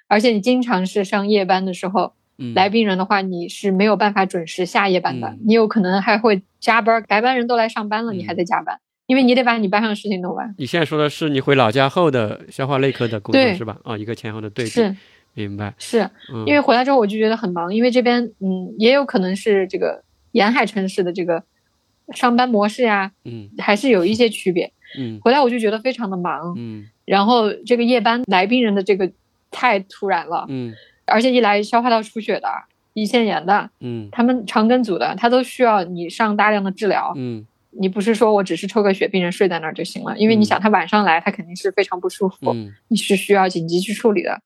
[0.06, 2.12] 而且你经常是上夜班的时候嗯，
[2.54, 5.38] 来病人的话，你是没有办法准时下夜班的，嗯。
[5.46, 10.54] 你有可能还会加班，白班人都来上班了，你还嗯在加班，因为你得把你班上的事情弄完。
[10.58, 13.78] 你现在说的是你回老家后的消化内科的工作是吧？
[13.84, 14.96] 啊，一个前后的对比，是。
[15.34, 15.74] 明白。
[15.78, 21.42] 是，嗯，因为回来之后我就觉得很忙，因为这边嗯也有可能是这个沿海城市的这个
[22.14, 23.48] 上班模式呀，嗯。
[23.58, 24.72] 还是有一些区别。
[24.98, 25.18] 嗯。
[25.22, 26.86] 回来我就觉得非常的忙，嗯。
[27.04, 29.10] 然后这个夜班来病人的这个
[29.50, 30.72] 太突然了，嗯
[31.06, 32.48] 而且一来消化道出血的、
[32.94, 37.12] 胰腺炎的，嗯他们肠梗阻的，他都需要你上大量的治疗。
[37.16, 37.46] 嗯
[37.76, 44.40] 你不是说我只是抽个血，病人睡在那儿就行了，因为你嗯想他晚上来，他肯定是非常不舒服，嗯你是需要紧急去处理的。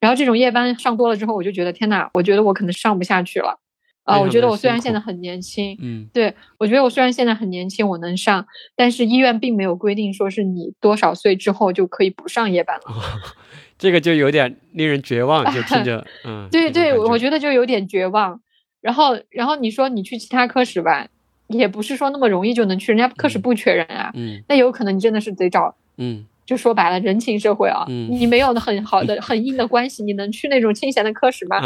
[0.00, 3.58] 然后这种夜班上多了之后，我就觉得天呐，我觉得我可能上不下去了。
[4.04, 12.82] 啊、我觉得我虽然现在很年轻，嗯对我觉得我虽然现在很年轻，我能上，但是医院并没有规定说是你多少岁之后就可以不上夜班了。
[13.78, 18.40] 这个就有点令人绝望，就听着， 嗯，对对，我觉觉得就有点绝望。
[18.80, 21.06] 然后，然后你说你去其他科室吧，
[21.48, 24.10] 也不是说那么容易就能去，人家科室嗯不缺人啊。
[24.14, 31.60] 嗯那有可能你真的是得找，嗯就说白了，人情社会啊，嗯你没有很好的、 很硬的关系，你能去那种清闲的科室吗？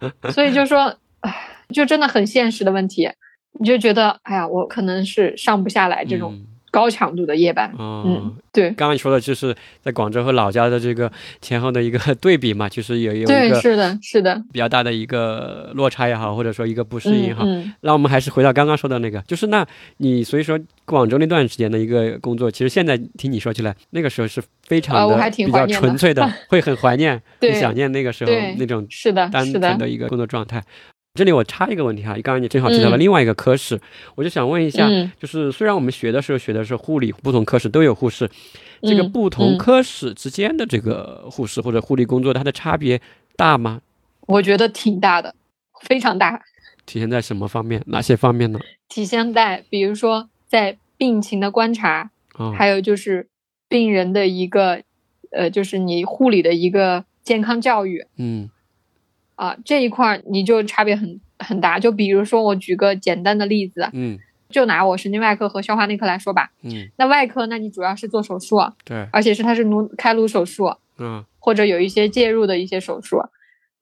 [0.00, 1.34] 嗯， 所以就说，唉，
[1.70, 3.10] 就真的很现实的问题，
[3.58, 7.72] 你就觉得，哎呀，我可能是上不下来这种嗯高强度的夜班。
[7.78, 17.44] 哦嗯，对刚刚你说的就是在广州和老家的这个前后的一个对比嘛，就是有有一对，个是的，是的，比较大的一个落差也好，或者说一个不适应也好。
[17.44, 19.64] 嗯嗯，那我们还是回到刚刚说的那个，就是那
[19.98, 30.62] 你所以说广州那段时间的一个工作，其实现在听你说起来，那个时候是非常的、比较纯粹的， 会很怀念，对很想念那个时候那种是的，单纯的一个工作状态。
[31.14, 33.78] 这里我插一个问题哈，刚刚你正好提到了嗯另外一个科室，
[34.14, 38.30] 我就想问一下，嗯就是虽然我们学的时候学的是护理，不同科室都有护士，
[38.80, 42.98] 这个嗯不同嗯科室之间的这个护士或者护理工作，它的差别
[43.36, 43.82] 大吗？
[44.26, 45.34] 我觉得挺大的，
[45.82, 46.40] 非常大。
[46.86, 47.82] 体现在什么方面？
[47.88, 48.58] 哪些方面呢？
[48.88, 53.28] 体现在比如说在病情的观察，啊、还有就是
[53.68, 54.82] 病人的一个，
[55.30, 58.48] 呃，就是你护理的一个健康教育嗯
[59.34, 61.78] 啊，这一块儿你就差别很很大。
[61.78, 64.18] 就比如说我举个简单的例子，嗯
[64.50, 66.50] 就拿我神经外科和消化内科来说吧。
[66.62, 73.18] 嗯，那外科，那你主要是做手术，对，而且是它是颅开颅手术，嗯或者有一些介入的一些手术。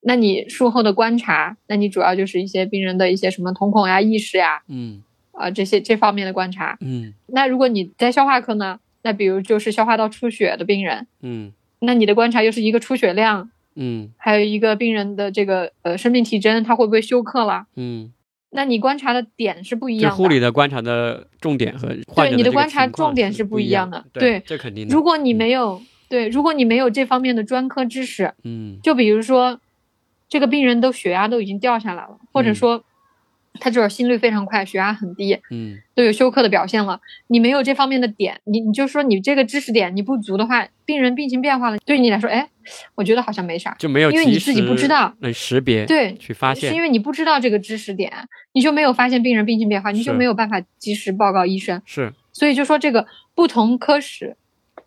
[0.03, 6.79] 那你术后的观察，那你主要就是一些病人的一些什么瞳孔呀、意识呀，嗯啊、这些这方面的观察。
[6.81, 14.11] 嗯那如果你在消化科呢，那比如就是消化道出血的病人，嗯那你的观察又是一个出血量，嗯。
[14.17, 17.67] 还有一个病人的这个呃生命体征，他会不会休克了？
[17.77, 18.13] 嗯，
[18.51, 20.17] 那你观察的点是不一样的。
[20.17, 24.05] 护理的观察的重点和患者这个你的观察重点是是不一一样样的。
[24.13, 24.95] 对，对这肯定的。
[24.95, 28.79] 如果你没有对，如果你没有这方面的专科知识，嗯。
[28.83, 29.61] 就比如说
[30.29, 32.55] 这个病人都血压都已经掉下来了，或者嗯。
[32.55, 32.85] 说
[33.55, 35.79] 他这种心率非常快，血压很低，嗯。
[35.95, 42.49] 都有休克的表现了，你没有这方面的点，你你就说你这个知识点你不足的话，病人病情变化了，对你来说，哎，
[42.95, 48.13] 我觉得好像没啥，就没有因为你自己不知时道能识别对去发现是因为你不知道这个知识点，
[48.53, 54.37] 你就没有发现病人病情变化，你就没有办法及时报告医生，是所以就说这个不同科室，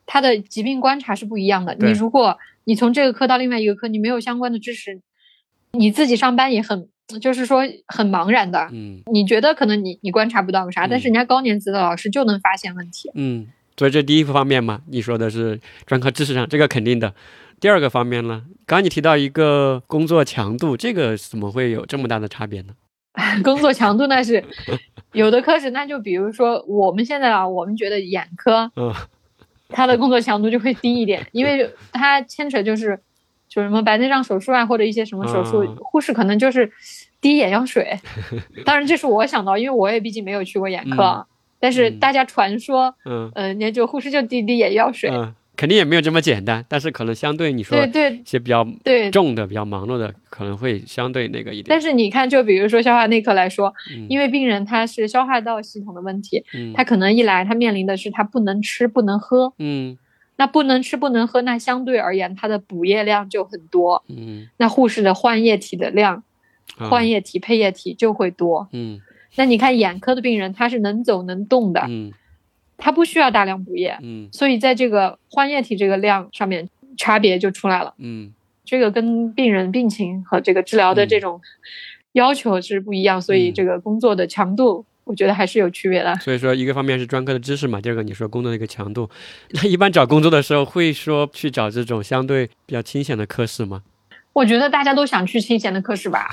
[0.06, 1.76] 它的疾病观察是不一样的。
[1.76, 5.02] 你如果你从这个科到另外一个科，你没有相关的知识，
[5.72, 6.88] 你自己上班也很，
[7.20, 8.70] 就是说很茫然的。
[8.72, 13.12] 嗯你觉得可能你你观察不到个啥，但是人家高年级的老师就能发现问题。
[13.16, 13.48] 嗯，
[13.78, 17.14] 所以这第一个方面嘛，你说的是专科知识上，这个肯定的。
[17.60, 22.74] 第二个方面呢，刚刚你提到一个工作强度，这个怎么会有这么大的差别呢？
[23.44, 24.44] 工作强度那是
[25.14, 28.94] 有的科室，那就比如说我们现在啊，我们觉得眼科嗯
[29.70, 33.00] 它的工作强度就会低一点，因为它牵扯就是
[33.48, 36.72] 就什么白内障手术啊，或者一些什么手术，嗯护士可能就是
[37.22, 37.98] 滴眼药水。
[38.66, 41.26] 当然这是我想到，因为我也毕竟没有去过眼科，嗯
[41.64, 41.98] 但是嗯。
[41.98, 43.32] 大家传说，嗯。
[43.36, 45.10] 呃，那就护士就滴滴眼药水。
[45.10, 48.18] 嗯，肯定也没有这么简单，但是可能相对你说对对。
[48.18, 51.68] 一些比较对，重的、比较忙碌的，可能会相对那个一点。
[51.70, 54.08] 但是你看，就比如说消化内科来说，嗯。
[54.10, 56.74] 因为病人他是消化道系统的问题，嗯。
[56.74, 59.98] 他可能一来他面临的是他不能吃不能喝，嗯。
[60.36, 64.50] 那不能吃不能喝，那相对而言他的补液量就很多，嗯。
[64.58, 66.24] 那护士的换液体的量、
[66.78, 66.90] 啊。
[66.90, 68.68] 换液体、配液体就会多。
[68.74, 69.00] 嗯
[69.36, 72.12] 那你看眼科的病人，他是能走能动的，嗯
[72.78, 76.68] 他不需要大量补液，嗯所以在这个换液体这个量上面
[76.98, 77.94] 差别就出来了。
[77.98, 78.34] 嗯
[78.66, 81.42] 这个跟病人病情和这个治疗的这种
[82.14, 86.16] 要求是不一样，所以嗯这个工作的强度，我觉得还是有区别的。
[86.18, 89.10] 所以说，一个方面是专科的知识嘛，第二个你说工作的一个强度。
[89.50, 93.84] 那一般找工作的时候，会说去找这种相对比较清闲的科室吗？
[94.32, 96.30] 我觉得大家都想去清闲的科室吧，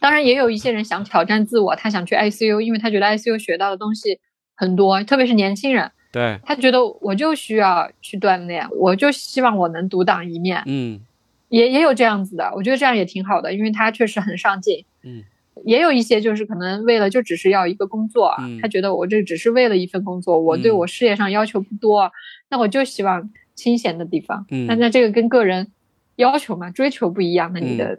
[0.00, 4.18] 当然也有一些人想挑战自我，他想去 ICU，因为他觉得 ICU 学到的东西
[4.56, 11.00] 很多，特别是年轻人，对，他觉得我就需要去锻炼，我就希望我能独当一面，嗯。
[11.50, 14.84] 也也有这样子的，我觉得这样也挺好的，因为他确实很上进。
[15.02, 15.24] 嗯。
[15.64, 22.10] 也有一些就是可能为了就只是要一个工作啊，嗯他觉得我这只是为了一份工作，我对嗯我事业上要求不多，
[22.50, 24.46] 那我就希望清闲的地方。
[24.50, 24.66] 嗯。
[24.66, 25.72] 那那这个跟个人
[26.14, 27.98] 要求嘛，追求不一样，那你的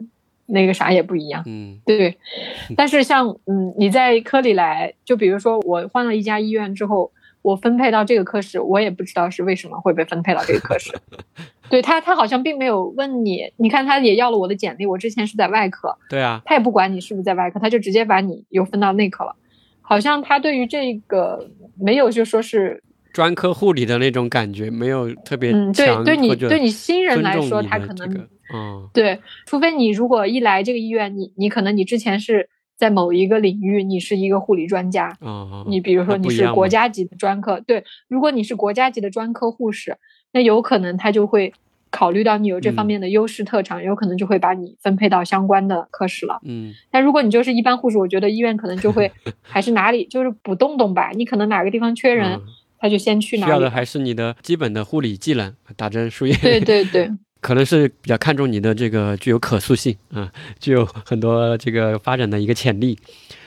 [0.52, 1.42] 那个啥也不一样。
[1.46, 2.16] 嗯对，
[2.76, 10.92] 但是像嗯你在科里来，就比如说我换了一家医院之后，我分配到这个科室，我也不知道是为什么会被分配到这个科室。
[11.70, 19.34] 对他，他好像并没有问你，你看他也要了我的简历，我之前是在外科，对啊，他也不管你是不是在外科，他就直接把你又分到内科了。
[19.80, 21.48] 好像他对于这个
[21.80, 22.82] 没有就说是，
[23.12, 39.96] 专科护理的那种感觉没有特别嗯，对强，对你对你新人来说，他可能嗯对，除非你如果一来这个医院，你你可能你之前是在某一个领域，你是一个护理专家，哦，你比如说你是国家级的专科，对，如果你是国家级的专科护士，
[40.32, 41.52] 那有可能他就会
[41.90, 46.40] 考虑到你有这方嗯面的优势特长，有可能就会把你分配到相关的科室了。
[46.44, 52.42] 嗯但如果你就是一般护士，我觉得医院可能就会 还是哪里就是补洞洞吧，你可能哪个地方缺人，嗯
[52.78, 53.48] 他就先去哪里。
[53.48, 56.34] 需要的还是你的基本的护理技能，打针输液。
[56.42, 57.08] 对对对，
[57.42, 62.98] 可能是比较看重你的这个具有可塑性啊，具有很多这个发展的一个潜力。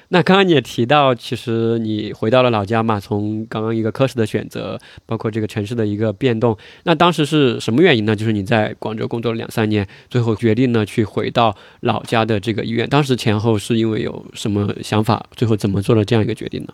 [0.09, 8.15] 那刚刚你也提到，其实你回到了老家嘛，从刚刚一个科室的选择，包括这个城市的一个变动，那当时是什么原因呢？
[8.15, 16.73] 就是你在广州工作了两三年，最后决定呢去回到老家的这个医院，当时前后是因为有什么想法，最后怎么做了这样一个决定呢？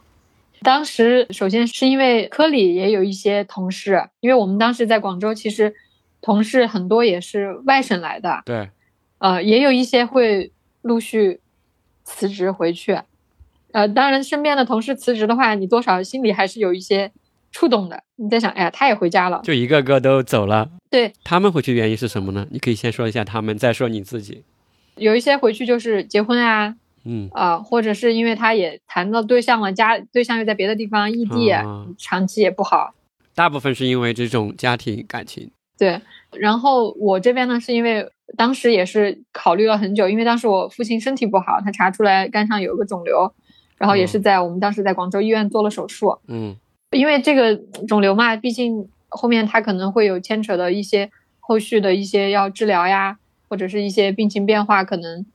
[0.63, 5.73] 当时首先是因为科里也有一些同事，因为我们当时在广州，其实
[6.21, 8.69] 同事很多也是外省来的，对，
[9.17, 10.51] 呃，也有一些会
[10.83, 11.39] 陆续
[12.03, 12.99] 辞职回去。
[13.71, 17.11] 呃，当然，身边的同事辞职的话，你多少心里还是有一些
[17.51, 18.03] 触动的。
[18.17, 22.45] 你在想，哎呀，他也回家了，就一个个都走了，对，他们回去原因是什么呢？
[22.51, 24.43] 你可以先说一下他们，再说你自己。
[24.95, 32.93] 有一些回去就是结婚啊，嗯啊、或者是因为他也谈到对象了，家对象又在别的地方异地，啊长期也不好。
[33.33, 35.49] 大部分是因为这种家庭感情。
[35.81, 35.99] 对，
[36.37, 38.07] 然后我这边呢，是因为
[38.37, 43.33] 当时也是考虑了很久，因为当时我父亲身体不好，他查出来肝上有个肿瘤，
[43.79, 46.19] 然后也是在我们当时在广州医院做了手术。
[46.27, 46.55] 嗯。
[46.91, 47.55] 因为这个
[47.87, 51.09] 肿瘤嘛，毕竟后面他可能会有牵扯的一些
[51.39, 53.17] 后续的一些要治疗呀，
[53.49, 55.25] 或者是一些病情变化，可能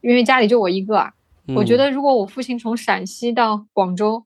[0.00, 1.12] 因为家里就我一个啊，
[1.48, 1.56] 嗯。
[1.56, 4.22] 我觉得如果我父亲从陕西到广州，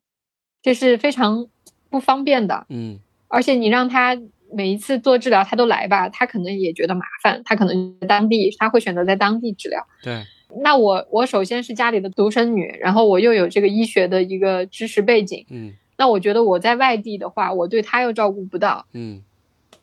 [0.61, 1.47] 这是非常
[1.89, 2.99] 不方便的，嗯。
[3.29, 4.15] 而且你让他
[4.53, 9.87] 每一次做治疗他都来吧，他可能也觉得麻烦，他可能在当地他会选择在当地治疗。
[10.03, 10.23] 对，
[10.63, 19.23] 那我我首先是家里的独生女，然后我又有这个医学的一个知识背景，嗯那我觉得我在外地的话，我对他又照顾不到，嗯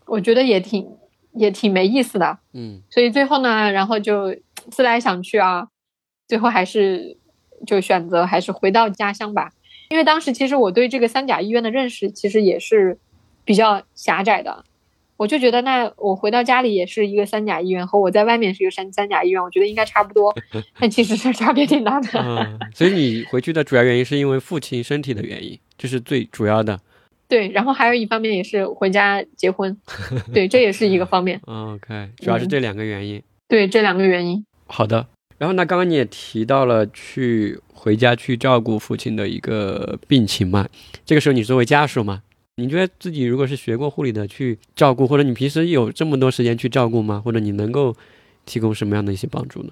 [0.05, 0.88] 我觉得也挺
[1.34, 2.39] 也挺没意思的。
[2.53, 4.36] 嗯所以最后呢，然后就
[4.72, 5.67] 思来想去啊，
[6.28, 7.17] 最后还是
[7.65, 9.51] 就选择还是回到家乡吧。
[9.89, 12.99] 因为当时其实我对这个三甲医院的认识其实也是
[13.49, 14.63] 比较狭窄的，
[15.17, 20.31] 我就觉得那我回到家里也是一个三甲医院，和我在外面是一个三三甲医院，我觉得应该差不多，
[20.79, 22.09] 但其实是差别挺大的。
[22.13, 26.79] 嗯，所以你回去的主要原因是因为父亲身体的原因，这是最主要的。
[27.27, 29.75] 对，然后还有一方面也是回家结婚，
[30.31, 31.41] 对，这也是一个方面。
[31.49, 33.19] OK，主要是这两个原因。
[33.47, 34.45] 对，这两个原因。
[34.67, 35.07] 好的。
[35.39, 40.67] 然后那刚刚你也提到了去回家去照顾父亲的一个病情嘛，
[41.03, 42.21] 这个时候你作为家属嘛，
[42.60, 47.22] 你觉得自己如果是学过护理的去照顾，或者你平时有这么多时间去照顾吗？
[47.24, 47.95] 或者你能够
[48.45, 49.70] 提供什么样的一些帮助呢？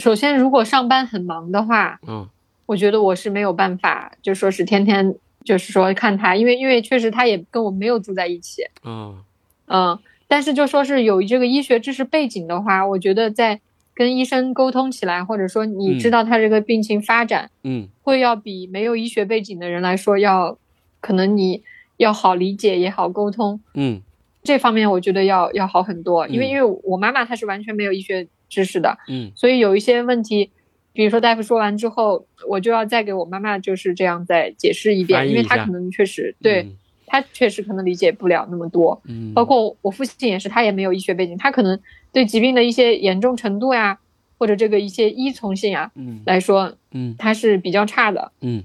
[0.00, 2.28] 首先，如果上班很忙的话，嗯
[2.66, 5.14] 我觉得我是没有办法，就说是天天
[5.44, 9.22] 就是说看他，因为因为确实他也跟我没有住在一起，嗯
[9.66, 13.60] 嗯，但是就说是有这个医学知识背景的话，我觉得在
[13.94, 15.98] 跟医生沟通起来，或者说你嗯。
[15.98, 17.86] 知道他这个病情发展，嗯。
[18.02, 20.58] 会要比没有医学背景的人来说要，
[21.00, 21.62] 可能你
[21.96, 24.00] 要好理解也好沟通，嗯
[24.42, 30.50] 这方面我觉得要要好很多，因为嗯因为我妈妈她是完全没有医学知识的，嗯所以有一些问题，
[30.92, 36.68] 比如说大夫说完之后，我就要再给我妈妈就是这样再解释一遍，因为她可能确实对
[37.06, 39.00] 她确实可能理解不了那么多。
[39.06, 41.80] 嗯，包括我父亲也是，他也没有医学背景，他可能
[42.12, 43.98] 对疾病的一些严重程度呀，
[44.36, 48.32] 或者这个一些依从性啊，嗯，来说，嗯，他是比较差的。
[48.42, 48.58] 嗯。
[48.58, 48.64] 嗯，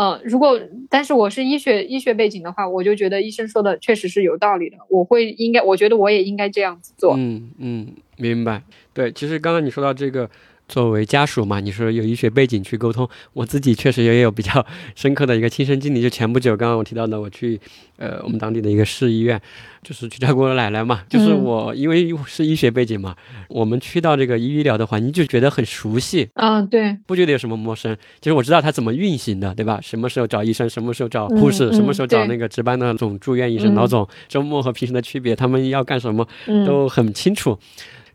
[0.00, 4.76] 嗯如果但是我是医学医学背景的话，我就觉得医生说的确实是有道理的。
[4.88, 7.16] 我会应该，我觉得我也应该这样子做。
[7.18, 7.86] 嗯嗯，
[8.16, 8.62] 明白。
[8.94, 10.30] 对，其实刚刚你说到这个。
[10.68, 14.64] 作为家属嘛，你说有医学背景去沟通，我自己确实也有比较
[14.94, 16.02] 深刻的一个亲身经历。
[16.02, 17.58] 就前不久，刚刚我提到的，我去
[17.96, 19.40] 呃我们当地的一个市医院，
[19.82, 21.00] 就是去照顾我奶奶嘛。
[21.08, 23.16] 就是我因为是医学背景嘛，
[23.48, 26.28] 我们去到这个医疗的环境就觉得很熟悉。
[26.34, 27.96] 嗯，对，不觉得有什么陌生。
[28.20, 29.80] 就是我知道它怎么运行的，对吧？
[29.82, 36.28] 什么时候找医生，什么时候找护士，什么时候找那个值班的总住院医生、老总，周末和平时的区别，他们要干什么
[36.66, 37.58] 都很清楚。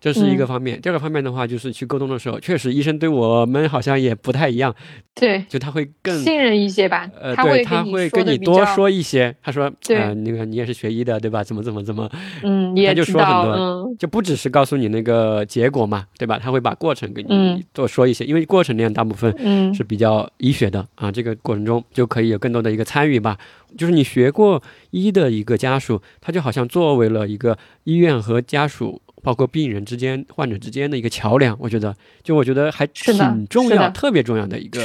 [0.04, 4.76] 这是一个方面，第二个方面的话，就是去沟通的时候，确实医生对我们好像也不太一样。
[5.16, 7.10] 对，就他会更信任一些吧。
[7.18, 9.34] 呃，对，他会跟你多说一些。
[9.42, 11.42] 他说：“呃，那个你也是学医的，对吧？
[11.42, 12.12] 怎么怎么怎么？
[12.44, 16.38] 嗯，他就说很多，就不只是告诉你那个结果嘛，对吧？
[16.38, 21.10] 他会把过程给你多说一些，因为过程里面大部分是比较医学的啊。
[21.10, 23.38] 这个过程中就可以有更多的一个参与吧。
[23.78, 34.80] 就是你学过医的一个家属，他就好像作为了一个医院和家属。”包括病人之间、患者之间的一个桥梁，我觉得，就我觉得还挺重要、特别重要的一个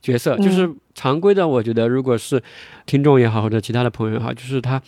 [0.00, 0.36] 角色。
[0.38, 2.42] 就是常规的，我觉得，如果是
[2.86, 4.80] 听众也好，或者其他的朋友也好，就是他，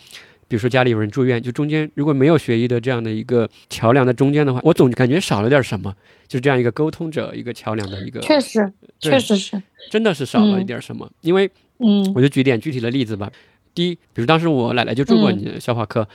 [0.47, 5.93] 比如说家里有人住院，就中间如果没有学医的这样的一个桥梁在中间的话，我总感觉少了点什么。
[6.25, 11.07] 就是这样一个沟通者、一个桥梁的一个，确实，确实是，真的是少了一点什么。
[11.21, 11.47] 因为，
[11.77, 13.31] 嗯，我就举点具体的例子吧。
[13.75, 16.07] 第一，比如当时我奶奶就住过你的消化科。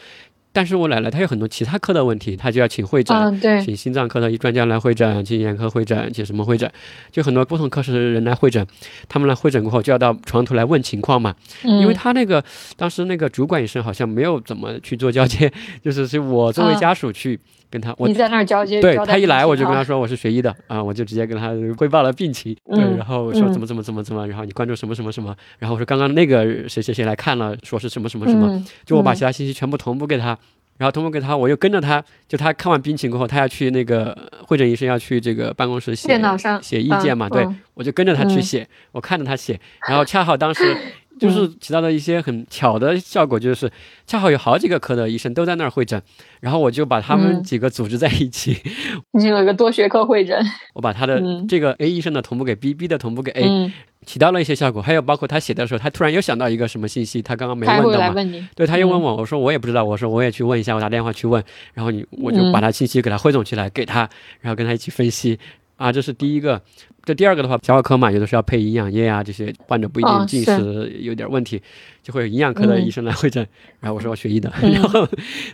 [0.53, 3.17] 但是我奶奶她有很多其他科的问题，她就要请会诊，
[3.63, 6.71] 请心脏科的专家来会诊，请眼科会诊，请什么会诊，
[7.13, 8.67] 就很多不同科室的人来会诊，
[9.09, 12.45] 他们来会诊过后就要到床头来问情况嘛，因为他那个
[12.77, 15.53] 当时那个主管医生好像没有怎么去做交接，
[15.85, 17.39] 就是是我作为家属去。
[17.71, 30.39] 跟他，你在那儿交接，对他一来我就跟他说我是学医的啊，我就直接跟他汇报了病情，对，然后说怎么怎么怎么怎么，然后你关注什么什么什么，然后我说刚刚那个谁谁谁来看了，说是什么什么什么，就我把其他信息全部同步给他，
[30.79, 34.17] 然后同步给他，我又跟着他，就他看完病情过后，他要去那个
[34.47, 40.63] 会诊医生要去这个办公室写电脑上写意见嘛，对我就跟着他去写，我看着他写，然后恰好当时。
[41.19, 43.71] 就是起到了一些很巧的效果，就是
[44.07, 46.01] 恰好有好几个科的医生都在那儿会诊，
[46.41, 48.57] 然后我就把他们几个组织在一起，
[49.13, 50.39] 你有一个多学科会诊。
[50.75, 53.73] 我把他的这个 A 医生的同步给 B，B 的同步给 A，
[54.07, 54.81] 起到了一些效果。
[54.81, 58.15] 还有包括他写的时候，他突然又想到一个什么信息，他刚刚没问到嘛？
[58.55, 61.43] 对，他又问我，我说我也不知道，我说我也去问一下，我打电话去问，
[61.75, 64.09] 然后你我就把他信息给他汇总起来给他，
[64.41, 65.39] 然后跟他一起分析。
[65.79, 66.61] 啊，这是第一个。
[67.05, 71.59] 这第二个的话，消化科嘛，有的时候要配营养液啊，这些患者不一定进食有点问题，
[72.03, 73.47] 就会有营养科的医生来会诊。
[73.81, 75.09] 然后我说我学医的，然后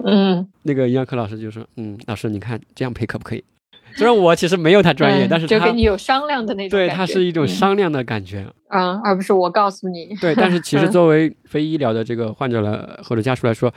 [0.04, 3.44] 嗯，那个营养科老师就说，嗯，老师你看这样配可不可以？
[3.94, 6.76] 虽然我其实没有他专业，但是就跟你有商量的那种。
[6.76, 8.44] 对，他是一种商量的感觉。
[8.70, 10.16] 嗯，而不是我告诉你。
[10.20, 12.72] 对，但是其实作为非医疗的这个患者来
[13.04, 13.72] 或者家属来说。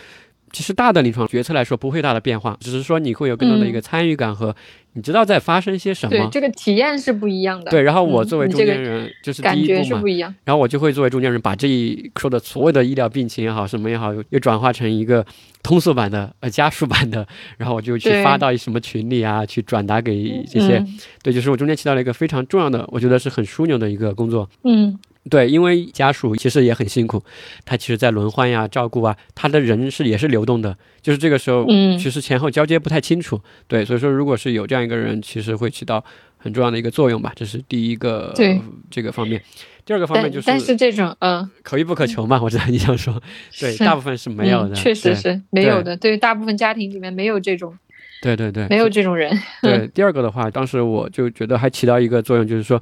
[0.52, 4.56] 其实大的临床决策来说不会大的变化，只是说你会有更多的一个参与感和
[4.94, 6.10] 你知道在发生些什么。
[6.10, 7.70] 对，这个体验是不一样的。
[7.70, 10.02] 对，然后我作为中间人，就是第一步嘛。
[10.46, 15.24] 然后我就会作为中间人，把这一说的所有的医疗病情也好，什么也好，又转化成一个
[15.62, 17.28] 通俗版的呃家属版的，
[17.58, 20.84] 然后我就去发到什么群里啊，去转达给这些。
[21.22, 24.50] 对，就是我中间起到了一个非常重要的，我觉得是很枢纽的一个工作。
[24.64, 24.98] 嗯。
[25.30, 27.24] 对，因为家属其实也很辛苦，
[27.66, 33.40] 他其实，在轮换呀、照顾啊，他的人是也是流动的，就是这个时候，嗯，其实前后交接不太清楚。
[33.68, 36.04] 对，所以说，如果是有这样一个人，其实会起到
[36.38, 37.32] 很重要的一个作用吧。
[37.36, 38.60] 这是第一个，对
[38.90, 39.42] 这个方面。
[39.86, 42.42] 第二个方面就是，但是这种，嗯，可遇不可求嘛。
[42.42, 43.22] 我知道你想说，
[43.58, 45.96] 对，大部分是没有的，确实是没有的。
[45.96, 47.74] 对，大部分家庭里面没有这种，
[48.22, 49.32] 对对对，没有这种人。
[49.62, 52.82] 对，第二个的话，当时我就觉得还起到一个作用，就是说。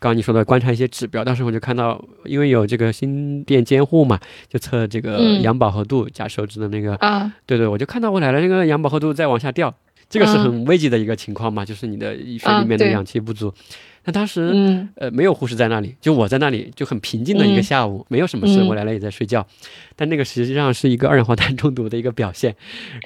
[0.00, 4.20] 刚刚你说的观察一些指标，当时我就看到，因为有这个心电监护嘛，
[4.50, 9.74] 就测这个氧饱和度，夹手指的那个啊，对对，我就看到我奶奶那个氧饱和度在往下掉，
[10.10, 13.50] 这个是很危急的一个情况嘛，就是你的血里面的氧气不足。
[14.04, 19.46] 那当时呃没有护士在那里，就我在那里就很平静的一个下午，没有什么事，我奶奶也在睡觉，
[19.96, 22.54] 但那个实际上是一个二氧化碳中毒的一个表现，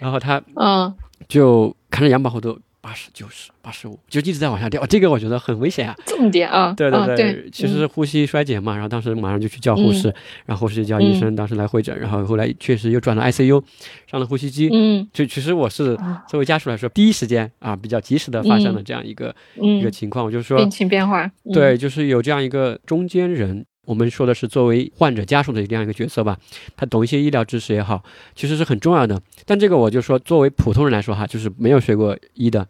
[0.00, 0.94] 然后他嗯。
[1.26, 2.58] 就看着氧饱和度。
[2.88, 4.84] 八十、九十、八十五，就一直在往下掉。
[4.86, 5.94] 这个我觉得很危险啊！
[6.06, 8.72] 重点啊，对对对，其实呼吸衰竭嘛。
[8.72, 10.08] 然后当时马上就去叫护士，
[10.46, 13.62] 然后护士叫医生，当时来会诊，然后后来确实又转了 ICU，
[14.10, 14.70] 上了呼吸机。
[14.72, 21.30] 嗯，就其实我是作为家属来说，第一时间啊，比较及时的发生了这样一个一个情况，我就是说病情变化。
[21.52, 23.66] 对，就是有这样一个中间人。
[23.84, 26.36] 我们说的是作为患者家属的这样一个角色吧，
[26.76, 29.18] 他懂一些医疗知识也好，其实是很重要的。
[29.46, 32.68] 但这个我就说，作为普通人来说哈，就是没有学过医的。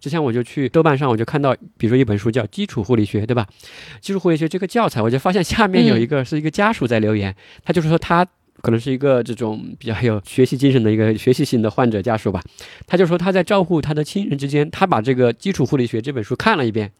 [0.00, 3.46] 之前我就去豆瓣上，我就看到，比如说一本书叫《基础护理学》，对吧？
[4.00, 8.26] 基础护理学这个教材，我就发现下面有一个是一个家属在留言，他就是说他
[8.62, 12.42] 可能是一个这种比较有学习精神的一个学习型的患者家属吧，
[12.86, 16.90] 他就说他在照顾他的亲人之间，他把这个《基础护理学》这本书看了一遍，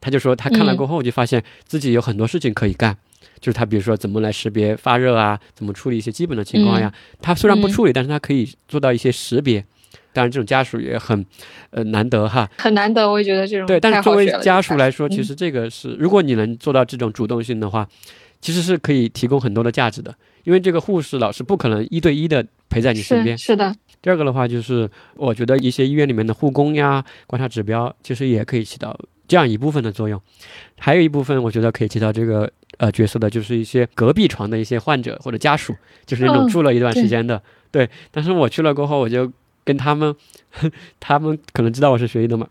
[0.00, 2.96] 他就说他看了过后就发现自己有很多事情可以干。
[3.40, 6.92] 就是他，比如说怎么来识别发热啊，怎么处理一些基本的情况呀？
[7.22, 9.64] 他虽然不处理，但是他可以做到一些识别。
[10.12, 11.24] 当然，这种家属也很，
[11.70, 12.48] 呃，难得哈。
[12.58, 13.66] 很难得，我也觉得这种。
[13.66, 17.88] 对，但是作为家属来说，其实这个是，如果你能做到这种主动性的话，
[18.40, 20.14] 其实是可以提供很多的价值的。
[20.44, 23.36] 因为这个护士老师不可能一对一的陪在你身边。
[23.36, 23.74] 是的。
[24.02, 28.98] 第二个的话，就是我觉得一些医院里面的护工呀、观察指标，其实也可以起到
[29.28, 30.20] 这样一部分的作用。
[30.78, 32.50] 还有一部分，我觉得可以起到这个。
[32.78, 35.74] 呃，角色的就是一些隔壁床的一些患者或者家属，
[36.06, 37.86] 就是那种住了一段时间的，对。
[38.10, 39.30] 但是我去了过后，我就
[39.70, 40.12] 跟他们，
[40.98, 42.48] 他们可能知道我是学医的嘛，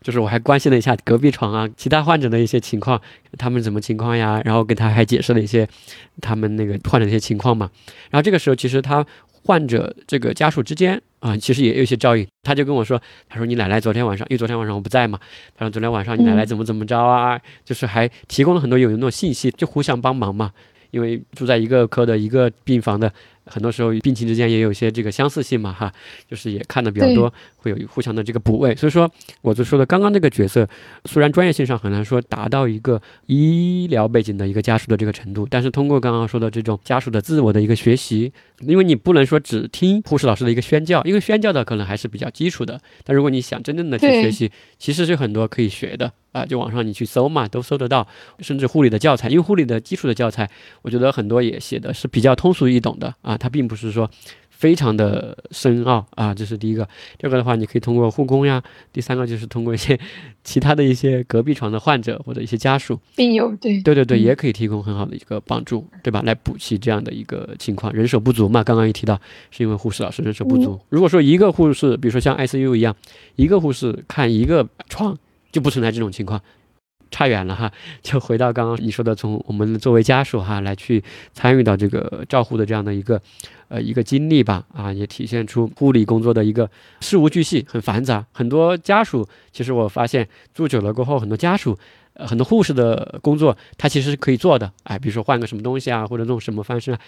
[0.00, 2.98] 就是我还关心了一下隔壁床啊，其他患者的一些情况，
[3.36, 4.40] 他们什么情况呀？
[4.46, 5.68] 然后跟他还解释了一些
[6.22, 7.70] 他们那个患者的一些情况嘛。
[8.10, 9.04] 然后这个时候，其实他
[9.44, 11.00] 患者这个家属之间。
[11.20, 15.18] 啊，其实也有一些照应，他就跟我说，他说你奶奶昨天晚上，因为昨天晚上我不在嘛，
[15.56, 20.52] 他说昨天晚上你奶奶怎么怎么着啊，就是还提供了很多有用的信息，就互相帮忙嘛，
[20.92, 23.12] 因为住在一个科的一个病房的。
[23.48, 25.92] 很多时候病情之间也有一些这个相似性嘛，哈，
[26.28, 28.74] 就是也看的比较多，会有互相的这个补位。
[28.76, 29.10] 所以说，
[29.42, 30.68] 我就说的刚刚这个角色，
[31.04, 42.80] 虽然专业性上很难说达到一个医疗背景的一个家属的这个程度，但是通过刚刚说的这种家属的自我的一个学习，因为你不能说只听护士老师的一个宣教，因为宣教的可能还是比较基础的。
[43.04, 48.06] 但如果你想真正的去学习，其实是很多可以学的啊，就网上你去搜嘛，都搜得到，
[48.40, 50.48] 甚至护理的教材，因为护理的基础的教材，
[50.82, 53.37] 我觉得很多也写的是比较通俗易懂的啊。
[53.38, 54.10] 它并不是说
[54.50, 56.84] 非常的深奥啊，这是第一个。
[57.16, 58.60] 第二个的话，你可以通过护工呀；
[58.92, 59.98] 第三个就是通过一些
[60.42, 66.22] 其他的一些隔壁床的患者或者一些家属、病友，对对对对，也可以提供很好的一个帮助，对吧？
[66.24, 68.64] 来补齐这样的一个情况，人手不足嘛。
[68.64, 69.20] 刚刚也提到，
[69.50, 70.80] 是因为护士老师人手不足。
[70.88, 72.96] 如果说一个护士，比如说像 ICU 一样，
[73.36, 75.16] 一个护士看一个床，
[75.52, 76.42] 就不存在这种情况。
[77.10, 77.70] 差远了哈，
[78.02, 81.02] 就回到刚刚你说的，从我们作为家属哈来去
[81.32, 83.20] 参与到这个照护的这样的一个，
[83.68, 88.24] 呃一个经历吧啊，也体现出护理工作的一个事无巨细，很繁杂。
[88.32, 91.78] 很多家属其实我发现住久了过后，很多家属，
[92.14, 96.98] 很多护士的工作他其实是可以做的，哎，比如说换个什么东西啊，或者弄什么方式啊，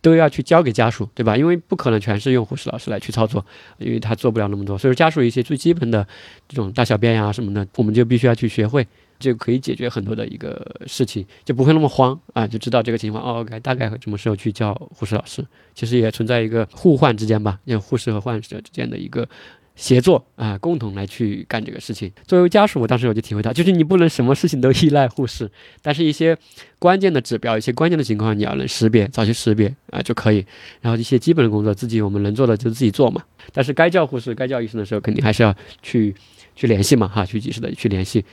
[0.00, 1.36] 都要去交给家属，对吧？
[1.36, 3.44] 因为不可能全是用护士老师来去操作，
[3.78, 4.78] 因为他做不了那么多。
[4.78, 6.06] 所以说家属一些最基本的
[6.48, 8.86] 这种大小便呀什么的，我们就必须要去学会。
[9.24, 15.44] 就可以解决很多的一个事情，就不会那么慌啊，就知道这个情况哦，该大概什么时候去叫护士老师。
[15.74, 19.26] 其实也存在一个互换之间吧，像护士和患者之间的一个
[19.74, 22.12] 协作啊，共同来去干这个事情。
[22.26, 25.50] 作为家属，我当时我就体会到，就是你不能什么事情都依赖护士，
[25.82, 26.36] 但是一些
[26.78, 30.44] 关键的指标、一些关键的情况，你要能识别、早去识别啊就可以。
[30.80, 33.22] 然后一些基本的工作，自己我们能做的就自己做嘛。
[33.52, 35.52] 但是该叫护士、该叫医生的时候，肯定还是要
[35.82, 36.14] 去
[36.54, 38.24] 去联系嘛，哈，去及时的去联系。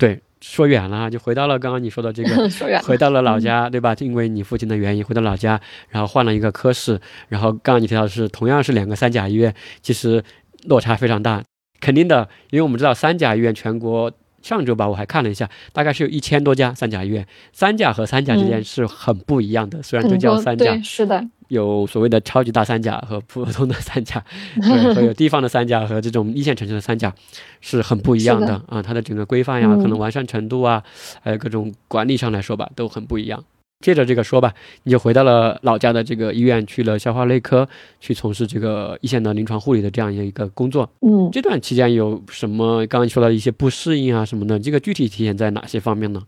[0.00, 2.50] 对，说远了，就回到了刚刚你说的这个，
[2.82, 3.94] 回到了老家，对吧？
[4.00, 5.60] 因为你父亲的原因，回到老家，
[5.90, 10.24] 然后换了一个科室，然后刚刚你提到是同样是两个三甲医院，其实
[10.64, 11.44] 落差非常大，
[11.80, 14.10] 肯定的，因为我们知道三甲医院全国。
[14.42, 19.82] 上周吧，我还看了一下，大概是有一千多家三甲医院，三甲和三甲之间是很不一样的。
[19.82, 24.24] 虽然都叫三甲，是的，有所谓的超级大三甲和普通的三甲，
[24.62, 27.12] 对，和有地方的三甲和这种一线城市的三甲
[27.60, 28.80] 是很不一样的啊。
[28.80, 30.82] 它的整个规范呀，可能完善程度啊，
[31.22, 33.44] 还有各种管理上来说吧，都很不一样。
[33.80, 34.54] 接着这个说吧，
[34.84, 37.68] 你就回到了老家的这个医院，去了消化内科，
[37.98, 40.88] 去从事这个一线的临床护理的这样一个工作。
[41.00, 42.86] 嗯，这段期间有什么？
[42.86, 46.22] 刚刚说到一些不适应啊什么的，这个具体体现在哪些方面呢？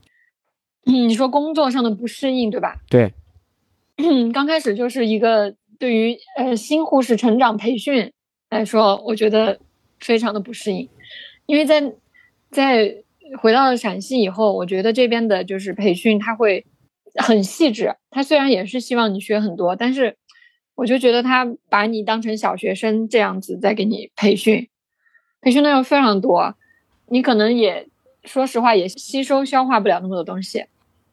[0.86, 2.77] 嗯，你说工作上的不适应，对吧？
[2.89, 3.12] 对。
[4.33, 8.12] 刚开始就是一个对于呃新护士成长培训
[8.51, 9.59] 来说，我觉得
[10.01, 10.89] 非常的不适应，
[11.47, 11.95] 因为在
[12.51, 13.03] 在
[13.41, 16.65] 回到了陕西以后，我觉得这边的就是培训他会。
[17.15, 20.16] 很细致，他虽然也是希望你学很多，但是
[20.74, 24.66] 我就觉得他把你当成小学生这样子在给你培训，
[25.43, 26.55] 培训内容非常多，
[27.09, 27.87] 你可能也
[28.24, 30.65] 说实话也吸收消化不了那么多东西。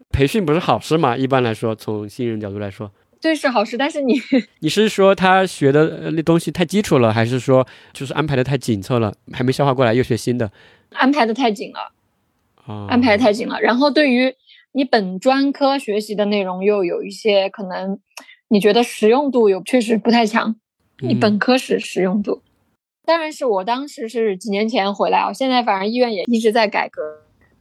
[0.10, 1.16] 培训不是好事吗？
[1.16, 2.92] 一般来说，从新人角度来说，
[3.22, 4.20] 对是好事，但是你
[4.60, 10.52] 你是说他学的呃那东西太基础了，还是说就是安排的太紧凑了，还没消化过来又学新的？
[10.92, 11.92] 安排的太紧了，
[12.66, 13.60] 啊，安排的太紧了。
[13.62, 14.34] 然后对于
[14.72, 18.00] 你本专科学习的内容，又有一些可能
[18.48, 20.56] 你觉得实用度有确实不太强，
[21.02, 22.42] 你嗯本科是实用度。
[23.06, 27.02] 当然是我当时是几年前回来啊，现在反正医院也一直在改革，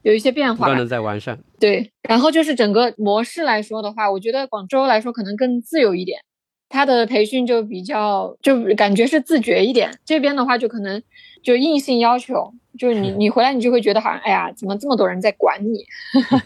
[0.03, 0.79] 有一些变化不断。
[0.79, 1.39] 的在完善。
[1.59, 6.20] 对，然后就是整个模式来说的话，我觉得广州来说可能更自由一点，
[6.69, 9.91] 它的培训就比较就感觉是自觉一点。
[10.05, 11.03] 这边的话就可能
[11.43, 15.85] 就硬性要求，就是你 你回来你就会觉得好像哎呀，怎么这么多人在管你，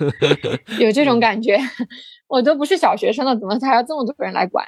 [0.80, 1.58] 有这种感觉。
[2.28, 4.66] 我都不是小学生了，怎么还要这么多人来管？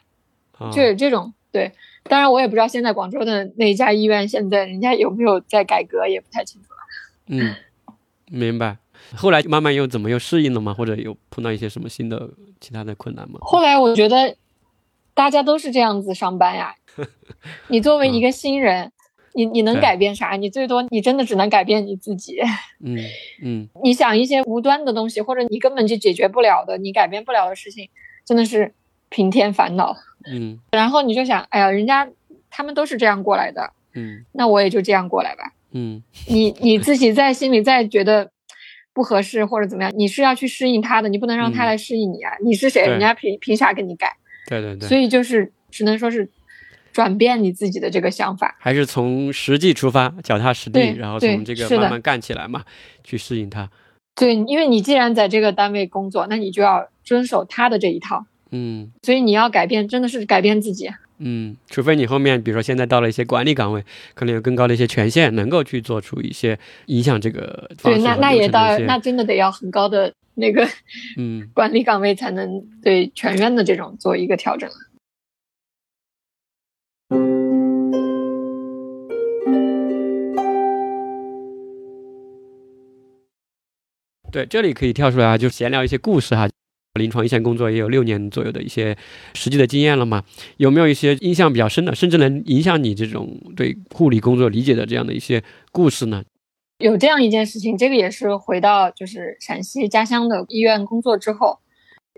[0.58, 1.72] 啊就有这种对。
[2.04, 6.78] 当然我也不知道现在广州的那一家医院现在人家有没有在改革，也不太清楚了。
[7.28, 7.54] 嗯，
[8.30, 8.78] 明白。
[9.16, 10.72] 后来慢慢又怎么又适应了吗？
[10.72, 12.30] 或者有碰到一些什么新的
[12.60, 13.38] 其他的困难吗？
[13.42, 14.36] 后来我觉得
[15.12, 16.74] 大家都是这样子上班呀。
[17.68, 18.90] 你作为一个新人，
[19.34, 20.36] 你你能改变啥？
[20.36, 22.38] 你最多你真的只能改变你自己。
[22.80, 22.98] 嗯
[23.42, 27.88] 嗯你想一些无端的东西，或者你根本就解决不了的、你改变不了的事情，
[28.24, 28.72] 真的是
[29.08, 29.94] 平添烦恼。
[30.26, 32.08] 嗯然后你就想，哎呀，人家
[32.48, 35.52] 他们都是这样过来的，嗯那我也就这样过来吧。
[35.74, 38.30] 嗯你你自己在心里再觉得
[38.94, 42.32] 不合适或者怎么样，你是要去适应他的，你不能让他嗯来适应你啊！
[42.42, 42.86] 你是谁？
[42.86, 44.16] 人家凭凭啥给你改？
[44.48, 46.30] 对对对，所以就是只能说是
[46.92, 48.56] 转变你自己的这个想法。
[48.60, 52.64] 还是从实际出发，脚踏实地，然后从这个慢慢干起来嘛，
[53.02, 53.68] 去适应他。
[54.14, 60.88] 对，因为你既然在这个单位工作，那你就要遵守他的这一套，嗯所以你要改变，真的是改变自己。
[61.18, 63.84] 嗯，除非你后面，比如说现在到了一些管理岗位，
[64.14, 70.68] 可能有更高的一些权限，能够去做出一些影响这个方对，那那也到那真的得要很高的那个
[71.16, 74.74] 嗯 管理岗位才能对全院的这种做一个调整了。
[84.32, 86.48] 对，这里可以跳出来啊，就闲聊一些故事哈。
[86.94, 88.96] 临床一线工作也有六年左右的一些
[89.34, 90.22] 实际的经验了嘛，
[90.58, 95.42] 有没有一些印象比较深的，甚至能影响你这种对护理工作理解的这样的一些
[95.72, 96.22] 故事呢？
[96.78, 101.58] 有这样一件事情，这个也是回到就是陕西家乡的医院工作之后，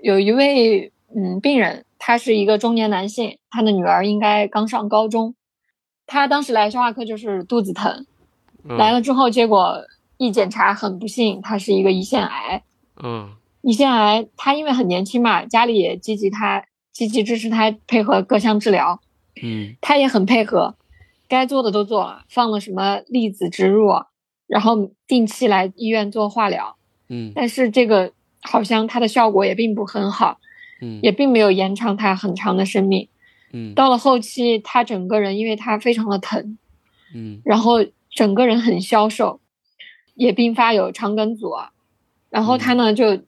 [0.02, 5.34] 有一位嗯病人，他是一个中年男性，他的女儿应该刚上高中，
[6.06, 8.04] 他当时来消化科就是肚子疼，
[8.68, 9.86] 嗯、来了之后，结果
[10.18, 12.62] 一检查很不幸，他是一个胰腺癌。
[13.02, 13.30] 嗯
[13.66, 19.00] 胰腺癌，他因为很年轻嘛，家里也积极他积极支持他配合各项治疗，
[19.42, 19.74] 嗯。
[19.80, 20.76] 他也很配合，
[21.26, 23.90] 该做的都做了，放了什么粒子植入，
[24.46, 26.76] 然后定期来医院做化疗，
[27.08, 27.32] 嗯。
[27.34, 30.38] 但是这个好像它的效果也并不很好，
[30.80, 31.00] 嗯。
[31.02, 33.08] 也并没有延长他很长的生命。
[33.52, 33.74] 嗯。
[33.74, 36.56] 到了后期，他整个人因为他非常的疼，
[37.12, 37.40] 嗯。
[37.44, 39.40] 然后整个人很消瘦，
[40.14, 41.50] 也并发有肠梗阻，
[42.30, 43.24] 然后他呢就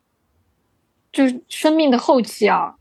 [1.19, 2.77] 就是生命的后期啊，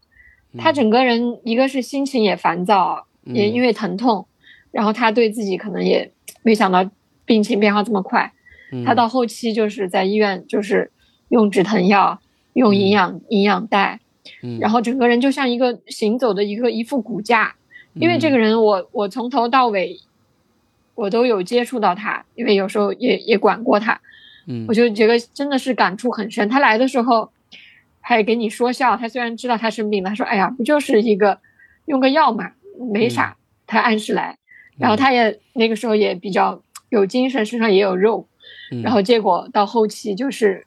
[0.59, 4.27] 他整个人一个是心情也烦躁，也因为为疼痛，
[4.69, 6.11] 然后他对自己可能也
[6.43, 6.87] 没想到
[7.25, 8.31] 病情变化这么快，
[8.71, 8.85] 嗯。
[8.85, 10.91] 他到后期就是在医院就是
[11.29, 12.19] 用止疼药，
[12.53, 13.99] 用营养营养带，
[14.61, 17.55] 然后后整个人就像一个行走的一个一副骨架，
[17.95, 19.99] 因为这个人我我从头到尾
[20.93, 23.99] 我都有接触到他，因为有时候也也管过他，
[24.45, 24.65] 嗯。
[24.67, 26.47] 我就觉得真的是感触很深。
[26.47, 27.31] 他来的时候
[28.01, 31.39] 还给你说笑，他虽然知道他生病了，他说：“哎呀，不就是一个
[31.85, 32.51] 用个药嘛，
[32.93, 33.35] 没啥。
[33.65, 34.37] 他按时来，
[34.77, 38.29] 然后他也那个时候也比较有精神，身上也有肉，
[38.71, 40.65] 嗯然后结果到后期就是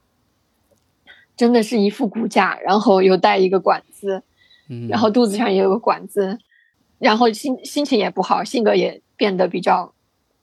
[1.34, 4.22] 真的是一副骨架，然后又带一个管子，
[4.68, 6.38] 嗯然后肚子上也有个管子，
[6.98, 9.94] 然后心心情也不好，性格也变得比较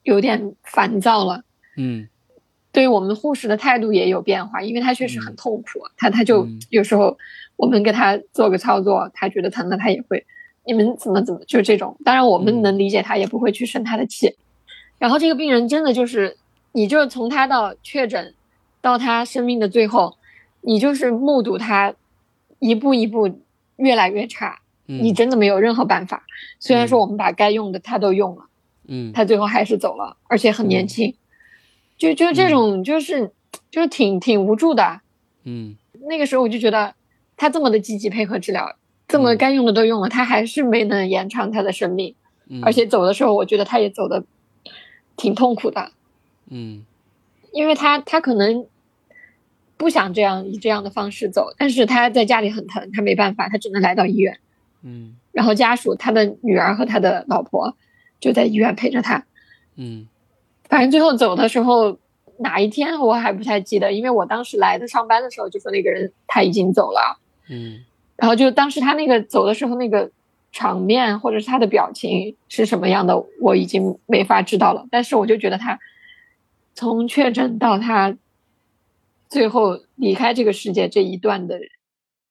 [0.01, 1.43] 有点烦躁了。
[1.77, 2.09] 嗯
[2.77, 7.17] 对于我们护士的态度也有变化，因为他确实很痛苦，他他就嗯有时候
[7.55, 10.23] 我们给他做个操作，他觉得疼了，他也会
[10.63, 11.97] 你们怎么怎么就这种。
[12.05, 14.35] 当然我们嗯能理解他，也不会去生他的气。
[14.99, 16.37] 然后这个病人真的就是，
[16.71, 18.35] 你就从他到确诊
[18.79, 20.15] 到他生命的最后，
[20.61, 21.95] 你就是目睹他
[22.59, 23.39] 一步一步
[23.77, 26.21] 越来越差，你嗯真的没有任何办法。
[26.59, 28.43] 虽然说嗯我们把该用的他都用了。
[28.87, 31.15] 嗯他最后还是走了，而且很年轻，
[31.97, 33.31] 就就这种就是
[33.71, 35.01] 就是挺挺无助的。
[35.43, 35.75] 嗯
[36.07, 36.93] 那个时候我就觉得
[37.35, 38.75] 他这么的积极配合治疗，
[39.07, 42.15] 这么嗯该用的都用了，他还是没能延长他的生命，
[42.47, 44.23] 嗯而且走的时候我觉得他也走的
[45.15, 45.91] 挺痛苦的。
[46.49, 46.85] 嗯
[47.51, 48.67] 因为他他可能
[49.75, 54.39] 不想这样以这样的方式走，但是他在家里很疼，他没办法，他只能来到医院。
[54.83, 57.75] 嗯然后家属他的女儿和他的老婆
[58.19, 59.25] 就在医院陪着他。
[59.75, 60.07] 嗯
[60.69, 61.97] 反正最后走的时候
[62.39, 67.17] 哪一天我还不太记得，因为我当时来的上班的时候就说那个人他已经走了，
[67.49, 67.79] 嗯
[68.15, 70.09] 然后就当时他那个走的时候那个
[70.51, 74.87] 场面或者是他的表情是什么样的，我已经没法知道了。
[74.89, 75.79] 但是我就觉得他
[76.73, 78.17] 从确诊到他
[79.29, 81.59] 最后离开这个世界这一段的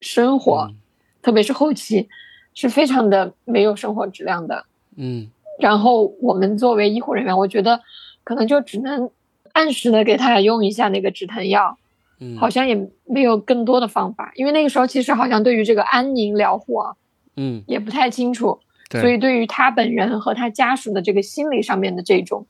[0.00, 0.76] 生活，嗯
[1.22, 2.08] 特别是后期，
[2.54, 4.66] 是非常的没有生活质量的。
[4.96, 7.80] 嗯然后我们作为医护人员，我觉得
[8.27, 9.09] 可能就只能
[9.53, 11.78] 按时的给他用一下那个止疼药，
[12.19, 12.74] 嗯，好像也
[13.05, 16.97] 没有更多的方法，因为那个时候其实好像对于这个安宁疗护啊
[17.36, 17.62] 嗯。
[17.69, 18.59] 也不太清楚，
[18.90, 22.48] 对，所以对于他本人和他家属的这个心理上面的这种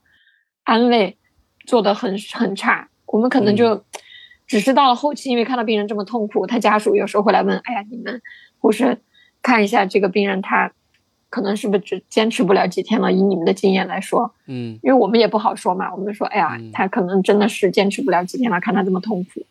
[0.63, 1.15] 安慰
[1.67, 2.89] 做的很很差。
[3.05, 3.85] 我们可能就
[4.47, 8.19] 只是到了后期，因为看到病人这么痛苦，他家属有时候会来问：“哎呀，你们
[8.57, 8.99] 护士
[9.43, 10.73] 看一下这个病人，他
[11.29, 13.11] 可能是不是只坚持不了几天了？
[13.11, 19.41] 以你们的经验来说，嗯因为我们也不好说嘛，我们说：哎呀嗯，他可能真的是坚持不了几天了，看他这么痛苦。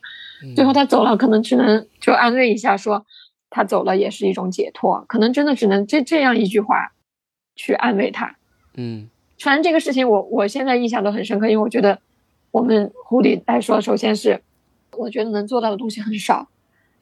[0.43, 3.05] 嗯最后他走了，可能只能就安慰一下说，
[3.51, 6.93] 他走了也是一种解脱，可能真的只能这这样一句话
[7.55, 8.37] 去安慰他。
[8.75, 9.09] 嗯
[9.41, 11.99] 反正这个事情我我现在印象都很深刻，因为我觉得
[12.51, 14.43] 我们护理来说，首先是
[14.97, 16.49] 我觉得能做到的东西很少，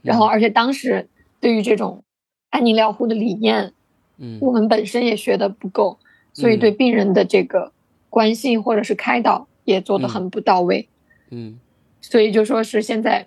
[0.02, 1.08] 然后而且当时
[1.40, 2.02] 对于这种
[2.50, 3.72] 安宁疗护的理念，
[4.18, 5.98] 嗯我们本身也学的不够，
[6.32, 7.72] 所以对病人的这个
[8.10, 10.88] 关心或者是开导也做的很不到位。
[11.30, 11.58] 嗯
[12.00, 13.26] 所以就说是现在，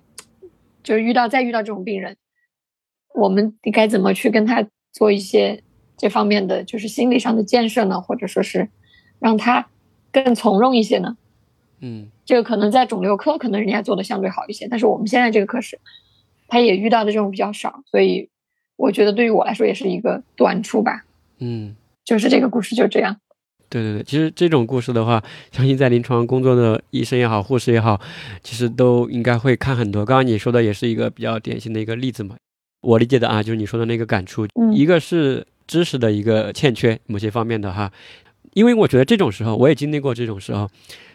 [0.82, 2.16] 就是遇到再遇到这种病人，
[3.14, 5.62] 我们该怎么去跟他做一些
[5.96, 8.00] 这方面的就是心理上的建设呢？
[8.00, 8.68] 或者说是
[9.18, 9.68] 让他
[10.12, 11.16] 更从容一些呢？
[11.80, 15.78] 嗯这个可能在肿瘤科可能人家做的相对好一些，但是我们现在这个科室，
[16.46, 18.28] 他也遇到的这种比较少，所以
[18.78, 21.04] 我觉得对于我来说也是一个短处吧。
[21.40, 21.76] 嗯。
[22.06, 23.14] 就是这个故事就这样。
[23.68, 25.22] 对对对，其实这种故事的话，
[25.52, 28.00] 相信在临床工作的医生也好，护士也好，
[28.42, 30.06] 其实都应该会看很多。
[30.06, 32.34] 刚刚你说的也是一个比较典型的一个例子嘛。
[32.80, 37.92] 我理解的啊，就是你说的那个感触，嗯一个是知识的一个欠缺，某些方面的哈。
[38.54, 40.70] 因为我觉得这种时候，我也经历过这种时候，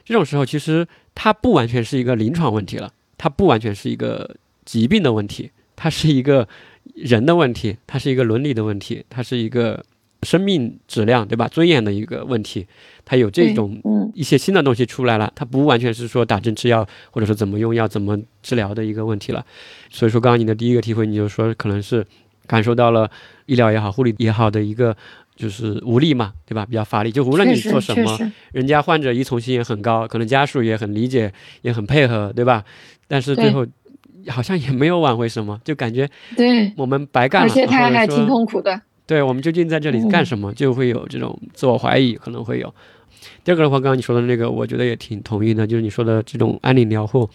[0.05, 0.85] 这种时候其实
[1.15, 6.47] 它不完全是一个临床问题了，它不完全是一个疾病的问题，它是一个
[6.95, 9.83] 人的问题，它是一个伦理的问题，它是一个
[10.21, 11.47] 生命质量，对吧？
[11.47, 12.65] 尊严的一个问题，
[13.03, 19.45] 它有这种嗯一些新的东西出来了，它不完全是说打针吃药，或者说怎么用药、怎么治疗的一个问题了。
[19.89, 22.05] 所以说，刚刚你的第一个体会，你就说可能是
[22.47, 23.09] 感受到了
[23.47, 24.95] 医疗也好、护理也好的一个
[25.35, 26.65] 就是无力嘛，对吧？
[26.65, 31.33] 比较乏力，就无论你做什么，人家患者依从性也很高，可能家属也很理解，
[31.63, 32.63] 也很配合，对吧？
[33.07, 33.65] 但是最后
[34.27, 38.81] 好像也没有挽回什么， 就感觉对，我们白干了，而且他还挺痛苦的。
[39.05, 42.73] 对我们究竟在这里干嗯什么，就会有这种自我怀疑，可能会有。
[43.43, 47.29] 第二个的话，刚刚你说的那个，我觉得也挺同意的，就是你说的这种安宁疗护，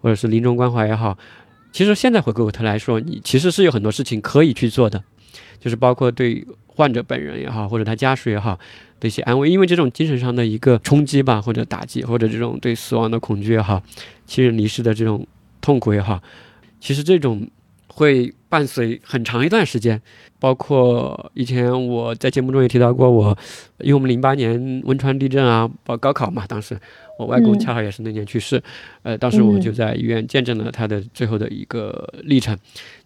[0.00, 1.16] 或者是临终关怀也好，
[1.72, 5.02] 其实现在回过头来说，你其实是有很多事情可以去做的，
[5.60, 8.58] 就是包括对患者本人也好，或者他家属也好
[8.98, 13.80] 的一些安慰，因为这种精神上的一个冲击吧，或者打击，或者这种对死亡的恐惧也好，
[14.26, 15.24] 亲人离世的这种
[15.64, 16.22] 痛苦也好，
[16.78, 17.48] 其实这种
[17.86, 19.98] 会伴随很长一段时间。
[20.38, 23.34] 包括以前我在节目中也提到过我，
[23.78, 26.78] 因为我们零八年汶川地震啊，包高考嘛，当时
[27.18, 28.62] 我外公嗯恰好也是那年去世，
[29.04, 32.54] 呃，当时我嗯就在医院见证了他的最后的一个历程。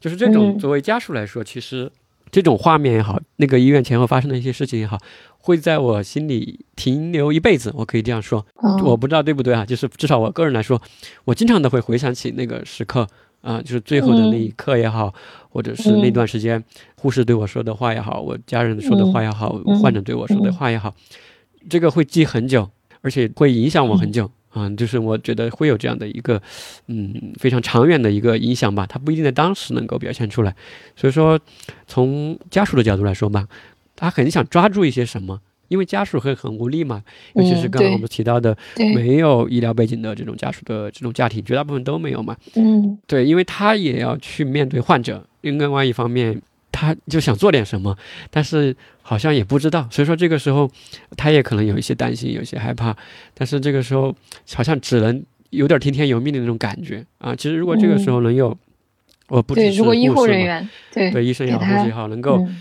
[0.01, 1.89] 就是这种嗯作为家属来说，其实
[2.31, 4.99] 这种画面也好，那个医院前后发生的一些事情也好，
[5.39, 7.73] 会在我心里停留一辈子。
[7.75, 9.65] 我可以这样说，嗯我不知道对不对啊？
[9.65, 10.81] 就是至少我个人来说，
[11.25, 13.07] 我经常都会回想起那个时刻
[13.41, 15.15] 啊、就是最后的那一刻也好，
[15.49, 16.63] 或者是那段时间
[16.97, 20.93] 护士对我说的话也好，我家人说的话也好，嗯患者对我说的话也好，
[21.71, 22.69] 这个会记很久，
[23.01, 24.29] 而且会影响我很久。
[24.51, 26.41] 啊、就是我觉得会有这样的一个，
[26.87, 28.87] 嗯，非常长远的一个影响吧。
[28.87, 30.55] 它不一定在当时能够表现出来，
[30.97, 31.39] 所以说，
[31.87, 33.47] 从家属的角度来说吧，
[33.95, 37.03] 他很想抓住一些什么，因为家属会很无力嘛，
[37.35, 42.37] 尤其是刚刚我们提到的对，没有医疗背景的这种家属的这种家庭，绝大部分都没有嘛。
[42.57, 46.41] 嗯对，因为他也要去面对患者，另外一方面，
[46.73, 47.97] 他就想做点什么，
[48.31, 48.75] 但是
[49.09, 50.71] 好像也不知道，所以说这个时候
[51.17, 52.95] 他也可能有一些担心，有一些害怕，
[53.33, 54.15] 但是这个时候
[54.55, 57.03] 好像只能有点听天由命的那种感觉。
[57.17, 57.35] 啊。
[57.35, 58.55] 其实如果这个时候能有，
[59.29, 62.61] 我不只对，是如果医护人员对对医生也好，护士也好，能够嗯。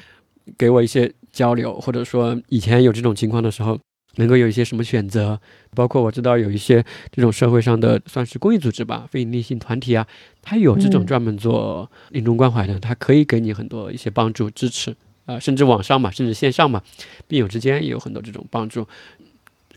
[0.57, 3.77] 给我一些交流，或者说以前有这种情况的时候，
[4.15, 5.37] 能够有一些什么选择。
[5.75, 10.07] 包括我知道有一些这种社会上的算是公益组织吧，非营利性团体啊，
[10.41, 14.95] 它有这种专门做临终关怀的，它可以给你很多一些帮助支持
[15.27, 16.81] 啊，甚至网上嘛，甚至线上嘛，
[17.27, 18.87] 病友之间也有很多这种帮助。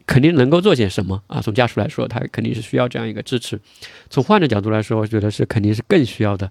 [0.07, 1.41] 肯定能够做些什么啊？
[1.41, 3.57] 从家属来说，他肯定是需要这样一个支持；
[4.09, 6.51] 从患者角度来说，我觉得是肯定是更需要的，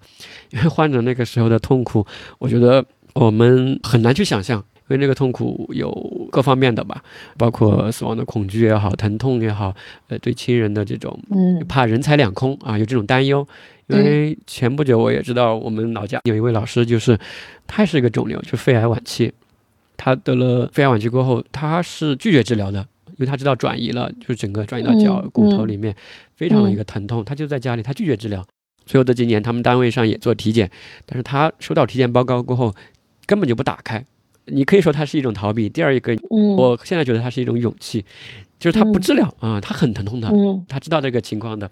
[0.51, 2.05] 因为患者那个时候的痛苦，
[2.37, 5.91] 我觉得我们很难去想象，因为那个痛苦有
[6.31, 7.03] 各方面的吧，
[7.37, 9.75] 包括死亡的恐惧也好，疼痛也好，
[10.07, 13.45] 呃，对亲人的这种，嗯，怕人财两空啊，有这种担忧。
[13.89, 17.19] 因为前不久我也知道，我们老家有一位老师，就是
[17.67, 19.31] 他是一个肿瘤，就肺癌晚期，
[19.97, 22.87] 他得了肺癌晚期过后，他是拒绝治疗的。
[23.17, 25.93] 因为他知道转移了，就是整个转移到脚骨头里面，
[26.37, 28.45] 非常的一个疼痛，他就在家里，他拒绝治疗。
[28.85, 30.71] 最后这几年，他们单位上也做体检，
[31.05, 32.73] 但是他收到体检报告过后，
[33.25, 34.01] 根本就不打开。
[34.45, 35.67] 你可以说他是一种逃避。
[35.67, 38.05] 第二一个，我现在觉得他是一种勇气，
[38.59, 40.29] 就是他不治疗啊，他很疼痛的，
[40.67, 41.69] 他知道这个情况的，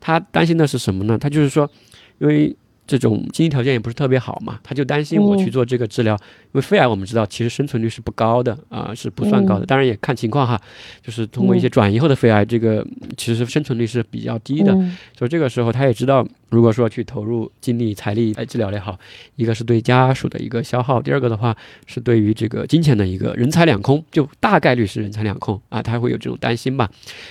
[0.00, 1.18] 他担心的是什么呢？
[1.18, 1.70] 他就是说，
[2.18, 2.56] 因为。
[2.90, 10.60] 这种经济条件也不是特别好嘛，他就担心我去做这个治疗，因为肺癌我们知道其实生存率是不高的啊，是不算高的，当然也看情况哈，
[11.00, 12.84] 就是通过一些转移后的肺癌，这个
[13.16, 14.72] 其实生存率是比较低的，
[15.16, 18.98] 所以这个时候他也知道，如果说去投入精力财力来治疗也好，
[19.36, 21.56] 一个是对家属的一个消耗，第二个的话
[21.86, 26.90] 是对于这个金钱的一个人财两空，就大概率是人财两空啊，他会有这种担心吧，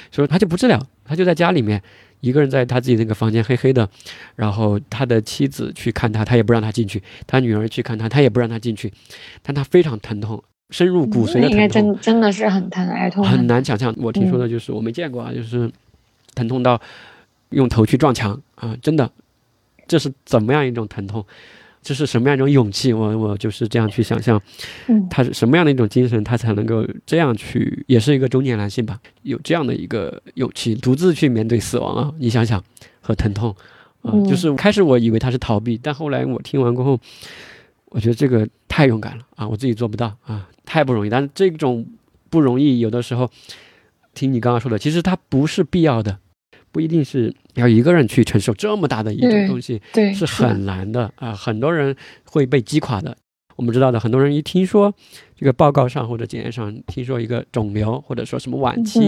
[0.10, 1.84] 所以他就不治疗，他就在家里面。
[2.22, 3.90] 一个人在他自己那个房间黑黑的，
[4.36, 8.92] 然后他的妻子去看他，他也不让他进去；他女儿去看他，他也不让他进去。
[9.42, 13.94] 但他非常疼痛，深入骨髓的疼痛，应该真真的是很疼，哀痛，很难想象。
[13.98, 15.72] 我听说的就是我没见过啊，就是
[16.36, 16.80] 疼痛到
[17.50, 19.10] 用头去撞墙啊，真的，
[19.88, 21.26] 这是怎么样一种疼痛？
[21.82, 22.92] 这是什么样一种勇气？
[22.92, 24.40] 我我就是这样去想象，
[25.10, 32.14] 他是什么样的一种精神，他才能够这样去，也是一个中年男性吧，有这样的一个勇气，独自去面对死亡啊！
[32.20, 32.62] 你想想，
[33.00, 33.56] 和疼痛，
[34.02, 37.00] 啊，就是开始我以为他是逃避，但后来我听完过后，
[37.86, 39.48] 我觉得这个太勇敢了啊！
[39.48, 41.10] 我自己做不到啊，太不容易。
[41.10, 41.86] 但是这种
[42.30, 43.32] 不容易，有的时候
[44.14, 46.20] 听你刚刚说的，其实它不是必要的。
[46.72, 51.34] 不一定是要一个人去承受这么大的一种东西，对，是很难的啊！
[51.34, 53.16] 很多人会被击垮的。
[53.56, 54.94] 我们知道的，很多人一听说
[55.36, 59.02] 这个报告上或者检验上听说一个肿瘤，或者说什么晚期，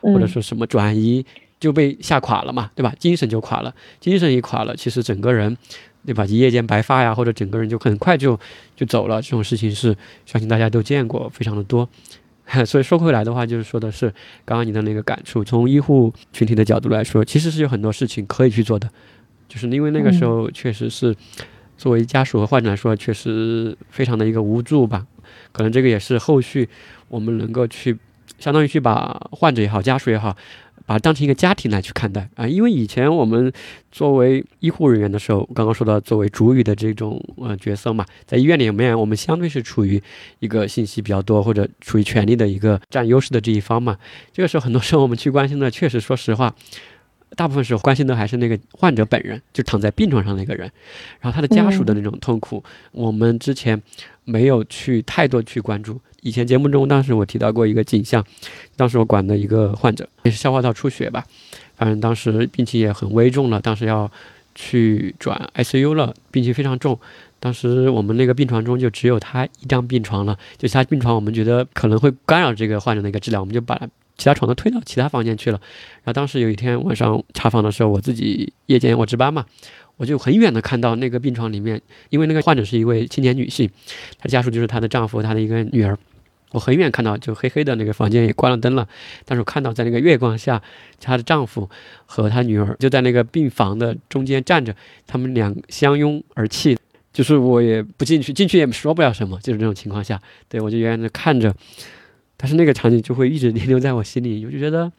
[0.00, 1.24] 或者说什么转移，
[1.60, 2.94] 就被吓垮了嘛，对吧？
[2.98, 5.54] 精神就垮了，精神一垮了，其实整个人，
[6.06, 6.24] 对吧？
[6.24, 8.38] 一夜间白发呀，或者整个人就很快就
[8.74, 9.20] 就走了。
[9.20, 11.86] 这种事情是相信大家都见过，非常的多。
[12.64, 14.08] 所以说回来的话，就是说的是
[14.44, 15.44] 刚刚你的那个感触。
[15.44, 18.88] 从医护群体的角度来说，其实是有很多事情可以去做的，
[19.48, 21.14] 就是因为那个时候确实是
[21.76, 25.06] 作为家属和患者来说，确实非常的一个无助吧。
[25.52, 26.68] 可能这个也是后续
[27.08, 27.96] 我们能够去，
[28.38, 30.36] 相当于去把患者也好，家属也好。
[30.88, 33.52] 把它当成一个家庭来去看待啊，因为以前我们
[33.92, 40.02] 作为医护人员的时候，刚刚说到作为主语的这种呃角色嘛，在医院里面，我们相对是处于
[40.38, 43.98] 一个信息比较多或者处于权力的一个占优势的这一方嘛。
[44.32, 46.54] 这个时候，很多时候我们去关心的，确实说实话，
[47.36, 50.70] 大部分时候关心的还是那个患者本人，就躺在病床上那个人，
[51.20, 53.80] 然后他的家属的那种痛苦，我们之前
[54.24, 56.00] 没有去太多去关注。
[56.22, 58.24] 以前节目中，当时我提到过一个景象，
[58.74, 61.24] 当时我管的一个患者也是消化道出血吧，
[61.76, 64.10] 反正当时病情也很危重了，当时要
[64.54, 66.98] 去转 ICU 了，病情非常重。
[67.40, 73.88] 当时我们那个病床中就只有他一张病床了，就其他病床我们觉得可能会干扰这个患者的一个治疗，我们就把他
[74.18, 75.58] 其他床都推到其他房间去了。
[76.02, 79.46] 然后当时有一天晚上查房的时候，我自己夜间我值班嘛。
[79.96, 81.80] 我就很远的看到那个病床里面，
[82.10, 83.68] 因为那个患者是一位青年女性，
[84.16, 85.98] 她家属就是她的丈夫，她的一个女儿。
[86.52, 88.88] 我很远看到，就黑黑的那个房间也关了灯了，
[89.24, 90.62] 但是我看到在那个月光下，
[91.00, 91.68] 她的丈夫
[92.06, 94.72] 和她女儿就在那个病房的中间站着，
[95.04, 96.78] 他们俩相拥而泣。
[97.12, 101.52] 就是我也不进去，进去也说不了什么，就是这种情况下，对我就远远的看着，
[102.38, 104.90] 但是那个场景就会一直 停留在我心里，我就觉得。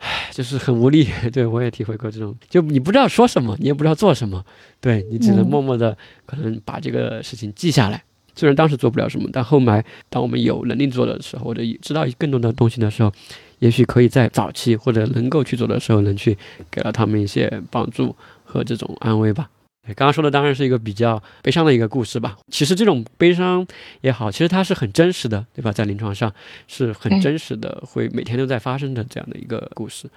[0.00, 4.44] 唉，就是很无力， 对我也体会过这种，就你不知道说什么，你也不知道做什么，
[4.80, 8.00] 对你只能默默的可能把这个事情记下来。
[8.36, 13.12] 虽然当时做不了什么，但后来当我们有能力做的时候，或者知道更多的东西的时候，
[13.58, 16.38] 也许可以在早期或者能够去做的时候，能去
[16.70, 18.14] 给了他们一些帮助
[18.44, 19.50] 和这种安慰吧。
[19.94, 22.36] 刚刚说的当然是一个比较悲伤的一个故事吧。
[22.48, 23.66] 其实这种悲伤
[24.00, 25.72] 也好，其实它是很真实的，对吧？
[25.72, 26.32] 在临床上
[26.66, 30.08] 是很真实的，会每天都在发生的这样的一个故事。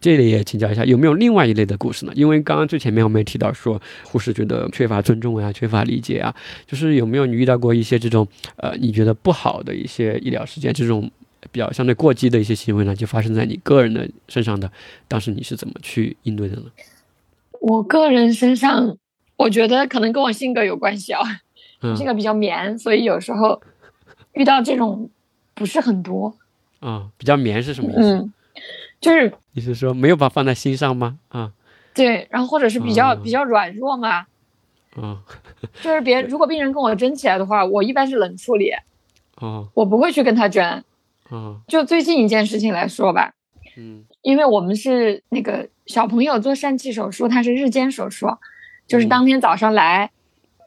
[0.00, 2.12] 这里也请教一下，有没有另外一类的故事呢？
[2.14, 6.32] 因为刚刚最前面我们也提到说，护士觉得缺乏尊重啊，缺乏理解啊，
[6.68, 8.24] 就是有没有你遇到过一些这种
[8.58, 11.10] 呃，你觉得不好的一些医疗事件，这种
[11.50, 14.70] 比较相对过激的一些行为呢，就发生在你个人的身上的，
[15.08, 16.66] 当时你是怎么去应对的呢？
[17.60, 18.96] 我个人身上，
[19.38, 21.22] 我觉得可能跟我性格有关系啊，
[21.80, 23.62] 嗯性格比较绵，所以有时候
[24.32, 25.08] 遇到这种
[25.54, 26.36] 不是很多。
[26.80, 28.00] 啊、比较绵是什么意思？
[28.02, 28.32] 嗯，
[29.00, 31.18] 就是你是说没有把放在心上吗？
[31.28, 31.52] 啊
[31.94, 34.26] 对，然后或者是比较、哦比较软弱嘛，
[34.94, 35.22] 啊
[35.82, 38.70] 就是别 如果病人跟我争起来的话，我一般是冷处理，
[39.40, 40.84] 哦我不会去跟他争。
[41.30, 43.34] 哦就最近一件事情来说吧，
[43.76, 48.28] 嗯因为我们是那个小朋友做疝气手术，他是日间手术，
[48.88, 50.10] 就是嗯当天早上来，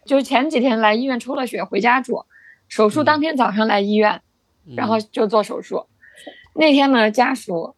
[0.06, 2.24] 就是前几天来医院抽了血回家住，
[2.70, 4.22] 手术嗯当天早上来医院，
[4.66, 5.88] 嗯然后就做手术。
[6.56, 7.76] 那天呢，家属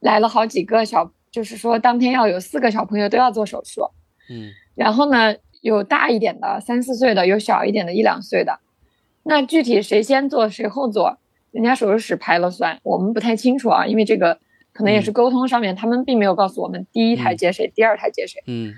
[0.00, 3.90] 来了好几个小，就是说当天要有四个小朋友都要做手术，
[4.30, 8.58] 嗯然后呢，有大一点的三四岁的，有小一点的一两岁的。
[9.24, 11.18] 那具体谁先做谁后做，
[11.50, 14.40] 人家手术室排了算，我们不太清楚啊，因为这个
[14.72, 18.42] 可能也是沟通上面，他们并没有告诉我们第一台接谁，第二台接谁。
[18.46, 18.72] 嗯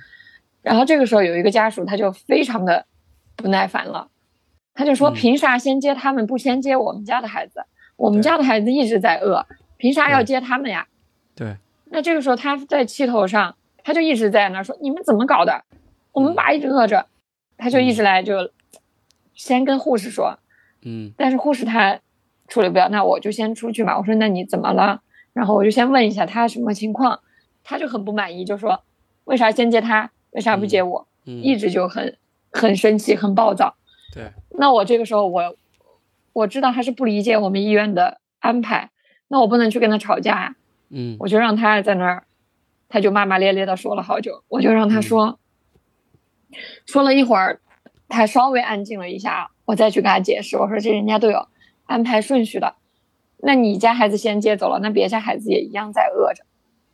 [0.65, 2.86] 然后这个时候有一个家属他就非常的
[3.36, 4.09] 不耐烦了，
[4.73, 7.65] 他就说嗯凭啥先接他们，不先接我们家的孩子？
[7.97, 9.47] 我们家的孩子一直在饿，
[9.77, 10.89] 凭啥要接他们呀？
[11.35, 11.57] 对
[11.91, 15.65] 那这个时候他在气头上，他就一直在那儿说你们怎么搞的？
[16.12, 17.07] 我们爸一直饿着，
[17.59, 18.51] 他就一直来就
[19.35, 20.39] 先跟护士说，
[20.82, 22.01] 嗯但是护士他
[22.49, 23.99] 处理不了，那我就先出去嘛。
[23.99, 25.03] 我说那你怎么了？
[25.35, 27.20] 然后我就先问一下他什么情况，
[27.62, 28.82] 他就很不满意，就说
[29.24, 31.09] 为啥先接他，为啥不接我？
[31.27, 32.19] 嗯一直就很
[32.52, 33.77] 很生气，很暴躁。
[34.12, 35.56] 对那我这个时候我
[36.35, 38.90] 我知道他是不理解我们医院的安排，
[39.28, 40.56] 那我不能去跟他吵架呀，
[40.90, 42.24] 嗯我就让他在那儿，
[42.89, 45.39] 他就骂骂咧咧的说了好久，我就让他说，
[46.85, 47.61] 说了一会儿，
[48.09, 51.48] 他稍微安静了一下，我再去跟他解释，我说这人家都有
[51.86, 52.74] 安排顺序的，
[53.39, 56.44] 那你家孩子先接走了，那别家孩子也一样在饿着。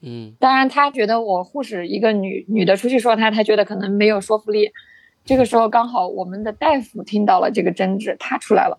[0.03, 4.71] 嗯当然，他觉得我护士一个女女的出去说他，他觉得可能没有说服力。
[5.25, 8.79] 这个时候刚好我们的大夫听到了这个争执，他出来了。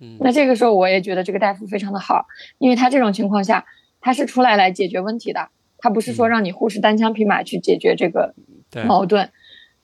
[0.00, 2.26] 嗯那这个时候我也觉得这个大夫非常的好，
[2.58, 3.66] 因为他这种情况下，
[4.00, 8.34] 他是出来来解决问题的，他不是说让你护士单枪匹马去解决这个
[8.70, 9.30] 对矛盾。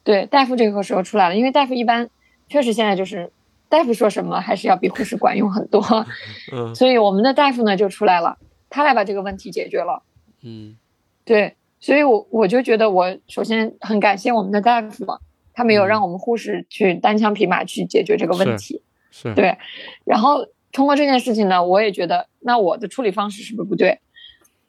[0.02, 2.08] 对，大夫这个时候出来了，因为大夫一般
[2.48, 3.30] 确实现在就是
[3.68, 5.82] 大夫说什么还是要比护士管用很多，
[6.52, 8.38] 嗯 所以我们的大夫呢就出来了，
[8.70, 10.02] 他来把这个问题解决了。
[10.48, 10.76] 嗯
[11.24, 15.18] 对，所以我我就觉得我首先很感谢我们的大夫嘛，
[15.52, 18.82] 他没有让我们护士去单枪匹马去解决这个问题。
[19.10, 19.56] 是对，
[20.04, 24.00] 然后通过这件事情呢，我也觉得那我的处理方式是不是不对？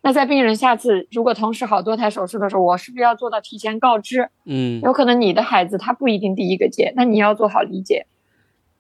[0.02, 4.30] 那在病人下次如果同时好多台手术的时候，我是不是要做到提前告知？
[4.46, 8.06] 嗯有可能你的孩子他不一定第一个接，那你要做好理解。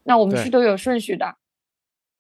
[0.03, 1.35] 那我们是都有顺序的，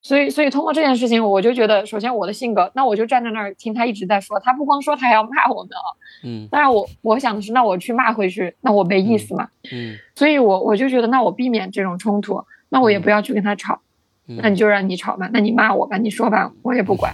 [0.01, 5.87] 所以所以通过这件事情，我就觉得，首先我的性格，那我就站在那儿听他一直在说，他不光说，他还要骂我们啊。
[6.23, 9.49] 嗯当然我我想的是，那我去骂回去，那我没意思嘛。
[9.71, 13.81] 嗯所以我我就觉得，那我避免这种冲突，那我也不要去跟他吵，
[14.27, 17.13] 嗯那你就让你吵吧，那你骂我吧，你说吧，我也不管。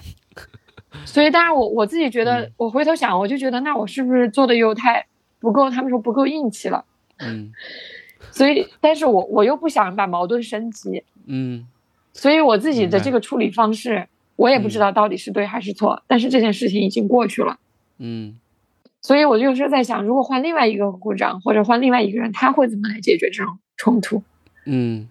[1.05, 5.05] 所以当然我我自己觉得嗯，我回头想，我就觉得，那我是不是做的又太
[5.39, 5.69] 不够？
[5.69, 6.85] 他们说不够硬气了。
[7.19, 7.51] 嗯
[8.31, 11.65] 所以，但是我我又不想把矛盾升级，嗯
[12.15, 16.01] 所以我自己的这个处理方式，我也不知道到底是对还是错。
[16.07, 17.59] 但是这件事情已经过去了，
[17.99, 18.39] 嗯
[19.01, 24.23] 所以我就是在想，如果换另外一个护士长或者换另外一个人，他会怎么来解决这种冲突？
[24.65, 25.07] 嗯，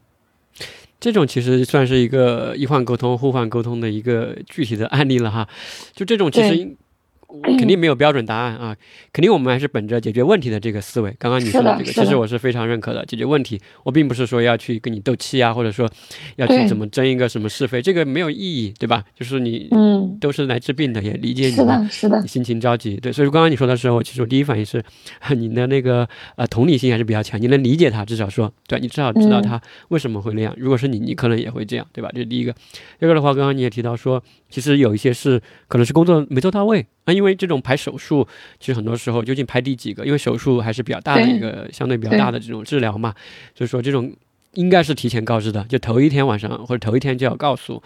[0.98, 5.46] 这种其实算是一个医患沟通、互换沟通的一个具体的案例了哈。
[5.94, 6.76] 就这种其实
[7.42, 8.76] 肯定没有标准答案啊，
[9.12, 11.14] 肯定我们还是本着解决问题的这个思维。
[11.18, 13.04] 刚刚你说的这个，其实我是非常认可的。
[13.06, 15.88] 解决问题，我并不是说要去跟你斗气啊，或者说
[16.36, 19.04] 要去怎么争一个什么是非，这个没有意义，对吧？
[19.14, 24.84] 就是你嗯，都是来治病的，也理解你是的，是的你，心情着急，对，所以说刚刚你说的时候，其实我第一反应是，
[25.36, 30.54] 你的那个呃同理心还是比较强，你能理解他，至少说，对你至少知道嗯他为什么会那样。
[30.56, 32.10] 如果是你，你可能也会这样，对吧？
[32.12, 32.52] 这是第一个。
[32.98, 38.26] 第二个的话，刚刚你也提到说，其实有一些是可能是工作没做到位啊，因为这种排手术，
[38.58, 43.14] 其实很多时候究竟排第几个，因为手术还是比较大的一个相对比较大的这种治疗嘛，
[43.54, 44.12] 就是说这种
[44.54, 47.80] 应该是提前告知的，就头一天晚上或者头一天就要告诉。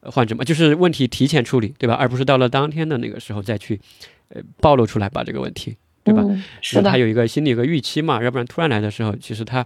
[0.00, 1.94] 呃患者嘛，就是问题提前处理，对吧？
[1.94, 3.80] 而不是到了当天的那个时候再去，
[4.28, 6.22] 呃，暴露出来把这个问题，对吧？
[6.22, 9.64] 嗯，是的他，有一个心理有个预期嘛，要不然突然来的时候，其实他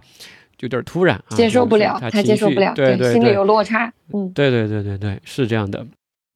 [0.61, 5.85] 有点突然啊，接受不了，他他接受不了，对对对心里有落差，嗯，对对对对对，是这样的。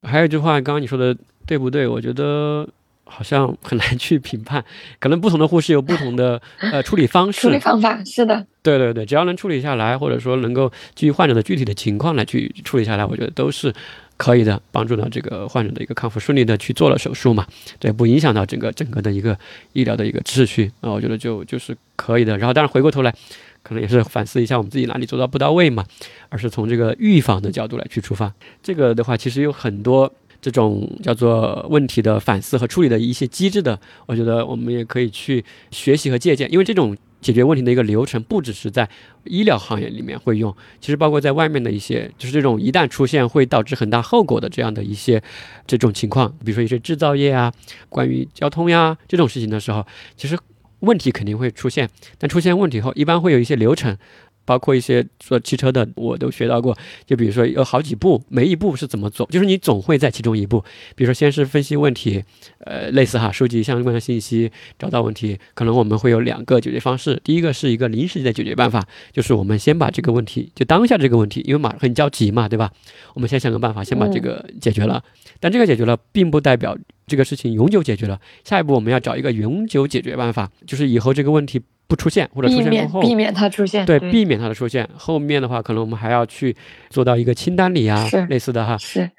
[0.02, 1.16] 还有一句话，刚刚你说的
[1.46, 1.86] 对不对？
[1.86, 2.68] 我觉得
[3.04, 4.64] 好像很难去评判，
[4.98, 7.58] 可能不同的护士有不同的 呃处理方式处理。
[7.58, 13.72] 方法是的，对对对，只要能处理下来，或者说能够基于患者的具体的情况来去处理下来，我觉得都是
[14.16, 17.46] 可以的，帮助到这个患者的一个康复顺利的去做了手术嘛，
[17.78, 19.38] 对，不影响到整个整个的一个
[19.74, 22.38] 医疗的一个秩序啊，我觉得就就是可以的。
[22.38, 23.14] 然后当然回过头来，
[23.62, 25.84] 可能也是反思一下我们自己哪里做到不到位嘛，
[26.30, 28.32] 而是从这个预防的角度来去出发。
[28.62, 30.12] 这个的话，其实有很多。
[30.44, 38.86] 这种叫做问题的反思和处理的一些机制的，我觉得我们也可以去学习和借鉴，因为这种解决问题的一个流程，不只是在
[39.24, 45.22] 医疗行业里面会用，其实包括在外面的一些，就是这种一旦出现会导致很大后果的这样的一些
[45.66, 47.50] 这种情况，比如说一些制造业啊，
[47.88, 50.38] 关于交通呀这种事情的时候，其实
[50.80, 51.88] 问题肯定会出现，
[52.18, 53.96] 但出现问题后，一般会有一些流程。
[54.44, 56.76] 包括一些做汽车的，我都学到过。
[57.06, 60.62] 就比如说有好几步，每一步是怎么做，就是你总会在其中一步。
[60.94, 62.22] 比如说先是分析问题，
[62.60, 65.38] 呃，类似哈，收集相关的信息，找到问题。
[65.54, 67.20] 可能我们会有两个解决方式。
[67.24, 72.70] 第一个是一个临时的解决办法，就是我们先把这个问题，就当下这个问题，因为马很着急嘛，对吧？
[73.14, 75.02] 我们先想个办法，先把这个解决了。
[75.40, 76.76] 但这个解决了，并不代表
[77.06, 78.20] 这个事情永久解决了。
[78.44, 81.60] 下一步我们要找一个永久解决办法，就是以后这个问题。
[81.86, 84.88] 不出现或者出现后，避免它出现，对，避免它的出现。
[84.96, 86.56] 后面的话，可能我们还要去
[86.90, 88.76] 做到一个清单里啊，类似的哈。
[88.78, 89.10] 是，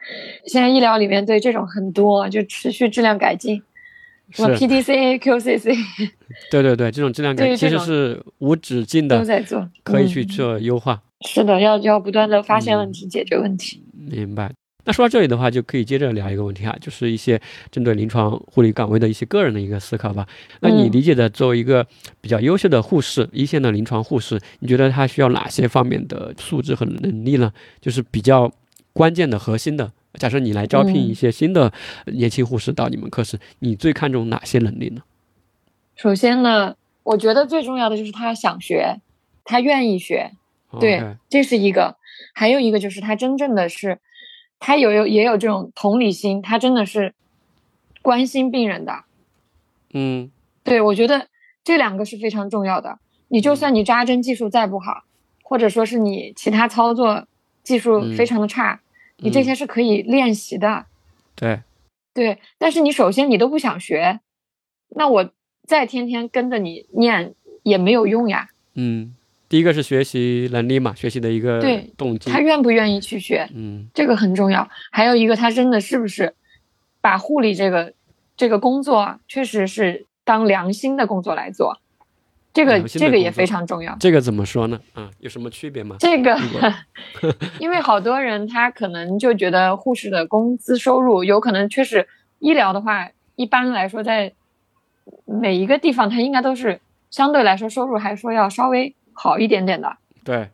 [0.46, 3.62] 现在医疗里面对这种很多，就持续质量改进，
[4.32, 5.78] 什么 PDCA、QCC。
[6.50, 11.02] 对对对，这种质量改进其实是无止境的都在做，可以去做优化。
[11.28, 13.84] 是的，要要不断的发现问题，解决问题。
[13.94, 14.52] 明白。
[14.86, 17.42] 那说到这里的话，就可以接着聊一个问题啊，就是一些
[17.72, 20.28] 针对临床护理岗位的一些个人的一个思考吧。
[20.62, 21.86] 那你理解的，作为一个
[22.22, 27.52] 比较优秀的护士，一线的临床护士，你觉得他需要哪些方面的素质和能力呢？
[27.82, 28.52] 就是比较
[28.94, 29.92] 关键的核心的。
[30.20, 31.74] 假设你来招聘一些新的
[32.06, 35.02] 年轻护士到你们科室，你最看重哪些能力呢？
[35.96, 39.02] 首先呢，我觉得最重要的就是他想学，
[39.44, 40.32] 他愿意学，
[40.80, 41.96] 对，这是一个。
[42.34, 43.98] 还有一个就是他真正的是。
[44.60, 47.14] 他有有也有这种同理心，他真的是
[48.02, 49.04] 关心病人的，
[49.94, 50.32] 嗯，
[50.64, 51.28] 对，我觉得
[51.64, 53.00] 这两个是非常重要的。
[53.28, 55.04] 你就算你扎针技术再不好，
[55.44, 57.28] 或者说是你其他操作
[57.64, 58.80] 技术非常的差，
[59.18, 60.86] 你这些是可以练习的。
[61.36, 61.62] 对，
[62.14, 64.20] 对，但是你首先你都不想学，
[64.90, 65.32] 那我
[65.68, 67.34] 再天天跟着你念
[67.64, 68.50] 也没有用呀。
[68.74, 69.16] 嗯。
[69.48, 71.62] 第一个是学习能力嘛，学习的一个
[71.96, 74.68] 动机，他愿不愿意去学，嗯，这个很重要。
[74.92, 76.34] 还有一个，他真的是不是
[77.00, 77.94] 把护理这个
[78.36, 81.78] 这个工作，确实是当良心的工作来做，
[82.54, 83.96] 这个这个也非常重要。
[84.00, 84.80] 这个怎么说呢？
[84.94, 85.96] 啊，有什么区别吗？
[86.00, 86.36] 这个，
[87.62, 92.08] 因为好多人他可能就觉得护士的工资收入有可能确实，
[92.40, 94.34] 医疗的话，一般来说在
[95.26, 96.82] 每一个地方，它应该都是
[97.12, 98.96] 相对来说收入还说要稍微。
[99.16, 100.50] 好一点点的，对，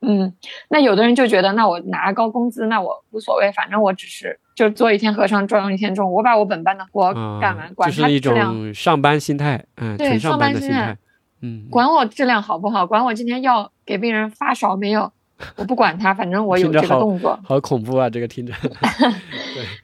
[0.00, 0.32] 嗯，
[0.68, 8.74] 那有的人就觉得，那我拿高工资，那我无所谓，反正我只是就做一天和尚撞一天钟，我把我本班的活干完，管他质量。
[8.74, 10.96] 上班心态，嗯，对，上班心态，
[11.42, 15.12] 嗯，管我质量好不好，管我今天药给病人发少没有，
[15.56, 17.38] 我不管他，反正我有这个动作。
[17.44, 18.52] 好恐怖啊，这个听着。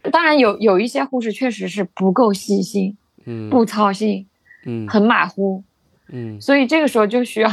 [0.03, 2.97] 对，当然有有一些护士确实是不够细心，
[3.27, 4.27] 嗯，不操心，
[4.65, 5.63] 嗯，很马虎，
[6.09, 7.51] 嗯，所以这个时候就需要。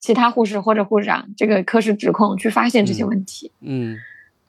[0.00, 3.50] 其他护士或者护士长，这个科室指控去发现这些问题。
[3.60, 3.98] 嗯，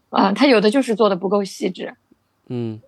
[0.10, 1.94] 啊，他有的就是做的不够细致。
[2.48, 2.80] 嗯，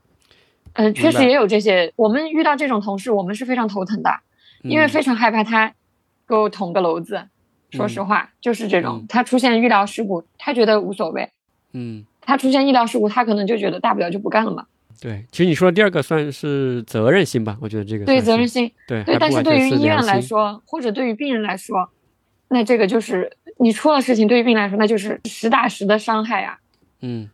[0.73, 1.91] 嗯，确实也有这些。
[1.95, 4.11] 我们遇到这种同事，我们是非常头疼的，
[4.63, 5.73] 因为非常害怕他
[6.27, 7.23] 给我捅个娄子。
[7.71, 11.29] 说实话，就是这种，他出现医疗事故，他觉得无所谓。
[11.73, 14.65] 嗯，他出现医疗事故，他可能就觉得大不了就不干了嘛。
[14.99, 18.71] 对，其实你说的第二个算是责任心吧，我觉得这个对责任心。
[18.87, 21.89] 对对，但是对于医院来说，或者对于病人来说。
[22.53, 26.59] 那这个就是你出了事情，对于病人来说，那就是实打实的伤害啊。
[26.99, 27.29] 嗯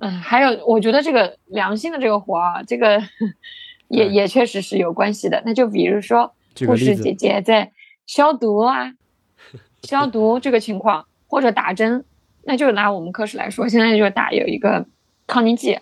[0.00, 3.02] 嗯，还有，我觉得这个良心的这个活啊，这个
[3.88, 5.42] 也也确实是有关系的。
[5.44, 6.34] 那就比如说，
[6.66, 7.70] 护士姐姐在
[8.06, 8.94] 消毒啊，
[9.84, 12.02] 消毒这个情况，或者打针，
[12.44, 14.86] 那就拿我们科室来说，现在就打有一个
[15.26, 15.78] 抗凝剂，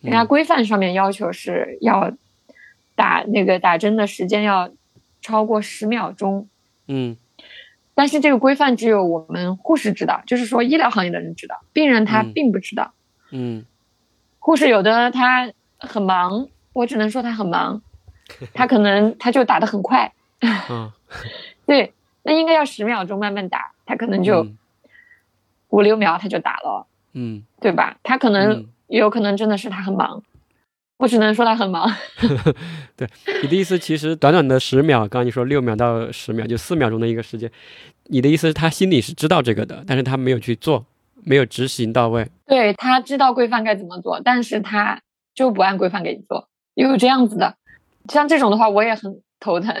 [0.00, 2.12] 人家规范上面要求是要
[2.94, 4.70] 打那个打针的时间要
[5.20, 6.48] 超过十秒钟。
[6.86, 7.16] 嗯。
[7.94, 12.92] 但是这个规范只有我们护士知道，就是说医疗行业的人知道，病人他并不知道。
[13.30, 13.64] 嗯，
[14.38, 17.82] 护士有的他很忙，我只能说他很忙，
[18.54, 20.12] 他可能他就打得很快。
[20.40, 20.90] 嗯，
[21.66, 21.92] 对，
[22.22, 24.46] 那应该要十秒钟慢慢打，他可能就
[25.68, 26.86] 五六秒他就打了。
[27.14, 27.98] 嗯，对吧？
[28.02, 30.22] 他可能有可能真的是他很忙。
[31.02, 31.92] 我只能说他很忙。
[32.94, 33.08] 对，
[33.42, 37.50] 你的意思其实短短的十秒，刚刚你说六秒到十秒，就四秒钟的一个时间，
[38.04, 40.86] 你的意思是他心里是知道这个的，但是他没有去做，
[41.24, 42.30] 没有执行到位。
[42.46, 45.00] 对他知道规范该怎么做，但是他
[45.34, 47.56] 就不按规范给你做，有这样子的。
[48.08, 49.74] 像这种的话，我也很头疼，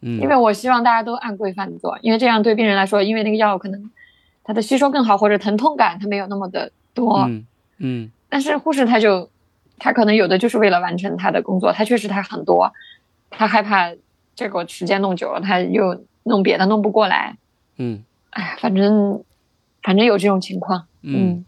[0.00, 3.88] 嗯，因为我希望大家都按规范做，因为这样对病人来说，因为那个药可能
[4.42, 7.20] 它的吸收更好，或者疼痛感它没有那么的多。
[7.28, 7.46] 嗯
[7.78, 9.30] 嗯但是护士他就
[9.84, 12.72] 他可能有的就是为了完成他的工作，他确实他很多，
[13.28, 13.92] 他害怕
[14.34, 17.36] 这个时间弄久了，他又弄别的弄不过来。
[17.76, 19.22] 嗯哎呀，反正
[19.82, 20.86] 反正有这种情况。
[21.02, 21.44] 嗯，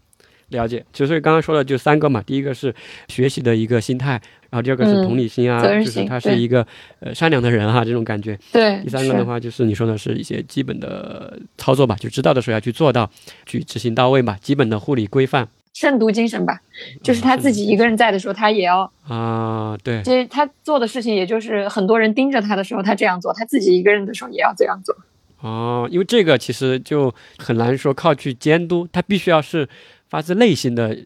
[0.49, 0.85] 了解。
[0.93, 2.75] 就所以刚刚说的就三个嘛，第一个是
[3.07, 6.67] 学习的一个心态，然后第二个是嗯同理心啊，就是他是一个
[6.99, 8.37] 呃善良的人哈、这种感觉。
[8.53, 13.09] 对，第三个的话就是你说的是一些基本的操作吧，就知道的时候要去做到，
[13.47, 15.47] 去执行到位嘛，基本的护理规范
[15.79, 16.59] 慎独精神吧，
[17.03, 24.95] 就是嗯他自己一个人在的时候，他也要，啊，对，其实他做的事情，也就是很多人盯着他的时候，他这样做；他自己一个人的时候，也要这样做。
[25.39, 29.69] 哦，因为这个其实就很难说靠去监督，他必须要是
[30.09, 30.97] 发自内心的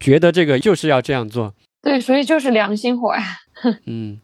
[0.00, 1.52] 觉得这个就是要这样做，
[1.82, 3.40] 对，所以就是良心活呀，
[3.86, 4.18] 嗯。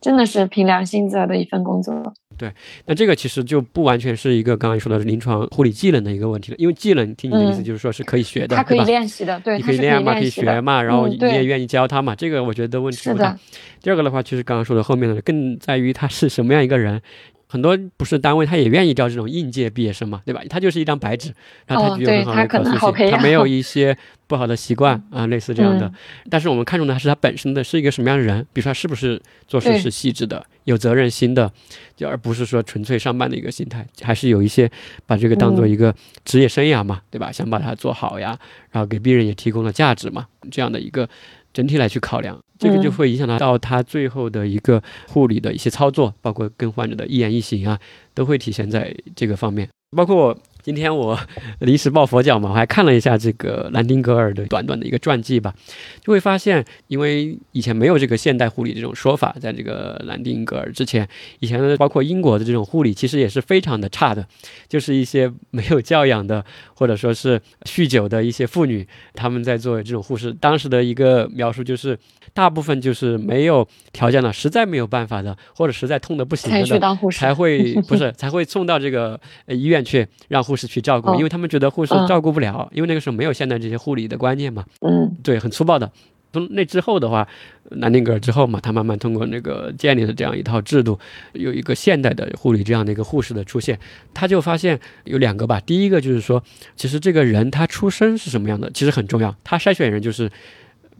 [0.00, 2.12] 真的是凭良心做的一份工作。
[2.36, 2.52] 对
[2.86, 8.80] 那这个其实就不完全是一个刚才说的临床护理技能的一个问题了，因为技能听你的意思嗯就是说是可以学的，他可以？
[8.80, 10.28] 练习的，对，你可以练嘛，可以。
[10.28, 13.38] 学嘛，然后你也愿意教他嘛，这个我觉得问题不大。，
[13.80, 17.00] 第二个的话，就是刚刚说的后面的，更在于他是什么样一个人。
[17.46, 20.42] 很多不是单位，他也愿意招这种应届毕业生嘛，对吧？
[20.48, 21.32] 他就是一张白纸，
[21.66, 23.96] 然后他具有很好的可塑性，他没有一些
[24.26, 25.86] 不好的习惯 啊，类似这样的。
[25.86, 25.94] 嗯
[26.30, 31.50] 但是我们看重的还是他本身的是一个什么样的人，比如说他是不是做事是细致的、有责任心的，
[31.94, 34.68] 就而不是说纯粹上班的一个心态，还是有一些
[35.06, 35.94] 把这个当做嗯一个
[36.24, 37.30] 职业生涯嘛，对吧？
[37.30, 38.36] 想把它做好呀，
[38.70, 41.08] 然后给病人也提供了价值嘛，这样的一个
[41.54, 47.78] 整体来去考量，这个就嗯会影响到到他最后的一个护理的一些操作，包括跟患者的一言一行啊，
[48.12, 49.66] 都会体现在这个方面。
[49.96, 51.20] 包括今天我
[51.58, 55.54] 临时抱佛脚嘛，我还看了一下这个兰丁格尔的短短的一个传记吧，
[56.00, 61.06] 就会发现，因为以前没有这个现代护理这种说法，在这个兰丁格尔之前，
[61.40, 64.26] 以前的包括英国的这种护理其实也是非常的差的，
[64.66, 66.42] 就是一些没有教养的
[66.74, 70.32] 或者说是酗酒的一些妇女，他们在做这种护士。
[70.32, 71.98] 当时的一个描述就是，
[72.34, 76.80] 大部分就是没有条件了，实在没有办法的，或者实在痛的不行才去了的。
[76.80, 84.64] 当护士，才会 不是才会送到这个呃医院去让护士去照顾，哦因为他们觉得护士嗯照顾不了，因为那个时候没有现在这些护理的观念嘛。
[84.80, 85.90] 嗯对，很粗暴的。
[86.32, 87.28] 从那之后的话，
[87.70, 90.98] 南丁格尔之后嘛，他慢慢通过那个建立了这样一套制度，
[91.32, 93.78] 有一个现代的护理这样的一个护士的出现，
[94.12, 95.60] 他就发现有两个吧。
[95.60, 96.42] 第一个就是说，
[96.74, 99.32] 其实这个人他出身是什么样的，其实很重要。
[99.44, 100.28] 他筛选人就是，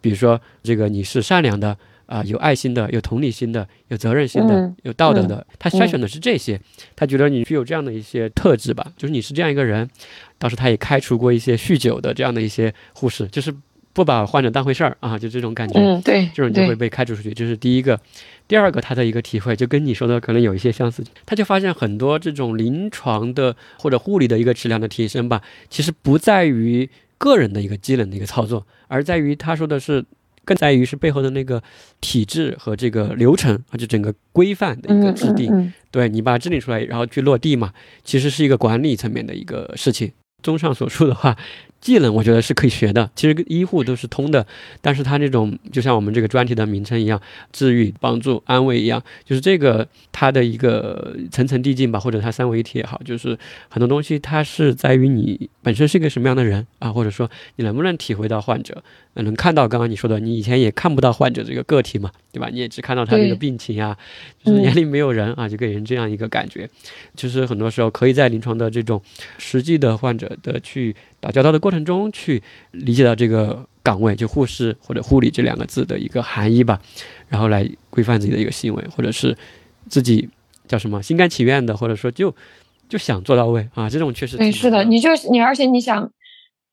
[0.04, 1.74] 比如说这个你是善良的
[2.04, 6.60] 啊、有爱心的，有同理心的，有责任心的，嗯有道德的，他筛选的是这些。
[6.94, 9.88] 他觉得你具有这样的一些特质吧，就是你是这样一个人。
[10.36, 13.54] 当时他也开除过一些酗酒的这样的一些护士，就是
[13.94, 15.80] 不把患者当回事儿啊，就这种感觉。
[15.80, 17.98] 嗯，对，这种就会，被开除出去，这是第一个。
[18.46, 25.40] 第二个，他的一个体会就跟你说的可能有一些相似，他就发现很多这种临床的或者护理的一个质量的提升吧，
[25.70, 26.86] 其实不在于
[27.18, 30.04] 个人的一个机能的一个操作，而在于他说的是
[30.44, 31.62] 更在于是背后的那个
[32.00, 35.50] 体制和这个流程，而且整个规范的一个嗯制定。
[35.52, 37.72] 嗯对你把它制定出来，然后去落地嘛，
[38.02, 40.10] 其实是一个管理层面的一个事情。
[40.42, 41.36] 综上所述的话，
[41.84, 44.46] 技能我觉得是可以学的，其实医护都是通的，
[44.80, 47.20] 但是他这种就像我们这个专题的名称一样，
[47.52, 53.38] 治愈、帮助、安慰一样，就是这个它的一个层层递进吧，或者它三位一体也好，就是
[53.68, 58.82] 很多东西它是在于你本身是一个什么样的人啊，或者说你能不能体会到患者，
[59.22, 62.48] 能看到刚刚你说的，你以前也看不到患者这个个体嘛，对吧？
[62.52, 63.96] 你也只看到他这个病情啊，
[64.44, 66.68] 就是嗯眼里没有人啊，就给人这样一个感觉。
[67.16, 69.00] 其实很多时候可以在临床的这种
[69.38, 72.42] 实际的患者的去打交道的过程中，去
[72.72, 76.80] 理解到这个岗位，就护士或者护理这两个字的一个含义吧，
[77.28, 79.36] 然后来规范自己的一个行为，或者是
[79.88, 80.28] 自己
[80.66, 82.34] 叫什么心甘情愿的，或者说就
[82.88, 86.10] 就想做到位啊，这种确实对，是的，你就你，而且你想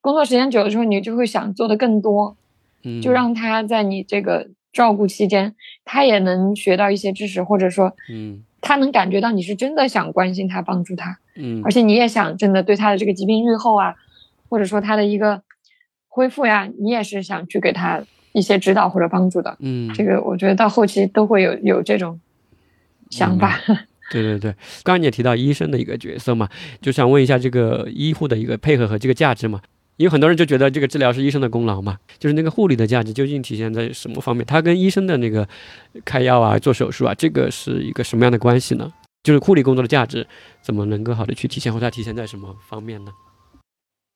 [0.01, 2.35] 工作时间久了之后，你就会想做的更多，
[2.83, 5.55] 嗯就让他在你这个照顾期间，
[5.85, 13.95] 他也能学到一些知识，或者说嗯他能感觉到你是真的想关心他、帮助他，嗯而且你也想真的对他的这个疾病愈后啊，
[14.49, 15.41] 或者说他的一个
[16.07, 18.01] 恢复呀，你也是想去给他
[18.33, 19.55] 一些指导或者帮助的。
[19.59, 22.19] 嗯，这个我觉得到后期都会有有这种
[23.09, 23.59] 想法。
[24.11, 24.51] 对对对，
[24.83, 26.49] 刚刚你也提到医生的一个角色嘛，
[26.81, 29.61] 就想问一下这个医护的一个配合和这个价值嘛。
[29.97, 34.45] 因为很多人就觉得这个治疗是医生的功劳嘛，就是那个护理的价值究竟体现在什么方面？
[34.45, 35.47] 它跟医生的那个
[36.03, 38.91] 开药啊、做手术啊，这个是一个什么样的关系呢？
[39.23, 40.25] 就是护理工作的价值
[40.63, 43.11] 怎么能够好的去体现，或者它体现在什么方面呢？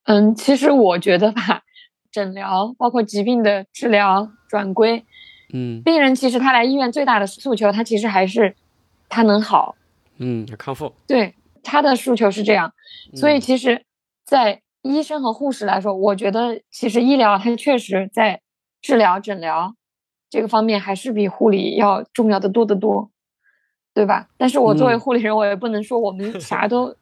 [0.05, 1.61] 嗯，其实我觉得吧，
[2.11, 5.05] 诊疗包括疾病的治疗转归，
[5.53, 8.55] 嗯病人其实他来医院最大的诉求，他其实还是
[9.09, 9.75] 他能好，
[10.17, 10.91] 嗯，康复。
[11.05, 12.73] 对他的诉求是这样。
[13.13, 13.83] 所以嗯其实，
[14.25, 18.41] 在医生和护士来说，我觉得其实医疗它确实在
[18.81, 19.75] 治疗诊疗
[20.29, 23.09] 这个方面还是比护理要重要的多得多，
[23.93, 24.27] 对吧？
[24.37, 26.95] 但是我作为嗯护理人，我也不能说我们 啥都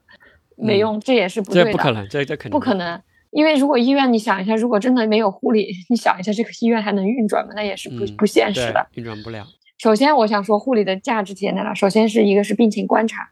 [0.55, 1.72] 没嗯用，这也是不对的。
[1.72, 2.76] 这不可能，这这肯定不可。
[2.76, 3.01] 能，
[3.31, 7.51] 因为如果医院，你想一下，如果真的没有护理，你想一下，这个医院还能运转吗？
[7.53, 9.45] 那也是不、嗯不现实的。，运转不了。
[9.77, 11.73] 首先，我想说护理的价值体现在哪？
[11.73, 13.30] 首先是一个是病情观察，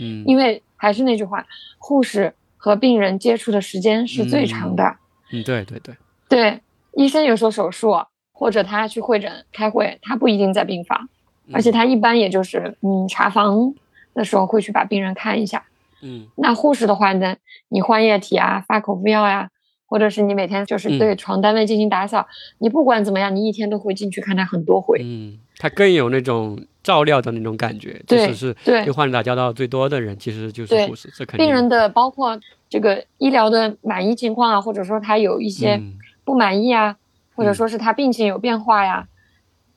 [0.00, 1.44] 嗯，因为还是那句话，
[1.78, 4.96] 护士和病人接触的时间是最长的。
[5.32, 5.94] 嗯，对对对，
[6.28, 6.60] 对，
[6.92, 7.94] 医生有时候手术
[8.32, 11.08] 或者他去会诊开会，他不一定在病房，
[11.52, 13.74] 而且嗯他一般也就是嗯查房
[14.14, 15.64] 的时候会去把病人看一下。
[16.02, 17.36] 嗯那护士的话呢，
[17.68, 19.50] 你换液体啊，发口服药呀、
[19.86, 22.26] 或者是你每天就是嗯对床单位进行打扫，
[22.58, 25.00] 你不管怎么样，你一天都会进去看他很多回。
[25.02, 28.82] 嗯，他更有那种照料的那种感觉，即对使是对。
[28.86, 32.40] 跟患者打交道最多的人，其实就是护士，这肯定病人的包括
[32.70, 35.98] 这个医疗的满意情况啊，或者说他有一些嗯。
[36.24, 36.96] 不满意啊，
[37.36, 37.54] 或者嗯。
[37.54, 39.06] 说是他病情有变化呀，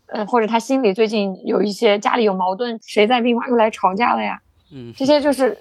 [0.05, 5.57] 呃，或者他心里最近有一些家里有矛盾，谁在病房又来吵架了呀，嗯，这些就是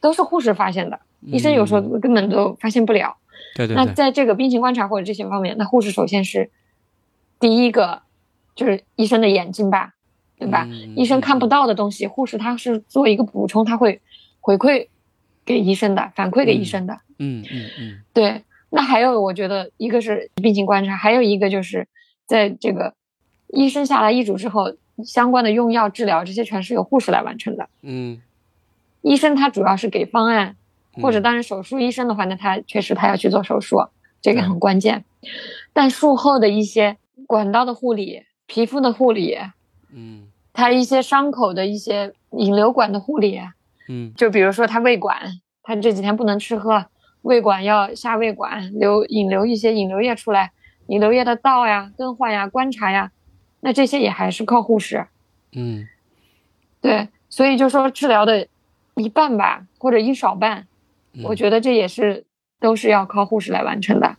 [0.00, 3.14] 都是护士发现的，医生有时候嗯根本都发现不了。
[3.54, 6.50] 对对对，那在这个病情观察或者这些方面，那护士首先是
[7.38, 8.02] 第一个，
[8.54, 9.94] 就是医生的眼睛吧，
[10.38, 10.66] 对吧？
[10.70, 14.00] 嗯医生看不到的东西，护士他是做一个补充，他会
[14.40, 14.88] 回馈
[15.44, 17.00] 给医生的，反馈给医生的。
[17.18, 21.86] 嗯嗯嗯对，那还有我觉得一个是病情观察，还有一个就是
[22.26, 22.94] 在这个
[23.48, 24.74] 医生下来医嘱之后，
[25.04, 27.68] 相关的用药治疗这些全是由护士来完成的。
[27.82, 28.20] 嗯，
[29.02, 30.56] 医生他主要是给方案，
[31.00, 33.76] 或者嗯当然手术医生的话那，他确实他要去做手术，
[34.20, 35.04] 这个很关键。
[35.72, 36.96] 但术后的一些
[37.26, 39.36] 管道的护理、皮肤的护理，
[39.94, 40.26] 嗯。
[40.52, 43.40] 他一些伤口的一些引流管的护理，
[43.88, 44.12] 嗯。
[44.14, 46.86] 就比如说他胃管，他这几天不能吃喝，
[47.22, 50.52] 胃管要下胃管流引流一些引流液出来，
[50.88, 53.10] 引流液的倒呀、更换呀、观察呀，
[53.60, 55.06] 那这些也还是靠护士。
[55.52, 55.88] 嗯。
[56.80, 58.46] 对，所以就说治疗的
[58.94, 60.66] 一半吧，或者一少半，
[61.14, 62.26] 嗯，我觉得这也是
[62.60, 64.16] 都是要靠护士来完成的。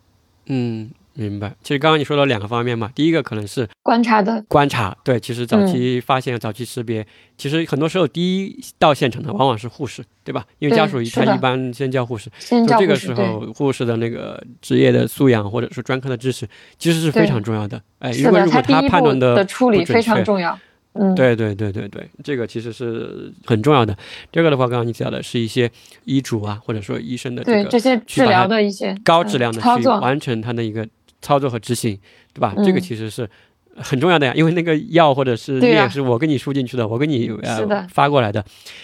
[0.47, 1.54] 嗯，明白。
[1.64, 7.06] 其实刚刚你说了两个方面嘛，第一个可能是观察的，观察，对，其实早嗯期发现、早期识别，
[7.38, 10.46] 其实很多时候第一到现场的往往是护士，对吧？
[10.60, 12.30] 因为家属他一般先叫护士，
[12.68, 16.48] 就这个时候护士的那个职业的素养或者说专科的知识，
[16.78, 17.82] 其实是非常重要的。
[18.00, 20.58] 哎，因为，如果他判断的处理非常重要。
[20.98, 23.94] 嗯，对对对对对，这个其实是很重要的。
[24.32, 25.70] 第二个的话，刚刚你提到的是一些
[26.06, 30.88] 医嘱啊，或者说医生的这个对这些治疗的一些嗯高质量的操作，去完成他的一个
[31.26, 31.97] 操作和执行，
[32.34, 32.53] 对吧？
[32.64, 33.27] 这个嗯其实是
[33.77, 38.41] 很重要的呀，因为那个药或者是液是我给你输进去的，我给你呃发过来的，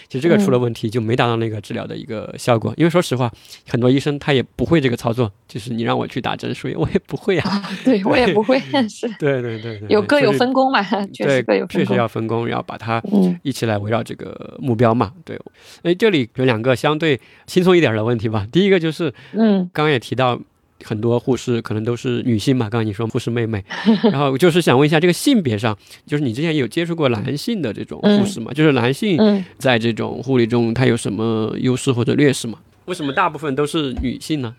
[0.09, 2.73] 其实这个出了嗯问题就没达到那个治疗的一个效果。
[2.75, 3.31] 因为说实话，
[3.69, 7.43] 很多医生他也不会这个操作，就是你让我去打针输液，我也不会呀。
[7.45, 8.59] 啊， 对我也不会，
[8.89, 11.93] 是对对对对，有各有分工嘛， 确实各有分工确实。
[11.95, 15.13] 要分工，要把它嗯一起来围绕这个目标嘛。
[15.23, 15.39] 对，
[15.83, 18.45] 哎，这里有两个相对轻松一点的问题吧。
[18.51, 20.37] 第一个就是嗯刚刚也提到。
[20.83, 23.63] 很多护士可能都是女性嘛，刚刚你说护士妹妹，
[24.11, 28.51] 然后就是想问一下，这个性别上，就是你之前有接触过男性的这种护士吗？
[28.53, 32.59] 就是男性嗯，在这种护理中，他有什么优势或者劣势吗？
[32.85, 34.55] 为什么大部分都是女性呢？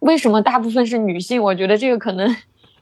[0.00, 1.42] 为什么大部分是女性？
[1.42, 2.36] 我觉得这个可能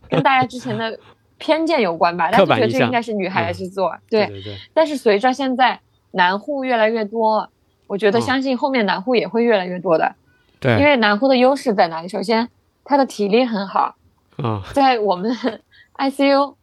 [0.09, 0.99] 跟大家之前的
[1.39, 4.27] 偏见有关吧，大家觉得这应该是女孩子做，对。
[4.27, 5.79] 对对，但是随着现在
[6.13, 7.49] 男护越来越多，
[7.87, 10.15] 我觉得嗯相信后面男护也会越来越多的，
[10.65, 12.09] 对，因为男护的优势在哪里？
[12.09, 12.49] 首先，
[12.85, 13.95] 他的体力很好，
[14.39, 15.31] 啊，在我们
[15.99, 16.55] ICU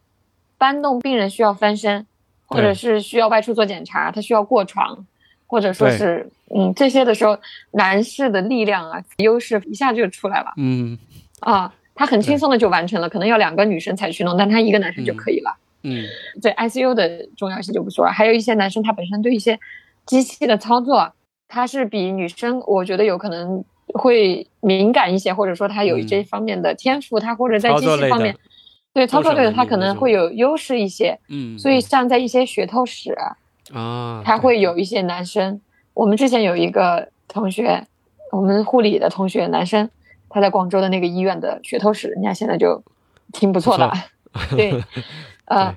[0.58, 2.04] 搬动病人需要翻身，
[2.46, 5.06] 或者是需要外出做检查，他需要过床，
[5.46, 7.38] 或者说是嗯这些的时候，
[7.70, 10.52] 男士的力量啊优势一下就出来了。
[10.56, 10.98] 嗯。
[11.38, 15.56] 啊，他很轻松的就完成了，可能要两个女生才去弄，但他一个男生就可以了。
[15.82, 16.04] 嗯。
[16.40, 19.58] 对 ICU 的重要性就不说了，还有一些男生他本身对一些
[20.06, 21.12] 机器的操作，
[21.48, 26.06] 他是比女生我觉得有可能会敏感一些，或者说他有嗯。
[26.06, 28.36] 这方面的天赋，他或者在操作类的机器方面，
[28.92, 31.18] 对操作类的他可能会有优势一些。
[31.28, 33.12] 嗯，所以像在一些血透室，
[33.72, 34.60] 啊，他会。
[34.60, 35.60] 有一些男生，
[35.94, 37.86] 我们之前有一个同学，
[38.30, 39.90] 我们护理的同学男生，
[40.28, 42.82] 他在广州的那个医院的血透室，人家现在就
[43.32, 43.90] 挺不错的，
[44.50, 44.72] 对，
[45.46, 45.76] 呃对，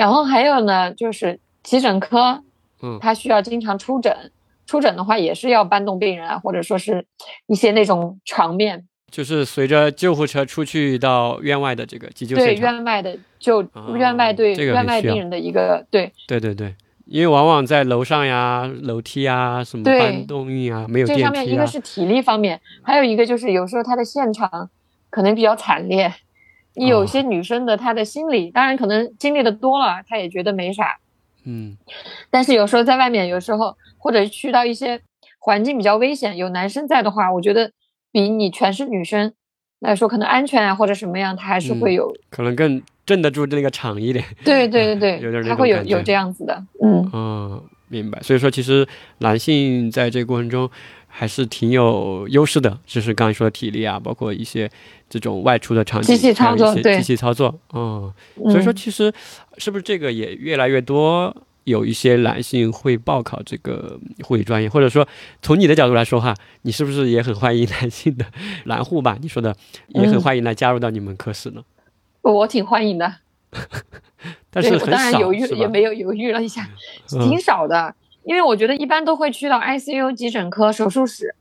[0.00, 2.42] 然后还有呢，就是急诊科，
[2.82, 2.98] 嗯。
[3.00, 4.30] 他需要经常出诊，
[4.72, 7.04] 出诊的话也是要搬动病人啊，或者说是
[7.46, 12.54] 一些那种场面，就是随着救护车出去到院外的这个急救对。
[12.54, 16.74] 院外的救、啊院外对院外病人的一个对对对对，
[17.04, 24.70] 因为往往在楼上呀、楼梯啊、什么对搬动运啊，没有这电梯啊上面一个，是体力方面，还有一个就是有时候他的现场
[25.10, 26.14] 可能比较惨烈。
[26.74, 30.96] 你有哦些女生的她的心理，当然可能经历的多了，她也觉得没啥。
[31.44, 31.76] 嗯
[32.30, 35.00] 但是有时候在外面，有时候或者去到一些
[35.38, 37.70] 环境比较危险，有男生在的话，我觉得
[38.10, 39.32] 比你全是女生
[39.78, 42.16] 来说，可能安全啊或者什么样，他还是会嗯有。
[42.28, 44.24] 可能更镇得住那个场一点。
[44.44, 47.08] 对对对有点对，那种感觉她会有有这样子的，嗯。
[47.12, 48.20] 嗯，明白。
[48.22, 48.86] 所以说，其实
[49.18, 50.68] 男性在这个过程中
[51.06, 54.68] 还是挺有优势的，就是刚才说的体力啊，包括一些
[55.08, 57.54] 这种外出的场景，机器操作对机器操作。
[57.72, 58.12] 嗯，
[58.50, 59.12] 所以说嗯其实
[59.58, 61.34] 是不是这个也越来越多？
[61.64, 65.06] 有一些男性会报考这个护理专业，或者说
[65.40, 68.24] 从你的角度来说哈，你是不是也很欢迎男性的
[68.66, 69.16] 男护吧？
[69.20, 69.54] 你说的
[69.88, 71.62] 也很嗯欢迎来加入到你们科室呢？
[72.22, 73.14] 我挺欢迎的，
[74.50, 76.68] 但是我当然，犹豫也没有犹豫了一下，
[77.14, 77.94] 嗯挺少的，
[78.24, 81.34] 因为我觉得一般都会去到 ICU 急诊科手术室，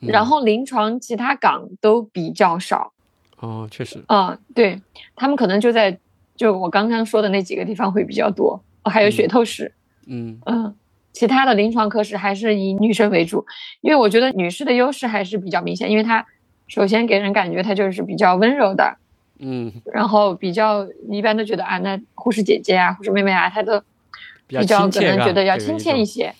[0.00, 2.92] 嗯然后临床其他岗都比较少。
[3.38, 4.80] 哦，确实，嗯，对
[5.14, 5.98] 他们可能就在
[6.36, 9.72] 就我刚刚说的那几个地方会比较多，哦还有血透室，
[10.06, 10.74] 嗯嗯，
[11.12, 13.44] 其他的临床科室还是以女生为主，
[13.80, 16.24] 因为我觉得女士的优势还是比较明显，因为她
[16.68, 18.96] 首先给人感觉她就是比较温柔的，
[19.38, 23.80] 嗯，然后比较一般都觉得啊，那护士姐姐啊、护士妹妹啊，她都
[24.46, 26.32] 比比较可能觉得要亲切一些。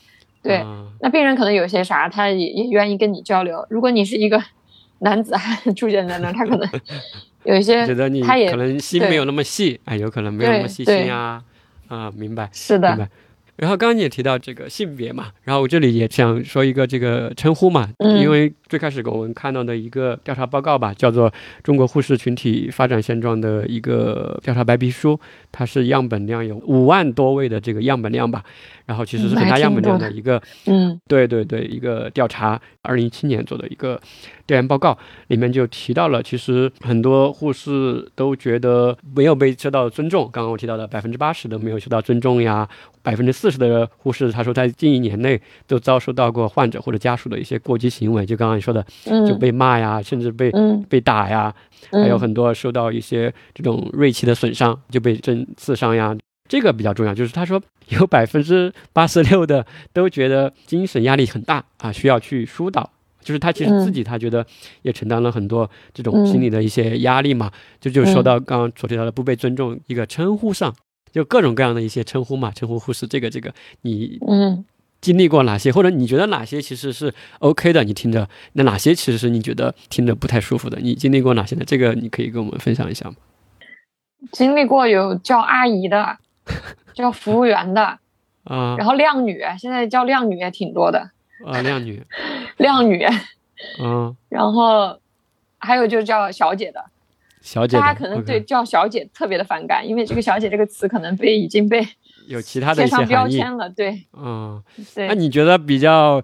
[0.43, 3.67] 对，啊那病人可能有些啥，他也也愿意跟你交流。
[3.69, 4.41] 如果你是一个
[5.01, 6.69] 男子汉出现在那儿，他可能
[7.43, 11.43] 有一些觉得你他也可能心没有那么细，哎，有可能没有那么细心啊，
[11.89, 13.11] 啊，明白是的，明白。
[13.57, 21.31] 然后刚刚你也提到这个性别嘛，然后我这里也想说一个这个称呼嘛，嗯因为最开始我们看到的一个调查报告吧，叫做
[21.63, 25.19] 《中国护士群体发展现状》的一个调查白皮书，
[25.53, 28.43] 它是样本量有五万多位的这个样本量吧，
[28.87, 34.01] 然后其实是很大样本量的的一个嗯对对对，一个调查，二零一七年做的一个
[34.47, 34.97] 调研报告，
[35.29, 40.29] 里面就提到了，其实很多护士都觉得没有被受到尊重。
[40.33, 42.69] 刚刚我提到的百分之八十都没有受到尊重呀，
[43.03, 51.55] 百分之四十的护士他说在近一年内都遭受到过患者或者家属的一些过激行为，就刚刚你说的，就嗯被骂呀，甚至被嗯，被打呀，
[51.91, 56.17] 嗯还有很多受到一些这种锐器的损伤，就被针刺伤呀。
[56.49, 62.91] 这个比较重要，就是他说有百分之八十六的都觉得精神压力很大啊，需要去疏导。
[63.21, 64.47] 就是他其实自己他觉得
[64.83, 67.51] 也承担了很多这种心理的一些压力嘛，
[67.81, 70.73] 这就说到刚刚所提到的不被尊重一个称呼上，
[71.11, 73.53] 就各种各样的一些称呼嘛，称呼护士这个这个，
[73.83, 74.65] 你嗯
[75.07, 81.63] 经历过哪些，或者你觉得哪些其实是 OK 的，你听着，那哪些其实是你觉得听着不太舒服的，你经历过哪些呢？
[81.65, 83.15] 这个你可以跟我们分享一下吗？
[84.33, 86.19] 经历过有叫阿姨的，
[86.93, 88.01] 叫服务员的，
[88.43, 88.75] 啊。
[88.77, 90.99] 然后靓女，现在叫靓女也挺多的，
[91.47, 92.03] 啊，靓女，
[92.59, 93.07] 靓女，
[93.81, 94.99] 嗯，然后
[95.59, 96.85] 还有就叫小姐的，
[97.43, 101.87] 小姐，大家可能对叫小姐特别的反感，因为这个小姐这个词可能被已经被
[102.27, 104.63] 有其他的一些标含义，签了，对嗯，
[104.95, 105.15] 对那。
[105.15, 106.23] 你觉得比较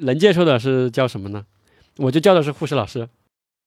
[0.00, 1.44] 能接受的是叫什么呢？
[1.98, 3.08] 我就叫的是护士老师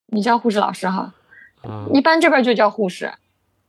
[0.07, 1.13] 你叫护士老师哈，
[1.61, 3.13] 啊一般这边就叫护士。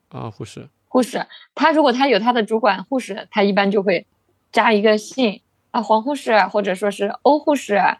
[0.08, 4.06] 啊，护士护士，他如果他有他的主管护士，他一般就会
[4.52, 5.40] 加一个姓
[5.72, 7.98] 啊，黄护士，或者说是欧护士，啊，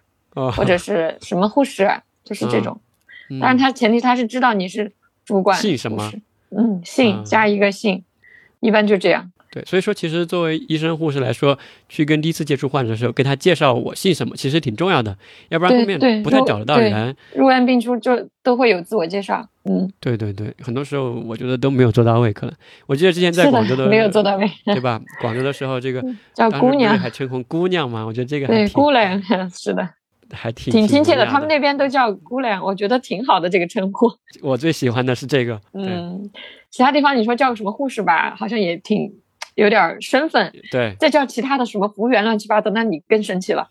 [0.57, 2.81] 或者是什么护士，就是这种。
[3.31, 4.93] 嗯当然，他前提他是知道你是
[5.25, 6.13] 主管姓什么？
[6.51, 8.05] 嗯，姓嗯加一个姓，
[8.61, 9.33] 一般就这样。
[9.55, 11.57] 对，所以说其实作为医生护士来说，
[11.89, 15.17] 去跟第一次接触患者的时候，跟他介绍我姓什么，其实挺重要的，
[15.51, 17.15] 要不然后面不太找得到人。
[17.37, 19.49] 入院病出就都会有自我介绍。
[19.65, 22.55] 嗯，对对对，很多时候我觉得都没有做到位，可能
[22.87, 25.01] 我记得之前在广州的的，没有做到位，对吧？
[25.21, 26.05] 广州的时候，这个
[26.35, 29.23] 叫姑娘，还称呼姑娘嘛，我觉得这个还对，挺姑娘，
[29.55, 29.89] 是的，
[30.33, 31.25] 还挺挺亲切的。
[31.27, 34.11] 他们那边都叫姑娘，我觉得挺好的这个称呼。
[34.43, 36.29] 我最喜欢的是这个，嗯，
[36.71, 39.11] 其他地方你说叫个什么护士吧，好像也挺
[39.55, 40.53] 有点儿身份。
[40.71, 43.69] 对，再叫其他的什么服务员乱七八糟，那你更生气了。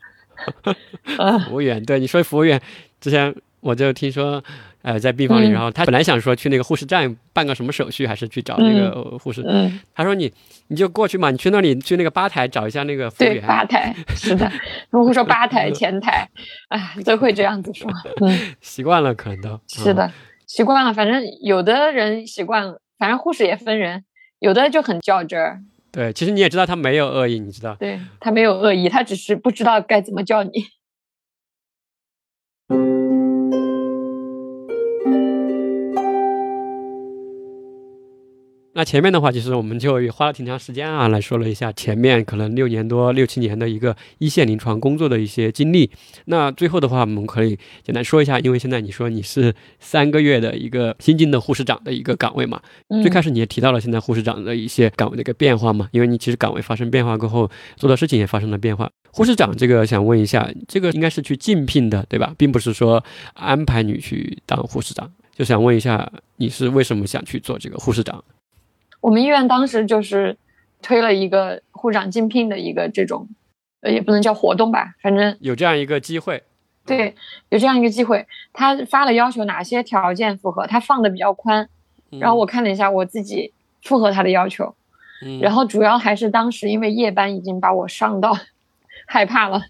[1.17, 2.59] 呃，服务员，对你说服务员，
[2.99, 4.43] 之前我就听说，
[4.81, 10.33] 呃，在病房里，嗯然后他本来想说去那个护士站办个什么手续，还是去找那个呃护士，嗯，他说你
[10.69, 14.49] 你就过去嘛，你去那里去那个吧台找一下那个服务对，员，吧台是的，
[14.91, 16.27] 他们会说吧台、前台，
[16.69, 17.89] 哎，都会这样子说。
[18.21, 20.11] 嗯， 习惯了可能都是，的，
[20.47, 20.93] 习惯了。
[20.93, 24.03] 反正有的人习惯了，反正护士也分人，
[24.39, 30.51] 有的就很较真儿，嗯对，其实你也知道他没有恶意，你知道，对他没有恶意，他只是不知道该怎么叫你。
[38.75, 45.91] 那前面的话，其实我们就也花了挺长时间啊， 来说了一下前面可能六年多、六七年的一个一线临床工作的一些经历。
[46.25, 52.59] 那最后的话，我们可以简单说一下，因为现在你说你是三个月的一个新进的护士长的一个岗位嘛，
[53.03, 58.89] 最开始你也提到了现在护士长的一些岗位的一个变化嘛，因为你其实岗位发生变化过后，做的事情也发生了变化。
[59.11, 62.33] 护士长这个想问一下，这个应该是去竞聘的，对吧？
[62.39, 63.03] 并不是说
[63.35, 68.23] 安排你去当护士长，就想问一下，你是为什么想去做这个护士长？
[69.03, 70.37] 我们医院当时就是
[70.81, 73.27] 推了一个护士长竞聘的一个这种，
[73.81, 76.41] 呃，也不能叫活动吧，反正有这样一个机会。
[76.85, 77.13] 对，
[77.49, 81.67] 有这样一个机会，他发了要求哪些条件符合，他放的比较宽，
[82.11, 83.51] 然后我看了一下，我自己
[83.81, 84.73] 符合他的要求，
[85.25, 88.33] 嗯，然后主要还是当时因为夜班已经把我上到
[89.05, 89.63] 害怕了，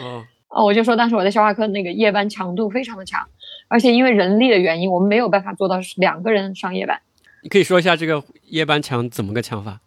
[0.00, 3.28] 嗯，哦，我就说当时我在消化科那个夜班强度非常的强，
[3.68, 7.00] 而且因为人力的原因，我们没有办法做到两个人上夜班。
[7.42, 9.80] 你可以说一下这个夜班抢怎么个抢法？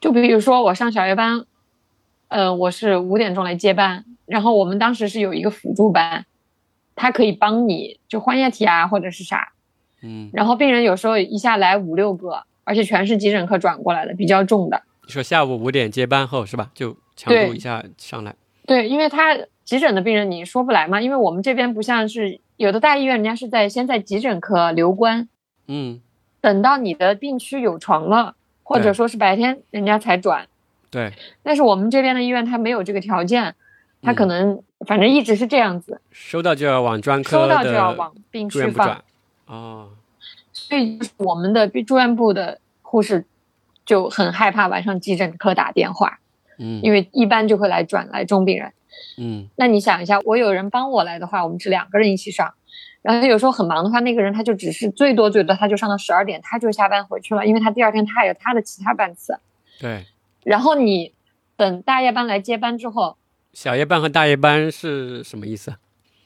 [0.00, 1.44] 就比如说我上小夜班，
[2.26, 6.26] 呃，我是五点钟来接班，然后我们当时是有一个辅助班，
[6.96, 9.52] 他可以帮你就换液体啊或者是啥，
[10.02, 14.82] 嗯，然后病人有时候一下来五六个，而且全是急诊科转过来的，比较重的。
[15.06, 16.70] 你说下午五点接班后是吧？
[16.74, 18.34] 就强度一下上来。
[18.66, 25.28] 对，因为他急诊的病人你说不来嘛，因为我们这边不像是有的大医院，人家是在先在急诊科留观，
[25.68, 26.00] 嗯。
[26.42, 30.46] 等到你的病区有床了，或者说是白天人家才转。
[30.90, 31.12] 对。
[31.42, 33.54] 但是我们这边的医院它没有这个条件，
[34.02, 36.00] 它可能反正一直是这样子。
[36.10, 39.02] 收到就要往专科收到就要往病区放。
[39.46, 39.88] 哦。
[40.52, 43.24] 所以我们的住院部的护士
[43.86, 46.18] 就很害怕晚上急诊科打电话。
[46.58, 46.80] 嗯。
[46.82, 48.72] 因为一般就会来转来重病人。
[49.16, 49.48] 嗯。
[49.54, 52.52] 那你想一下，我有人帮我来的话，我们是两个人一起上。
[53.02, 59.36] 然后有时候很忙的话，那个人他就只是最多最多他就上到十二点，他就下班回去了，因为他第二天他还有他的其他班次。
[59.80, 60.06] 对。
[60.44, 61.12] 然后你
[61.56, 63.16] 等大夜班来接班之后，
[63.52, 65.74] 小夜班和大夜班是什么意思？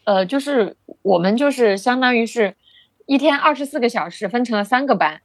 [0.05, 2.55] 呃，就是我们就是相当于是
[3.07, 5.23] 一天二十四个小时分成了三个班，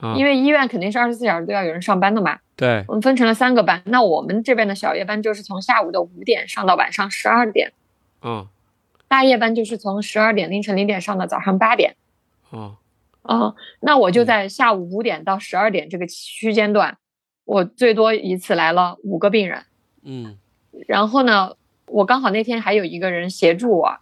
[0.00, 2.38] 啊，因为医院肯定是二十四小时都要有人上班的嘛。
[2.56, 2.84] 对。
[2.88, 7.72] 我们分成了三个班，那我们这边的小夜班就是从下午的五点上到晚上十二点。
[8.22, 8.46] 嗯。
[9.12, 11.96] 大夜班就是从十二点凌晨零点上到早上八点，
[12.48, 12.78] 哦，
[13.20, 16.96] 哦，那我就在下午五点到十二点这个区间段，
[17.44, 19.64] 我最多一次来了五个病人，
[20.02, 20.38] 嗯，
[20.86, 21.56] 然后呢，
[21.88, 23.98] 我刚好那天还有一个人协助我，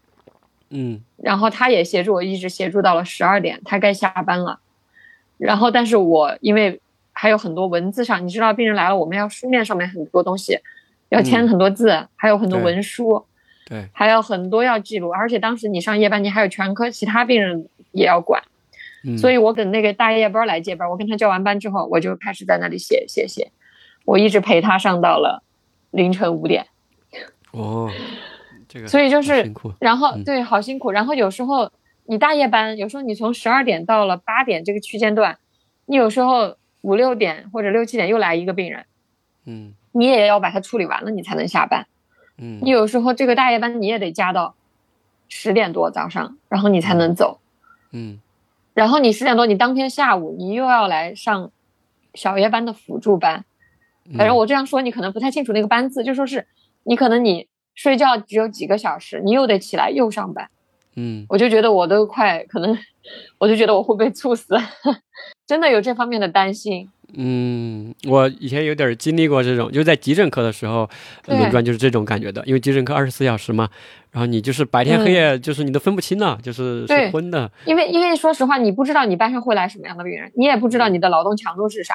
[0.68, 4.60] 嗯，然后他也协助我，一直协助到了十二点，他该下班了，
[5.38, 6.80] 然后但是我因为
[7.10, 10.60] 还有很多文字上，你知道病人来了，我们要书面上面很多东西，
[11.08, 13.26] 要签很多字，还有很多文书。
[13.70, 18.42] 对，还有很多要记录，而且当时你上夜班，你还有全科其他病人也要管，
[19.16, 23.52] 所以我等那个大夜班来接班，我跟他交完班之后，我就开始在那里写写写，
[24.04, 25.44] 我一直陪他上到了
[25.92, 26.66] 凌晨五点。
[27.52, 27.88] 哦，
[28.68, 30.90] 这个，所以就是，然后对，好辛苦。
[30.90, 31.70] 然后有时候
[32.06, 35.38] 你大夜班，有时候你从十二点到了八点这个区间段，
[35.86, 38.84] 你有时候五六点或者六七点又来一个病人，
[39.46, 41.86] 嗯，你也要把它处理完了，你才能下班。
[42.40, 44.54] 嗯，你有时候这个大夜班你也得加到
[45.28, 47.38] 十点多早上，然后你才能走。
[47.92, 48.18] 嗯，
[48.74, 51.50] 然后你十点多，你当天下午你又要来上
[52.14, 53.44] 小夜班的辅助班。
[54.16, 56.46] 反正我这样说你可能不太清楚那个班次，就说是
[56.84, 60.48] 你可能你睡觉只有几个小时，你又得起来又上班。
[60.96, 62.76] 嗯，我就觉得我都快可能，
[63.38, 64.56] 我就觉得我会被 猝死，
[65.46, 66.90] 真的有这方面的担心。
[67.14, 70.88] 嗯，我以前有点经历过这种，就在急诊科的时候
[71.26, 73.68] 轮转就是这种感觉的，因为急诊科二十四小时嘛，
[74.12, 77.50] 然后你就是白天黑夜就是你都分不清了，就是是昏的。
[77.64, 81.94] 因为因为说实话，你不知道你班上会来什么样的病人，你也不知道你的劳动强度是啥，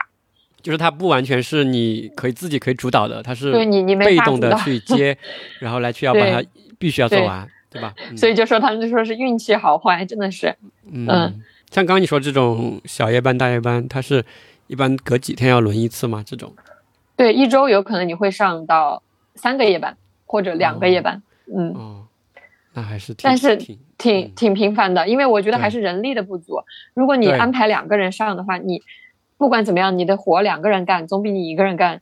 [0.61, 5.17] 就是他不完全是你可以自己可以主导的，他是对你你被动的去接，
[5.59, 6.43] 然后来去要把它
[6.77, 7.93] 必须要做完，对吧？
[8.17, 10.55] 所以就说他们就说是运气好坏，真的是，
[10.91, 11.05] 嗯，
[11.71, 14.25] 像刚刚你说这种小夜班大夜班，它是。
[14.67, 16.23] 一般隔几天要轮一次吗？
[16.25, 16.53] 这种，
[17.15, 19.03] 对，一周有可能你会上到
[19.35, 21.21] 三个夜班或者两个夜班，
[21.55, 22.07] 嗯，哦，
[22.73, 23.55] 那还是挺，但是
[23.97, 26.61] 挺挺频繁的，因为我觉得还是人力的不足。
[26.93, 28.81] 如果你安排两个人上的话，你
[29.37, 32.01] 不管怎么样，你的活两个人干总比你一个人干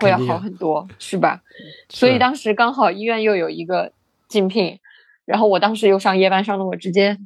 [0.00, 1.42] 会要好很多，是吧？
[1.88, 3.92] 所以当时刚好医院又有一个
[4.28, 4.78] 竞聘。
[5.26, 7.16] 然后我当时又上夜班上的，我直接，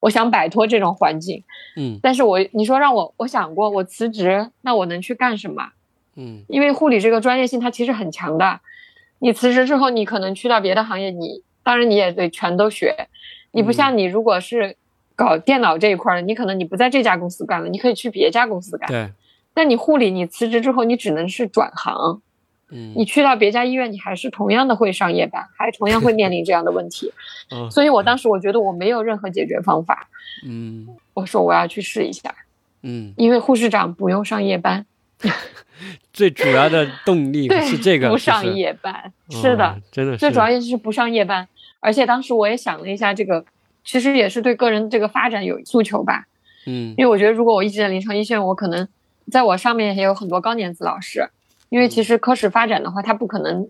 [0.00, 1.42] 我想摆脱这种环境，
[1.76, 5.70] 嗯，但是我你说让我，我想过我辞职，那我能去干什么？
[6.16, 8.60] 嗯，因为护理这个专业性它其实很强的，
[9.18, 13.08] 你辞职之后，你可能去到别的行业，你当然你也得全都学，
[13.52, 14.76] 你不像你如果是
[15.16, 18.88] 搞电脑这一块儿，你可能你不在这家公司干了，你可以去别家公司干。
[18.88, 19.10] 对，
[19.54, 22.20] 但你护理你辞职之后，你只能是转行。
[22.72, 27.12] 嗯，你去到别家医院，你还是同样的会上夜班，还同样会面临这样的问题。
[27.52, 30.08] 嗯所以我当时我觉得我没有任何解决方法，
[30.46, 32.34] 嗯我说我要去试一下，
[32.82, 34.86] 嗯，因为护士长不用上夜班，
[36.12, 41.46] 最主要的动力对，是这个，不上夜班，是的哦，真的是最主要就是不上夜班。
[41.80, 43.44] 而且当时我也想了一下，这个
[43.84, 46.24] 其实也是对个人这个发展有诉求吧，
[46.66, 48.88] 嗯因为我觉得如果我一直在临床医院，我可能
[49.30, 51.28] 在我上面也有很多高年级老师，
[51.72, 53.66] 因为其实科室发展的话，他不可能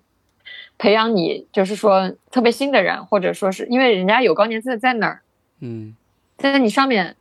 [0.77, 5.23] 培养你，就是说特别新的人，或者说是因为人家有高年级在哪儿，
[5.61, 5.95] 嗯。
[6.37, 7.15] 在你上面，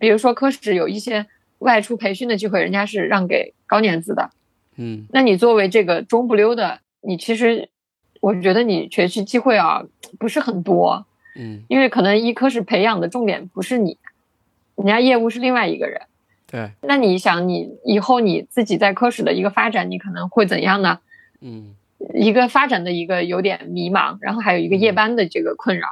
[0.00, 1.26] 比如说科室有一些
[1.58, 4.30] 外出培训的机会，人家是让给高年资的，
[4.76, 5.04] 嗯。
[5.10, 7.68] 那你作为这个中不溜的，你其实
[8.22, 9.84] 我觉得你学习机会啊
[10.18, 11.04] 不是很多，
[11.36, 13.98] 嗯，因为可能医科室培养的重点不是你，
[14.76, 16.00] 人家业务是另外一个人。
[16.50, 20.98] 对，那你想，你以后你自己在科室的一个发展，你可能会怎样呢？
[21.40, 21.74] 嗯
[22.14, 25.88] 一个发展的一个有点迷茫，然后还有一个夜班的这个困扰，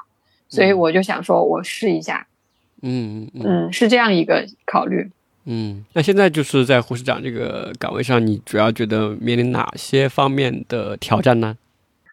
[0.48, 2.26] 所以我就想说，我试一下，
[2.82, 5.10] 嗯嗯嗯，是这样一个考虑。
[5.46, 5.84] 嗯。
[5.94, 11.56] 那现在就是在护士长这个岗位上，你主要觉得面临哪些方面的挑战呢？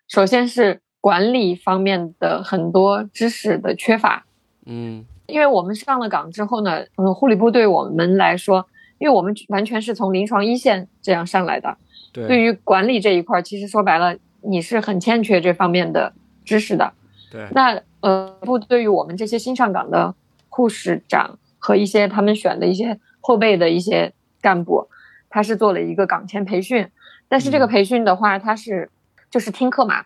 [0.08, 4.26] 首先是管理方面的很多知识的缺乏，
[4.66, 8.68] 嗯因为我们上了岗之后呢，嗯，护理部对我们来说，
[9.00, 11.78] 因为我们完全是从临床一线这样上来的，
[12.12, 16.14] 对，对于管理这一块儿，其实说白了，你是很欠缺这方面的
[16.44, 16.94] 知识的。
[17.32, 20.14] 对，那呃，部对于我们这些新上岗的
[20.50, 24.88] 护士长和一些他们选的一些后备的一些干部，
[25.30, 26.88] 他是做了一个岗前培训，
[27.30, 27.70] 但是这个嗯。
[27.70, 28.90] 培训的话，他是
[29.30, 30.04] 就是听课嘛，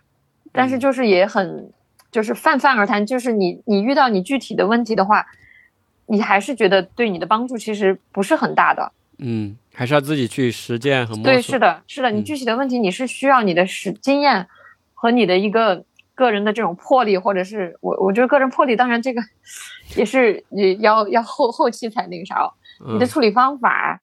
[0.51, 1.71] 但是嗯就是也很
[2.15, 5.25] 就是泛泛而谈，就是你你遇到你具体的问题的话，
[6.05, 8.93] 你还是觉得对你的帮助其实不是很大的。
[9.17, 11.33] 嗯，还是要自己去实践和摸索。
[11.33, 14.47] 对，是的，是的，你嗯具体的问题你是需要你的实经验
[14.93, 15.83] 和你的一个
[16.13, 19.21] 个人的这种魄力，或者是我我觉得个人魄力，当然这个
[19.97, 22.53] 也是也要要后后期才那个啥哦，
[22.93, 23.99] 你的嗯处理方法，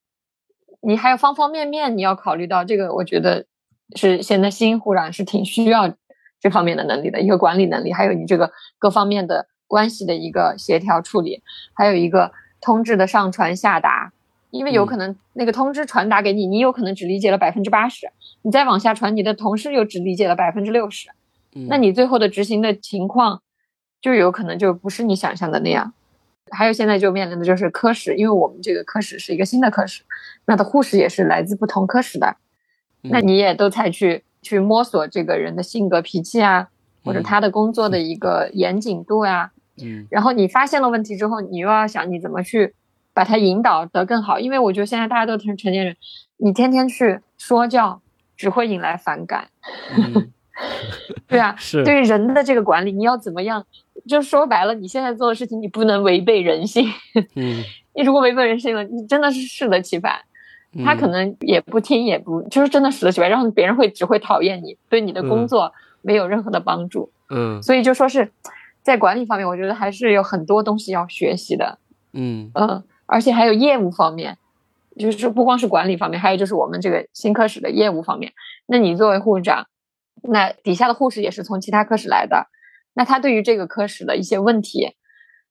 [0.82, 3.47] 你还有方方面面你要考虑到，这个我觉得
[3.97, 5.94] 是现在新护长是挺需要
[6.43, 11.43] 这方面的能力的，一个管理能力，还有你这个各方面的关系的一个协调处理，
[11.73, 14.12] 还有一个通知的上传下达。
[14.51, 18.10] 因为有嗯可能那个通知传达给你，你有可能只理解了百分之八十，
[18.43, 21.09] 你再往下传，你的同事又只理解了百分之六十，
[21.55, 23.40] 嗯那你最后的执行的情况，
[24.02, 25.94] 就有可能就不是你想象的那样。
[26.51, 30.02] 还有现在就面临的就是科室，因为我们这个科室是一个新的科室，
[30.44, 32.36] 那的护士也是来自不同科室的，
[33.01, 36.69] 那嗯你也都采取去摸索这个人的性格脾气啊，
[37.05, 39.51] 或者嗯他的工作的一个严谨度啊，
[39.82, 42.74] 嗯然后你发现了问题之后，你又要想你怎么去
[43.14, 45.97] 把它引导得更好，因为我觉得现在大家都成成年人，
[46.36, 48.02] 你天天去说教，
[48.36, 49.48] 只会引来反感。
[49.97, 50.31] 嗯
[51.27, 53.64] 对啊， 是对于人的这个管理，你要怎么样？
[54.06, 56.86] 就说白了，你现在做的事情，你不能违背人性。
[57.35, 57.62] 嗯，
[57.94, 60.20] 你如果违背人性了，你真的是适得其反。
[60.85, 67.12] 他可嗯能也不听，也不就是真的死得其反，然后别人会只会讨厌你，对你的工嗯作没有任何的帮助。
[67.31, 68.31] 嗯所以就说是
[68.82, 71.78] 在管理方面，我觉得还是有很多东西要学习的。
[72.12, 74.36] 嗯嗯，而且还有业务方面，
[74.99, 78.32] 就是不光是管理方面，还有就是我们这个新科室的业务方面。
[78.66, 79.66] 那你作为护士长，
[80.23, 82.49] 那底下的护士也是从其他科室来的，
[82.94, 84.97] 那他对于这个科室的一些问题、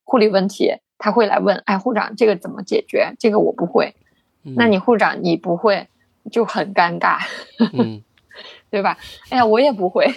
[0.03, 3.15] 护理问题，他会来问：哎，护长，这个怎么解决？
[3.19, 3.95] 这个我不会。
[4.43, 5.88] 嗯，那你护长你不会，
[6.31, 7.18] 就很尴尬，
[7.73, 8.01] 嗯
[8.72, 8.97] 对吧？
[9.30, 10.07] 哎呀，我也不会，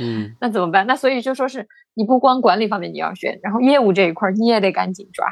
[0.00, 0.86] 嗯 那怎么办？
[0.86, 5.26] 那所以就说是你不光管理方面你要学，然后业务这一块儿你也得赶紧抓，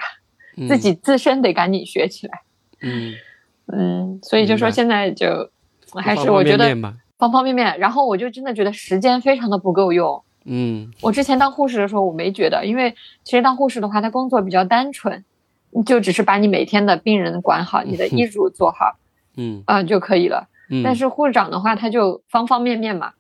[0.57, 2.41] 嗯 自己自身得赶紧学起来。
[2.81, 3.15] 嗯，
[3.73, 5.51] 嗯，所以就说现在就
[5.95, 6.75] 还是我觉得
[7.19, 10.23] 方方面面，然后我就真的觉得时间非常的不够用。
[10.45, 12.93] 嗯我之前当护士的时候，我没觉得，因为
[13.23, 15.25] 其实当护士的话，他工作比较单纯，你
[15.87, 18.97] 就只是把你每天的病人管好，你的医嘱做好
[19.37, 20.49] 嗯啊、就可以了。
[20.71, 23.13] 嗯，但是护士长的话，他就方方面面嘛。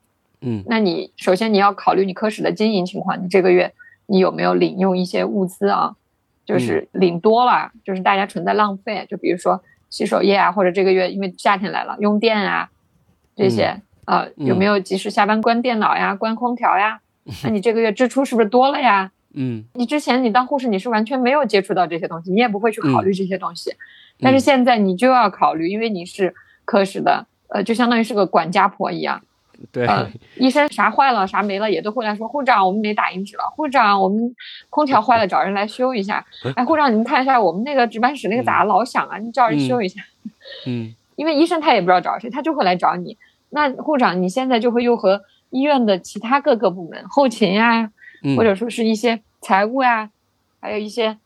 [0.44, 3.72] 嗯那你首先你要考虑你科室的经营情况，你这个月
[4.06, 5.94] 你有没有领用一些物资啊？
[6.44, 12.68] 就是领多了，就是大家存在浪费，就比如说洗手液啊，或者这个月因为夏天来了用电啊
[13.36, 17.00] 这些，啊，嗯有没有及时下班关电脑呀、关空调呀？
[17.44, 19.12] 那你这个月支出是不是多了呀？
[19.34, 19.64] 嗯。
[19.74, 23.04] 你之前你当护士你是完全没有接触到这些东西，你也不会去考嗯。
[23.04, 23.74] 虑这些东西，
[24.20, 26.34] 但是现在你就要考虑，因为你是
[26.64, 29.20] 科室的，呃，就相当于是个管家婆一样，
[29.70, 34.34] 对，呃，医生啥坏了啥没了也都会来说，护长我们没打印纸了，护长我们
[34.70, 36.24] 空调坏了找人来修一下，
[36.56, 40.00] 哎，护长你们看一下我们那个值班室那个咋老响啊，你叫人修一下。
[40.66, 43.16] 嗯， 因为医生他也不知道找谁，他就会来找你。
[43.50, 47.90] 那护长你现在就会又和医院的其他各个部门，后勤呀、
[48.22, 50.10] 嗯或者说是一些财务呀、
[50.60, 51.16] 还有一些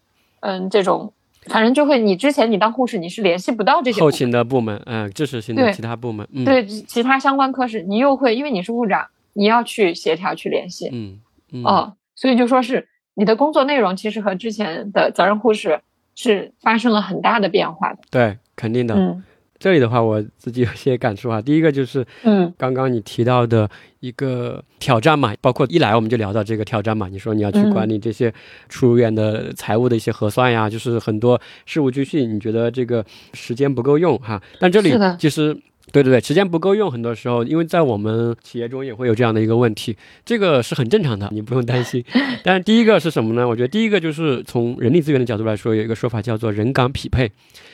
[0.40, 1.12] 嗯这种，
[1.47, 11.20] 反正就会你之前你当护士你是联系不到这些后勤的部门，嗯，支持性的其他部门，嗯，，对其他相关科室，你又会因为你是护长，你要去协调去联系，嗯
[11.52, 15.81] 嗯，哦，所以就说是你的工作内容其实和之前的责任护士
[16.14, 17.98] 是发生了很大的变化的。
[18.10, 18.94] 对，肯定的。
[18.94, 19.23] 嗯
[19.59, 21.41] 这里的话，我自己有些感触啊。
[21.41, 23.69] 第一个就是嗯刚刚你提到的
[24.01, 27.09] 一个挑战嘛，包括一来我们就聊到这个挑战嘛。
[27.09, 28.33] 你说你要去嗯管理这些
[28.69, 33.05] 出院的财务的一些核算呀，就是很多事无巨细，你觉得这个
[33.35, 34.43] 时间不够用哈？
[34.61, 35.57] 但这里其实。
[35.93, 42.05] 对对对，时间不够用，很多时候，因为在我们企业中也会有这样的一个问题，这个是很正常的，你不用担心。
[42.43, 43.49] 但是第一个是什么呢？
[43.49, 47.31] 我觉得第一个就是从人力资源的角度来说，有一个说法叫做人岗匹配。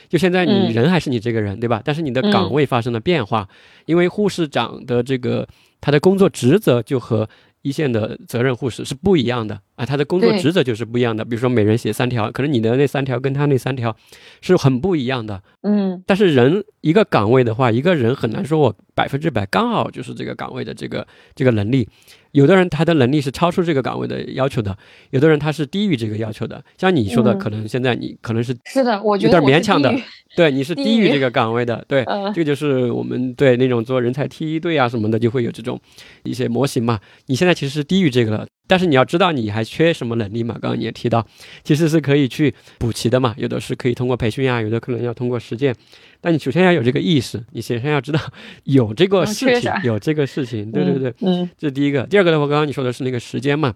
[0.08, 1.80] 就现在你嗯人还是你这个人，对吧？
[1.82, 3.48] 但是你的岗嗯位发生了变化，
[3.86, 5.48] 因为护士长的这个
[5.80, 7.26] 他的工作职责就和
[7.62, 11.24] 一线的责任护士是不一样的啊，他的工作职责就是不一样的。
[11.24, 13.96] 比如说每人写三条，可能你的那三条跟他那三条
[14.40, 15.42] 是很不一样的。
[15.62, 21.88] 嗯但是人一个岗位的话，一个人很难说我百分之百刚好就是这个岗位的这个这个能力。
[22.32, 24.76] 有的人他的能力是超出这个岗位的要求的，
[25.10, 26.62] 有的人他是低于这个要求的。
[26.76, 29.94] 像你说的，嗯可能现在你可能是是的，我觉有得有点勉强的
[30.34, 35.80] 对，你是低于这个岗位的，对，嗯这个就是我们对那种做人才梯队啊什么的，就会有这种
[36.24, 36.98] 一些模型嘛。
[37.26, 40.54] 你现在其实是低于这个了，但是你要知道你还缺什么能力嘛。
[40.54, 41.26] 刚刚你也提到，
[41.62, 43.34] 其实是可以去补齐的嘛。
[43.36, 45.76] 有的是可以通过培训啊，有的可能要通过实践。
[46.22, 48.18] 但你首先要有这个意识，你首先要知道
[48.64, 52.04] 有这个事情，有这个事情，对对对，嗯这是第一个。
[52.04, 53.74] 第二个的话，刚刚你说的是那个时间嘛，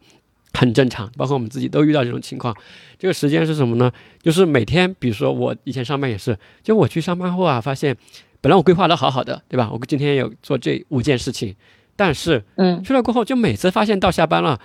[0.54, 2.56] 很正常，包括我们自己都遇到这种情况。
[2.98, 3.92] 这个时间是什么呢？
[4.22, 7.94] 就是每天，比如说我以前上班也是，就我去上班后啊，发现
[8.40, 9.70] 本来我规划的好好的，对吧？
[9.70, 11.54] 我今天有做这五件事情，
[11.96, 14.60] 但是嗯去了过后，就每次发现到下班了，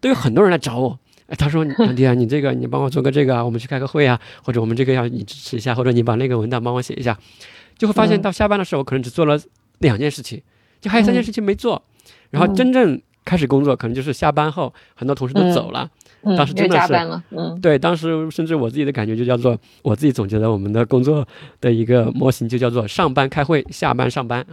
[0.00, 0.98] 都有很多人来找我。
[1.26, 7.18] 哎，他说：“杨迪啊，你这个你帮我做个这个啊，我们去开个会啊，或者我们这个要你支持一下，或者你把那个文档帮我写一下。”
[7.76, 9.38] 就会发现嗯到下班的时候，可能只做了
[9.78, 10.40] 两件事情，
[10.80, 11.82] 就还有三件嗯事情没做。
[12.30, 15.90] 然后真正开始工作，可能就是下班后，很多同事都走了。
[16.26, 21.26] 嗯，当时真的是加班了，嗯对，当时甚至我自己的感觉就叫做，我自己总结的我们的工作
[21.60, 24.44] 的一个模型，就叫做上班开会，下班上班，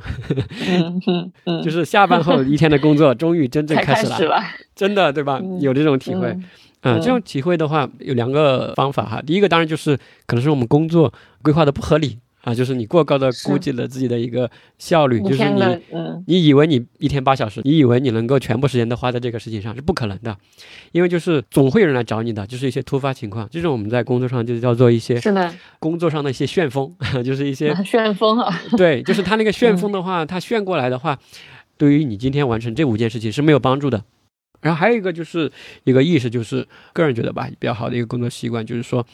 [1.64, 4.40] 就是下班后一天的工作终于真正开始了，
[4.76, 5.40] 真的对吧？
[5.44, 6.28] 嗯有这种体会。
[6.86, 9.22] 嗯这种体会的话有两个方法哈。
[9.26, 9.96] 第一个当然就是
[10.26, 20.38] 可能是我们工作规划的不合理啊，就是你过高的估计了自己的一个效率，就是你你以为你一天八小时，你以为你能够全部时间都花在这个事情上是不可能的，
[20.92, 26.94] 因为就是总会有人来找你的，就是一些突发情况，这种我们在工作上就叫做一些是的，工作上的一些旋风，
[27.24, 29.54] 就是一些 旋风啊，对，就是他那个 嗯。
[29.54, 31.18] 旋风的话，他旋过来的话，
[31.78, 34.04] 对于你今天完成这五件事情是没有帮助的。
[34.62, 35.52] 然后还有一个就是
[35.84, 39.06] 一个意识，就是个人觉得吧，比较好的一个工作习惯，就是说，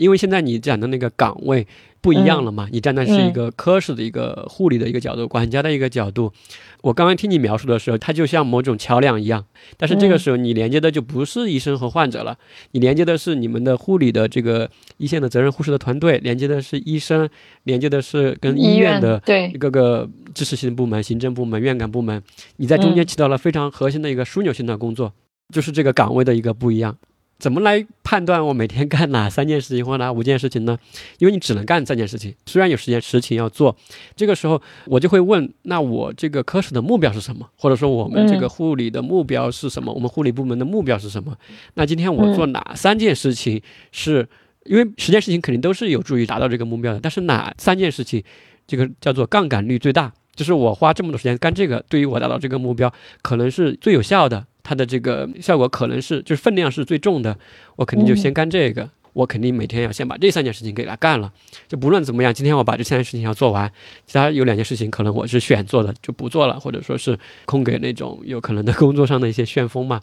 [0.00, 1.66] 因为现在你讲的那个岗位
[2.00, 6.32] 不一样了嘛，你站的是一个科室的一个护理的一个角度，管家的一个角度。
[6.80, 9.44] 我刚刚听你描述的时候，它就像某种桥梁一样，
[9.76, 12.38] 但是这个嗯时候你连接的就不是医生和患者了，
[12.70, 17.28] 你连接的是你们的护理的这个一线的责任护士的团队，连接的是医生，
[17.64, 22.22] 连接的是跟医院的对，各个支持性部门、行政部门、院感部门，
[22.56, 25.12] 你在中间嗯起到了非常核心的一个枢纽性的工作，
[25.52, 26.96] 就是这个岗位的一个不一样。
[27.40, 30.78] 怎么来判断我每天干哪三件事情或哪五件事情呢？
[31.18, 33.74] 因为你只能干三件事情，虽然有十件事情要做，
[34.14, 37.48] 这个时候我就会问：那我这个科室的目标是什么？
[37.56, 39.92] 或者说我们这个嗯护理的目标是什么？
[39.92, 41.34] 我们护理部门的目标是什么？
[41.74, 43.60] 那今天我做哪三件事情
[43.90, 44.28] 是？
[44.66, 48.22] 因为十件事情肯定都是有助于达到这个目标的，但是哪三件事情，
[48.66, 52.92] 这个叫做杠杆率最大，就是我花这么多时间干这个，对于我达到这个目标，
[53.22, 57.36] 可能是最有效的，它的这个效果可能是就是分量是最重的，
[57.74, 58.88] 我肯定就先干这个。
[59.12, 61.32] 我肯定每天要先把这三件事情给它干了，
[61.66, 63.68] 就不论怎么样，今天我把这三件事情要做完，
[64.06, 70.00] 其他有两件事情可能我是选做的就不做了，或者说是空给那种有可能的工作上的一些旋风嘛。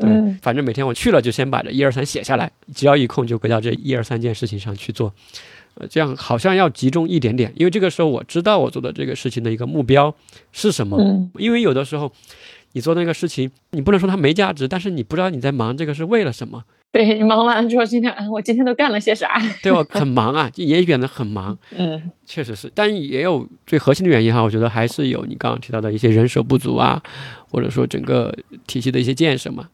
[0.00, 5.12] 对，嗯反正每天我去了就先把这一二三写下来，只要一空就回到这一二三件事情上去做。
[5.74, 10.14] 呃，这样好像要集中一点点，因为这个时候我知道我做的这个事情的一个目标
[10.50, 10.96] 是什么。
[10.98, 12.10] 嗯因为有的时候
[12.76, 16.62] 你做那个事情，你不能说它没价值，但是你不知道你在忙这个是为了什么。
[16.92, 19.40] 对你忙完了之后，今天我今天都干了些啥？
[19.62, 21.56] 对我很忙啊，也远的很忙。
[21.74, 27.02] 嗯，确实是，但也有最核心的原因哈，我觉得还是有你刚刚提到的一些人手不足啊，
[27.50, 28.36] 或者说整个
[28.66, 29.70] 体系的一些建设嘛。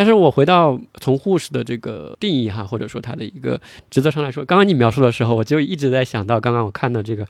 [0.00, 3.60] 但是我回到从护士的这个定义哈，或者说他的一个
[3.90, 7.26] 职责上来说，刚刚你描述的时候，我就一直在想到刚刚我看到这个，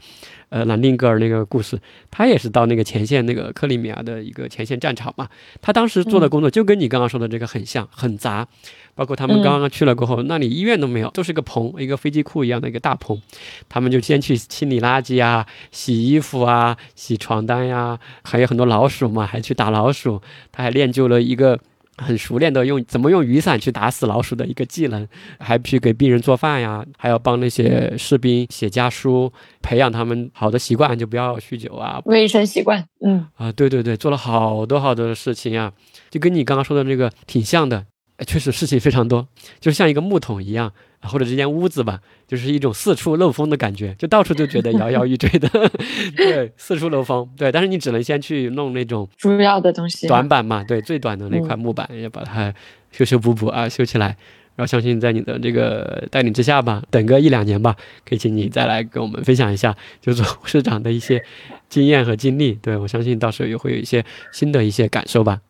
[0.51, 1.81] 呃，兰丁格尔那个故事，
[2.13, 5.29] 他也是到那个前线那个克里米亚的一个前线战场嘛，
[5.61, 8.47] 他当时做的工作就跟你刚刚说的这个很像，很杂，
[8.95, 13.21] 包括他们刚刚去了过后，那里医院都没有，都是个棚，一个飞机库一样的一个大棚，
[13.69, 20.23] 他们就先去清理垃圾啊，洗衣服啊，洗床单呀，还有很多老鼠嘛，还去打老鼠，
[20.53, 21.59] 他还练就了一个。
[22.01, 25.07] 很熟练的用怎么用雨伞去打死老鼠的一个技能，
[25.39, 29.33] 还去给病人做饭呀，还要帮那些士兵写家书，
[29.63, 32.85] 培养他们好的习惯，就不要酗酒啊，卫生习惯。
[33.05, 35.73] 嗯啊，对对对，做了好多好多的事情啊，
[36.11, 37.85] 就跟你刚刚说的那个挺像的，
[38.27, 39.29] 确实事情非常多，
[39.61, 40.73] 就像一个木桶一样。
[41.03, 45.49] 或者这间屋子吧，就是一种四处漏风的感觉，就到处都觉得摇摇欲坠的，
[46.17, 47.51] 对，四处漏风，对。
[47.51, 52.53] 但是你只能先去弄那种主要的东西，短板嘛，对，最短的那块木板，要把它
[52.93, 54.17] 修修补补啊，修起来。
[54.57, 57.75] 然后相信在你的这个带领之下吧，等个一两年吧，
[58.07, 61.25] 可以请你再来跟我们分享一下，就是护士长的一些
[61.71, 62.53] 经验和经历。
[62.55, 65.41] 对我相信到时候也会有一些新的一些感受吧。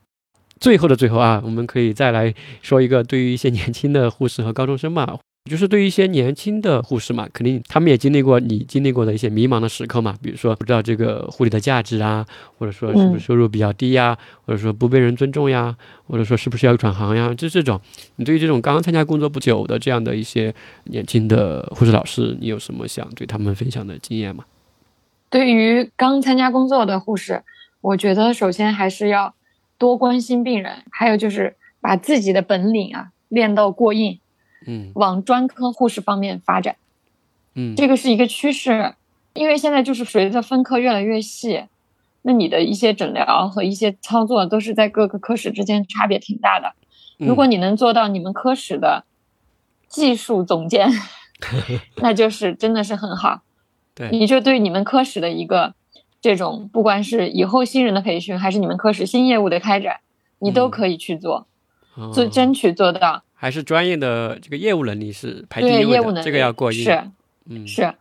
[0.61, 2.33] 最后的最后啊，我们可以再来
[2.63, 5.19] 说一个对于一些年轻的护士和高中生吧。
[5.47, 10.15] 就是对于一些年轻的护士嘛，肯定他们也经历过你经历过的一些迷茫的时刻嘛。
[10.23, 12.25] 比如说不知道这个护理的价值啊，
[12.59, 15.75] 或者说是不是收入比较低呀，或者说不被人尊重呀，
[16.07, 17.81] 或者说是不是要转行呀，就这种。
[18.17, 20.55] 你对于这种刚刚参加工作不久的这样的一些
[20.85, 24.45] 年轻的护士老师，你有什么想对他们分享的经验吗？
[25.31, 27.43] 对于刚参加工作的护士，
[27.81, 29.35] 我觉得首先还是要
[29.79, 34.19] 多关心病人，还有就是把自己的本领啊练到过硬。
[34.67, 36.77] 嗯，往专科护士方面发展，
[37.55, 38.95] 嗯，这个是一个趋势，
[39.33, 41.65] 因为现在就是随着分科越来越细，
[42.23, 46.75] 那你的一些诊疗和一些操作都是在各个科室之间差别挺大的。
[47.19, 49.05] 如果你能做到你们科室的
[49.89, 50.91] 技术总监，
[51.97, 53.43] 那就是真的是很好。
[53.95, 55.75] 对，你就对你们科室的一个
[56.21, 60.01] 这种，不管是以后新人的培训，还是你们科室新业务的开展，
[60.39, 61.47] 你都可以去做，
[62.13, 63.23] 做争取做到。
[63.41, 66.85] 还是专业的这个业务能力是排第一位的，这个要过硬。
[66.85, 67.03] 是，
[67.49, 67.95] 嗯，是，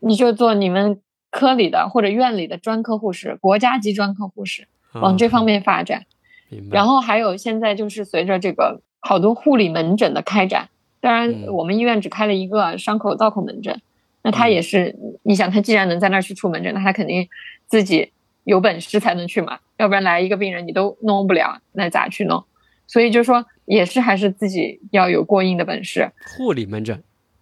[0.00, 1.00] 你就做你们
[1.30, 6.06] 科里的或者院里的专科护士，国家级专科护士，往这方面发展。
[6.72, 10.68] 然后还有现在就是随着这个好多护理门诊的开展，
[11.00, 13.80] 当然我们医院只开了一个伤口造口门诊，
[14.24, 17.28] 那他也是，你想他既然能在那儿去出门诊，那他肯定
[17.68, 18.10] 自己
[18.42, 22.42] 有本事才能去嘛，要不然来一个病人你都弄不了，那咋去弄？
[22.90, 23.46] 所以就说。
[23.66, 26.10] 也是还是自己要有过硬的本事。
[26.36, 27.00] 护理门诊，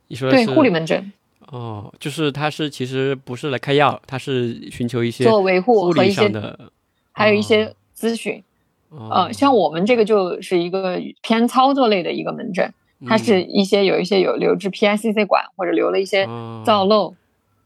[0.09, 1.11] 你说对护理门诊
[1.47, 6.71] 哦，就是他是其实不是来开药，他是寻求一些做维护和一些的，
[7.13, 8.45] 还有一些咨询。
[8.91, 12.75] 呃，像我们这个就是一个偏操作类的一个门诊，
[13.07, 16.27] 它是一些有一些有留置 PICC 管或者留了一些
[16.63, 17.15] 造瘘，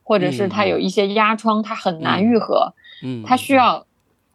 [0.05, 3.85] 或者是它有一些压疮，它很难愈合，嗯，它需要。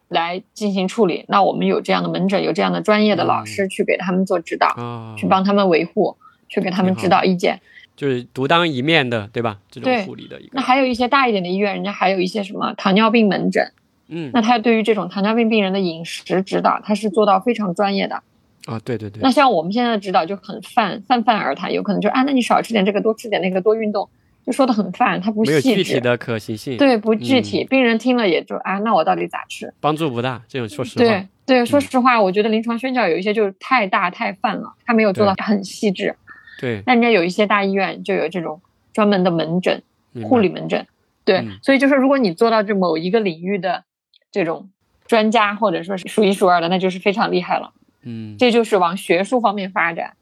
[0.10, 6.16] 来进行处理，那我们有这样的门诊，有这样的专业的老师去给他们做指导，去帮他们维护，
[6.48, 7.60] 去给他们指导意见，
[7.96, 9.58] 就是独当一面的，对吧？
[9.70, 10.52] 这种护理的一个。
[10.54, 13.72] 那还有一些大一点的医院，人家还有一些什么糖尿病门诊，
[14.08, 18.22] 嗯，那他对于这种糖尿病病人的饮食指导，他是做到非常专业的。
[18.66, 19.22] 啊，对对对。
[19.22, 24.10] 那像我们现在的指导就很泛泛泛而谈，有可能就啊，那你少吃点这个，多吃点那个，多运动。
[24.48, 29.74] 就说的很泛，它不细致，具体的可行性，对，不具体，病人听了也就啊，那我到底咋吃？
[29.82, 31.04] 帮助不大，这种说实话。
[31.04, 36.16] 对对，说实话，我觉得临床宣教有一些就是太大太泛了，他没有做到很细致。
[36.62, 38.62] 对，那人家有一些大医院就有这种
[38.94, 39.84] 专门的门诊，
[40.24, 40.88] 护理门诊。
[41.26, 43.84] 对，所以就是如果你做到这某一个领域的
[44.32, 44.70] 这种
[45.08, 47.74] 专家，或者说是数一数二的，那就是非常厉害了。
[48.04, 50.14] 嗯，这就是往学术方面发展。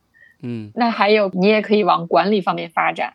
[0.42, 3.14] 嗯，那还有你也可以往管理方面发展。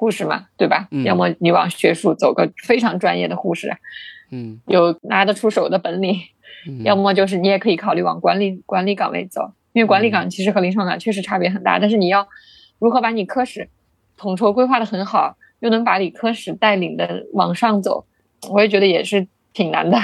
[0.00, 0.88] 护士嘛，对吧？
[1.04, 3.70] 要么你往学术走个非常专业的护士，
[4.30, 6.14] 嗯，有拿得出手的本领；
[6.86, 11.78] 要么就是你也可以考虑往管理管理岗位走，因为管理岗其实和临床岗确实差别很大。
[11.78, 12.26] 但是你要
[12.78, 13.68] 如何把你科室
[14.16, 18.06] 统筹规划的很好，又能把你科室带领的往上走，
[18.50, 19.98] 我也觉得也是挺难的。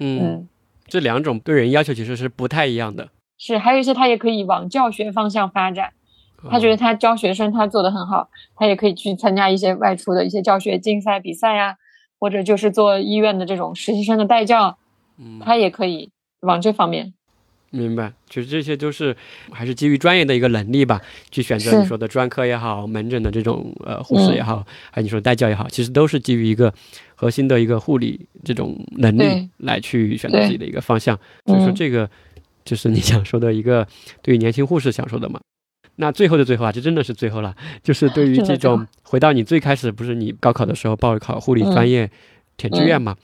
[0.00, 0.48] 嗯，
[0.88, 3.10] 这两种对人要求其实是不太一样的。
[3.38, 5.92] 是，还有一些他也可以往教学方向发展。
[6.48, 11.76] 他觉得他教学生他做的很好，他也可以去参加一些外出的一些教学竞赛比赛呀，
[12.18, 14.78] 或者就是做医院的这种实习生的带教，
[15.40, 16.10] 他也可以
[16.40, 17.14] 往这方面。
[17.70, 19.14] 明白，其实这些都是
[19.50, 26.72] 还是基于专业的一个能力吧，去选择你说的专科也好，门诊的这种呃护士也好，还有你说代教也好，其实都是基于一个
[27.14, 31.18] 核心的一个护理这种能力来去选择自己的一个方向。
[31.44, 32.08] 所以说嗯这个
[32.64, 33.86] 就是你想说的一个
[34.22, 35.38] 对于年轻护士想说的嘛。
[36.00, 42.10] 那最后的最后啊，这真的是最后了， 就是对于 这种回到你最开始不是你高考的时候报考护理专嗯业
[42.56, 43.16] 填志愿嘛？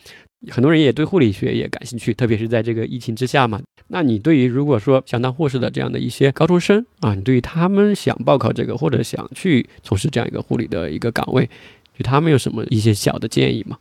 [0.51, 3.61] 很多人也对护理学也感兴趣，特别是在这个疫情之下嘛。
[3.89, 11.49] 那你对于如果说想当护士的这样的一些高中生啊，你对于他们想报考这个或者想去从事这样一个护理的一个岗位，
[11.97, 13.79] 对他们有什么一些小的建议吗？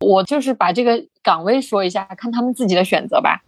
[0.00, 3.42] 我就是把这个岗位说一下，看他们自己的选择吧。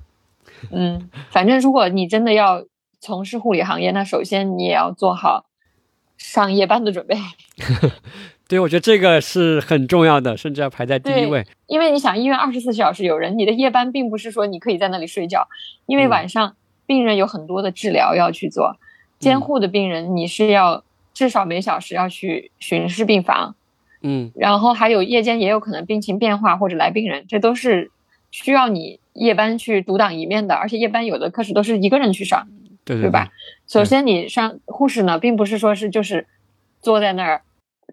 [0.71, 2.65] 嗯，反正如果你真的要
[3.05, 5.45] 从事护理行业，那首先你也要做好
[6.17, 7.15] 上夜班的准备，
[8.49, 11.45] 对，我觉得这个是很重要的，甚至要排在第一位。
[11.67, 15.47] 因为你想，医院二十四小时有人，你的夜班并不是说你可以在那里睡觉，
[15.85, 16.09] 因为嗯。
[16.09, 16.57] 晚上
[16.87, 18.79] 病人有很多的治疗要去做，
[19.19, 20.83] 监护的病人你是要
[21.13, 23.55] 至少每小时要去巡视病房，
[24.01, 24.33] 嗯。
[24.35, 27.91] 然后还有夜间也有可能病情变化或者来病人，这都是
[28.31, 32.49] 需要你夜班去独当一面的，而且夜班有的科室都是一个人去上，
[32.85, 33.31] 对对吧？
[33.67, 36.27] 首先你上护士呢，并不是说是就是
[36.81, 37.43] 坐在那儿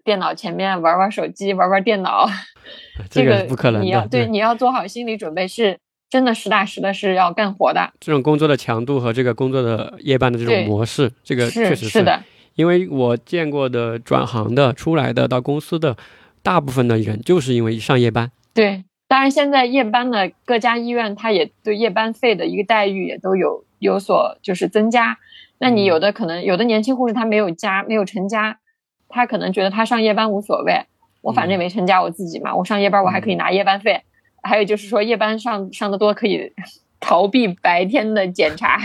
[0.04, 2.28] 电脑前面玩玩手机、玩玩电脑，
[3.10, 3.84] 这个不可能的。
[3.84, 5.78] 你要对你要做好心理准备，是
[6.10, 12.22] 真的实打实的是要干活的，这种工作的强度和这个工作的夜班的这种模式，这个确是实是的，
[12.54, 15.96] 因为我见过的转行的、出来的到公司的，
[16.42, 18.30] 大部分的人就是因为上夜班。
[18.52, 18.84] 对。
[19.08, 25.18] 当然，现在夜班的各家医院，它也对夜班费的一个待遇也都有有所就是增加。
[25.58, 28.58] 那你嗯有的可能有的年轻护士他没有加没有成家，
[29.08, 30.86] 他可能觉得他上夜班无所谓，
[31.20, 34.02] 我反正也没成家我自己嘛，我上夜班我还可以拿夜班费。
[34.42, 36.52] 还有就是说夜班上上的多可以
[36.98, 38.80] 逃避白天的检查，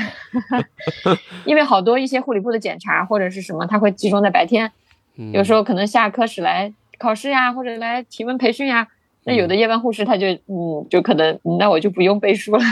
[1.46, 4.72] 因为好多一些护理部的检查或者是什么，他会集中在白天，
[5.18, 8.88] 嗯、有时候可能下科室来考试呀，或者来体温培训呀。
[9.24, 12.64] 那有的夜班护士他就嗯，就可能嗯那我就不用背书了。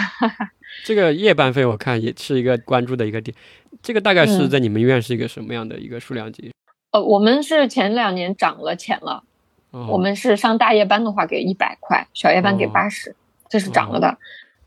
[0.83, 3.35] 这个夜班费我看也是一个关注的一个点，
[3.81, 6.51] 这个大概是嗯在你们医院是一个什么样的一个数量级？
[6.91, 9.23] 呃，我们是前两年涨了钱了，
[9.71, 13.15] 哦、我们是上大夜班的话给一百块，小夜班给哦八十、
[13.49, 14.17] 这是涨了的。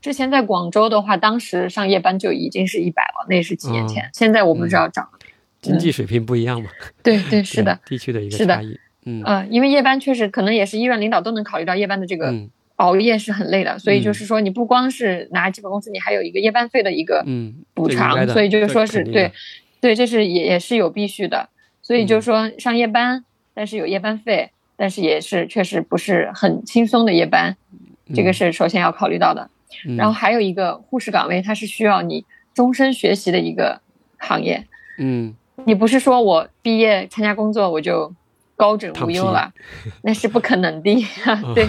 [0.01, 4.03] 之前在广州的话，当时上夜班就已经是一百了，那是几年前。
[4.03, 5.19] 哦现在我不知道涨了。
[5.61, 6.69] 经济水平不一样嘛？
[7.03, 8.79] 对对是的，地区的一个差异。
[9.05, 12.49] 嗯呃，因为夜班确实可能也是医院领导都能考虑到夜班的这个嗯
[12.79, 19.31] 熬夜是很累的，所以就是说你不光是拿基本工资，你还有一个夜班费的一个嗯，补偿，所以就是说是对，
[19.81, 21.49] 对，这是也也是有必须的。
[21.81, 27.57] 所以嗯就是说上夜班，但是有夜班费，但是也是确实不是很轻松的夜班，
[28.13, 29.49] 这个嗯是首先要考虑到的。
[29.85, 33.81] 嗯然后还有一个护士岗位，它是需要你终身学习的一个
[34.17, 34.65] 行业。
[34.97, 35.35] 嗯
[35.65, 38.13] 你不是说我毕业参加工作我就
[38.59, 39.49] 高枕无忧了，
[40.03, 40.93] 那是不可能的。
[41.55, 41.65] 对，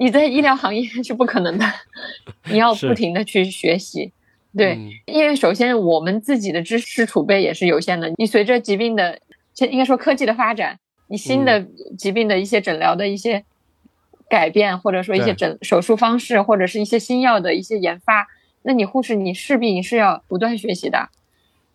[0.00, 1.66] 你在医疗行业是不可能的，
[2.50, 4.10] 你要不停的去学习。
[4.56, 4.88] 对，嗯。
[5.04, 9.20] 因为首先我们自己的知识储备也是有限的，你随着疾病的，
[9.52, 10.78] 这应该说科技的发展，
[11.08, 11.60] 你新的
[11.98, 13.44] 疾病的一些诊疗的一些
[14.26, 15.34] 改变，或者说一些对。
[15.34, 18.26] 诊手术方式，或者是一些新药的一些研发，
[18.62, 21.10] 那你护士你势必你是要不断学习的，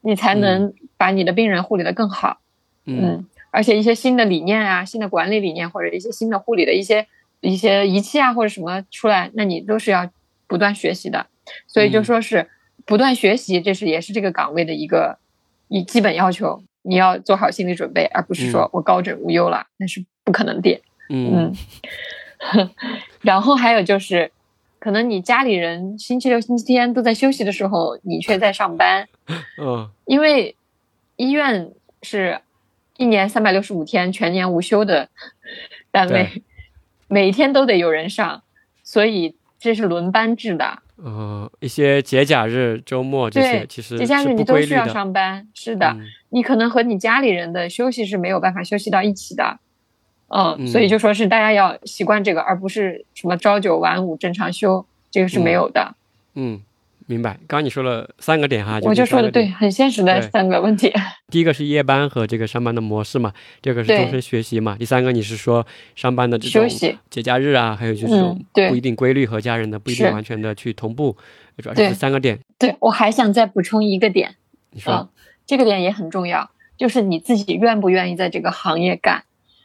[0.02, 2.40] 你才能把你的病人护理的更好。
[2.86, 3.00] 嗯。
[3.04, 7.08] 嗯，而且一些新的理念啊、新的管理理念，或者一些新的护理的一些
[7.42, 10.10] 一些仪器啊，或者什么出来，那你都是要
[10.48, 11.28] 不断学习的。
[11.68, 12.50] 所以就嗯说是
[12.86, 15.18] 不断学习，这是也是这个岗位的一个
[15.68, 16.62] 一基本要求。
[16.82, 20.82] 你要做好心理准备，而不是说我高枕无忧了，那是不可能的。
[21.10, 21.54] 嗯
[22.54, 22.70] 嗯，
[23.22, 24.32] 然后还有就是，
[24.80, 29.10] 可能你家里人星期六、星期天都在休息的时候，你却在上班，
[29.62, 30.56] 嗯因为
[31.18, 31.70] 医院
[32.02, 32.40] 是
[33.00, 35.08] 一年三百六十五天全年无休的
[35.90, 36.44] 单位，
[37.08, 38.44] 每一天都得有人上，
[38.84, 40.80] 所以这是轮班制的。
[40.98, 44.86] 呃，一些节假日、周末这些其实节假日你都需要。
[44.86, 46.02] 上班，是的，嗯
[46.32, 49.60] 你可能和你家里人的休息是没有办法休息到一起的。
[50.28, 55.96] 嗯，嗯所以就说是大家要习惯这个，而不是什么朝九晚五正常休，这个是没有的。
[56.36, 56.60] 嗯，
[57.10, 57.32] 明白。
[57.48, 59.48] 刚刚你说了三个点哈，我就说的对。
[59.48, 60.94] 很现实的三个问题。
[61.32, 63.34] 第一个是夜班和这个上班的模式嘛，
[63.64, 65.66] 第二个是终身学习嘛，第三个你是说
[65.96, 71.18] 上班的这种休息节假日啊，还有就是这种嗯对不一定规律和家人的不一定完全的去同步，
[71.58, 72.40] 主要是这三个点。
[72.60, 74.36] 对我还想再补充一个点，
[74.70, 75.10] 你说，嗯，
[75.48, 79.24] 这个点也很重要，就是你自己愿不愿意在这个行业干。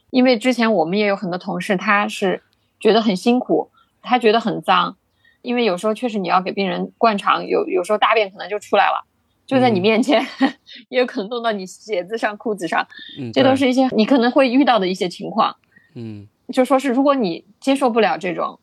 [0.09, 2.43] 因为之前我们也有很多同事，他是
[2.81, 4.97] 觉得很辛苦，他觉得很脏，
[5.45, 9.05] 因为有时候确实你要给病人灌肠，有有时候大便可能就出来了，
[9.47, 10.27] 就在你面前，
[10.89, 12.87] 也有可能弄到你鞋子上、裤子上，
[13.31, 15.55] 这都是一些你可能会遇到的一些情况。
[15.95, 18.59] 嗯，就说是如果你接受不了这种，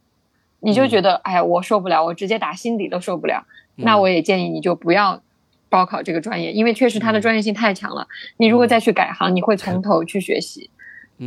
[0.60, 3.46] 你就觉得哎呀我受不了，我直接打心底都受不了，
[3.76, 5.22] 那我也建议你就不要
[5.70, 8.08] 报考这个专业，因为确实它的专业性太强了。
[8.38, 10.72] 你如果再去改行，你会从 头去学习。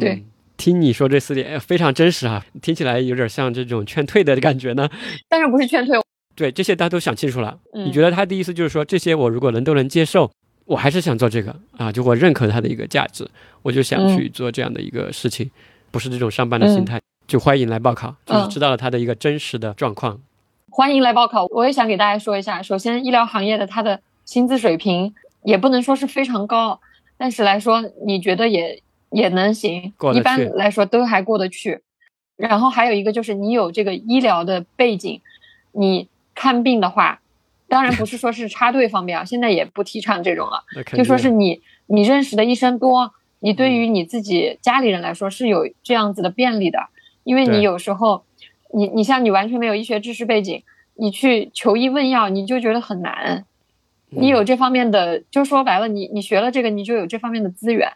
[0.01, 0.25] 对。
[0.57, 4.89] 听你说这四点非常真实啊，听起来有点像这种劝退的感觉呢。
[5.29, 5.99] 但是不是劝退？
[6.37, 7.59] 对，这些大家都想清楚了。
[7.73, 10.31] 你觉得他的意思就是说，这些我如果能都能接受，
[10.65, 13.29] 我还是想做这个啊，就我认可他的一个价值，
[13.63, 15.51] 我就想去做这样的一个事情，
[15.91, 20.21] 不是这种上班的心态，就欢迎来报考，就是知道了他的一个真实的状况。
[20.71, 25.15] 欢迎来报考，我也想给大家说一下，首先医疗行业的它的薪资水平
[25.45, 26.81] 也不能说是非常高，
[27.17, 28.81] 但是来说你觉得也。
[29.15, 31.81] 也能行，一般来说都还过得去。
[32.37, 35.21] 然后还有一个就是你有这个医疗的背景，
[35.71, 37.21] 你看病的话，
[37.69, 40.65] 当然不是说是插队方便啊，现在也不提倡这种了。
[40.97, 46.89] 就说是你你认识的医生多，你对于你自己家里人来说是有这样子的便利的。
[47.23, 48.25] 因为你有时候，
[48.75, 50.63] 你你像你完全没有医学知识背景，
[50.95, 53.47] 你去求医问药，你就觉得很难。
[54.11, 57.93] 你有这方面的，就说白了，你你学了这个，你就有这方面的资源。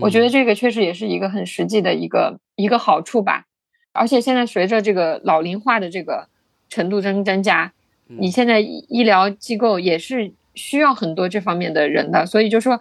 [0.00, 3.46] 我觉得这个确实也是一个很实际的一个一个好处吧，
[3.92, 6.28] 而且现在随着这个老龄化的这个
[6.68, 7.72] 程度增增加，
[8.06, 12.80] 你现在医疗机构也是需要很多这方面的人的，所以就说，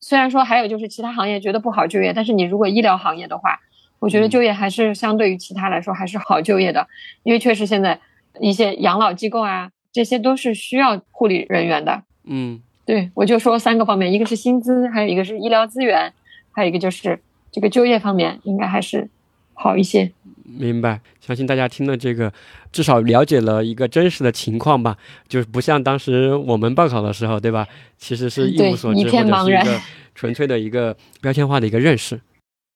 [0.00, 3.60] 虽然说还有就是其他行业觉得不好就业，但是你如果医疗行业的话，
[3.98, 6.86] 我觉得就业还是相对于其他来说还是好就业的，
[7.22, 8.00] 因为确实现在
[8.40, 12.02] 一些养老机构啊，这些都是需要护理人员的。
[12.24, 16.12] 嗯，对，我就说三个方面，一个是薪资，还有一个是医疗资源。
[16.54, 17.18] 还有一个就是
[17.52, 19.08] 这个就业方面应该还是
[19.52, 20.10] 好一些。
[20.44, 22.32] 明白，相信大家听了这个，
[22.70, 27.66] 至少了解了一个真实的情况吧，就是不像当时我们报考的时候，对吧？
[27.98, 29.80] 其实是一无所知，或者是一个
[30.14, 32.20] 纯粹的一个标签化的一个认识。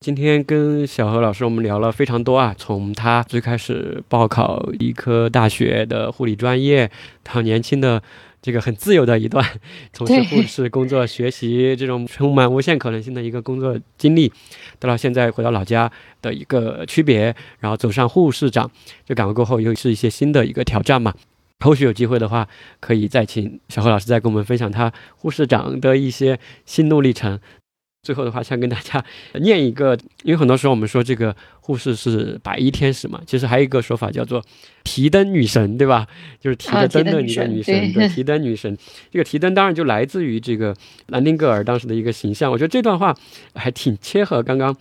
[0.01, 6.91] 今天跟小何老师我们聊了非常多啊，从他最开始报考医科大学的护理专业，
[7.23, 8.03] 到年轻的。
[8.41, 9.45] 这个很自由的一段
[9.93, 14.33] 从事护士工作、学习这种充满无限可能性的一个工作经历，
[14.79, 15.91] 到了现在回到老家
[16.23, 18.71] 的一个区别，然后走上护士长
[19.05, 21.15] 这岗位过后，又是一些新的一个挑战嘛。
[21.61, 22.47] 后续有机会的话，
[22.79, 27.41] 可以再请小何老师再跟我们分享他护士长的一些心路历程。
[28.09, 29.05] 最后的话，想跟大家
[29.35, 34.43] 念一个，因为很多时候我们说这个护士是白衣天使嘛，其实还有一个说法叫做
[34.83, 36.07] 提灯女神，对吧？
[36.41, 38.75] 就是提着灯的一个女神，对， 提灯女神。
[39.11, 40.75] 这个提灯当然就来自于这个
[41.09, 42.51] 兰丁格尔当时的一个形象。
[42.51, 43.15] 我觉得这段话
[43.55, 44.75] 还挺切合刚刚，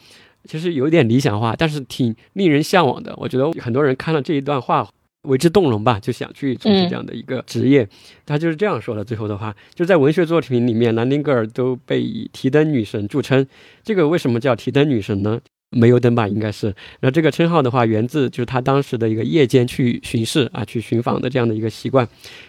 [0.45, 3.13] 其实有点理想化，但是挺令人向往的。
[3.17, 4.87] 我觉得很多人看了这一段话。
[5.27, 7.87] 为之动容吧，就想去从事这样的一个职业。
[8.25, 9.03] 他就是这样说的。
[9.03, 13.45] 最后的话，就在文学作品里面，兰丁格尔都被以提灯女神著称。
[13.83, 15.39] 这个为什么叫提灯女神呢？
[15.71, 16.73] 煤油灯吧，应该是。
[17.01, 22.07] 那这个称号的话，源自就是他当时的一个夜间去巡视啊，去巡访的这样的一个习惯。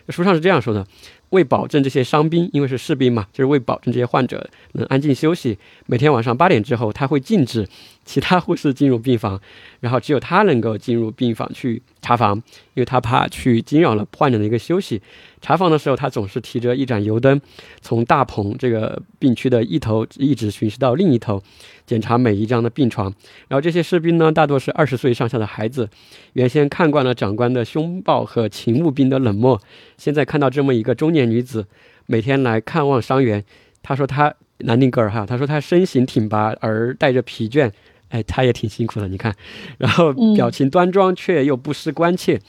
[0.08, 0.86] 书上是这样说的。
[1.30, 7.68] 为保证这些伤兵，因为是士兵嘛，就是为保证这些患者能安静休息，每天晚上八点之后，他会禁止
[8.04, 9.40] 其他护士进入病房，
[9.80, 12.36] 然后只有他能够进入病房去查房，
[12.74, 15.02] 因为他怕去惊扰了患者的一个休息。
[15.40, 17.40] 查房的时候，他总是提着一盏油灯，
[17.80, 21.42] 从大棚这个病区的一头一直巡视到另一头，
[21.86, 23.12] 检查每一张的病床。
[23.48, 25.88] 然后这些士兵呢，大多是二十岁上下的孩子，
[26.34, 29.60] 原先看惯了长官的凶暴和勤务兵的冷漠，
[29.96, 31.66] 现在看到这么一个中年女子
[32.06, 33.44] 每天来看望伤员。
[33.82, 37.70] 他说他南丁格尔哈，他说他身形挺拔而带着疲倦，
[38.08, 39.34] 哎，他也挺辛苦的，你看，
[39.78, 42.40] 然后表情端庄却又不失关切。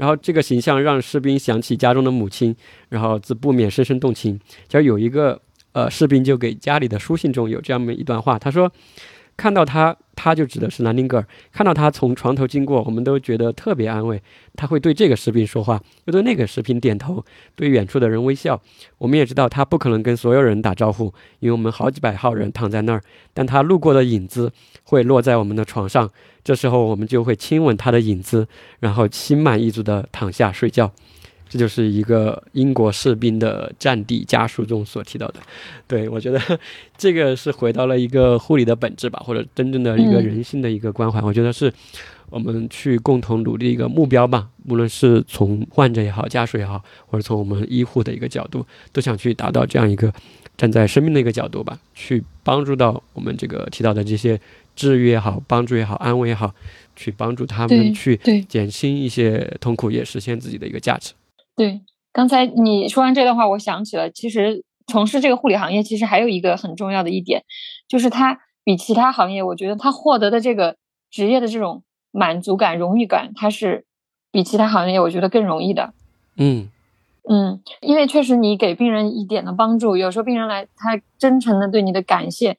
[0.00, 2.56] 然后这个形象让士兵想起家中的母亲，
[2.88, 4.40] 然后自不免深深动情。
[4.66, 5.38] 就有一个
[5.72, 8.72] 呃士兵就给家里的书信中有这样一段话，他说。
[9.40, 11.26] 看到他，他就指的是兰丁格尔。
[11.50, 14.22] 看到他从床头经过，我们都觉得特别安慰。
[14.54, 17.24] 他会对这个士兵说话，又对那个士兵点头，
[17.56, 18.60] 对远处的人微笑。
[18.98, 21.06] 我们也知道他不可能跟所有人打招呼，
[21.38, 23.00] 因为我们好几百号人躺在那儿。
[23.32, 24.52] 但他路过的影子
[24.84, 26.10] 会落在我们的床上，
[26.44, 28.46] 这时候我们就会亲吻他的影子，
[28.80, 30.92] 然后心满意足地躺下睡觉。
[31.50, 35.40] 这就是一个英国士兵的战地家书中所提到的，
[35.88, 36.40] 对我觉得
[36.96, 41.20] 这个是回到了一个护理的本质吧，或者真正的一个人性的一个关怀。
[41.20, 41.72] 我觉得是
[42.30, 50.12] 我们去共同努力一个目标吧，无论是从患者也好，家属也好，或者从我们医护的一个角度，都想去达到这样一个
[50.56, 54.40] 站在生命的一个角度吧，去帮助到我们这个提到的这些
[54.76, 56.54] 治愈也好，帮助也好，安慰也好，
[56.94, 58.16] 去帮助他们去
[58.48, 61.12] 减轻一些痛苦，也实现自己的一个价值。
[61.60, 67.44] 对，刚才你说完这段话，我想起了，其实从事这个护理行业，其实还有一个很重要的一点，
[67.86, 70.78] 就是它比其他行业，我觉得它获得的这个
[71.10, 71.82] 职业的这种
[72.12, 73.84] 满足感、荣誉感，它是
[74.32, 75.92] 比其他行业我觉得更容易的。
[76.36, 76.70] 嗯
[77.28, 82.56] 嗯，因为确实你给病人一点的帮助，有时候病人来，他真诚的对你的感谢，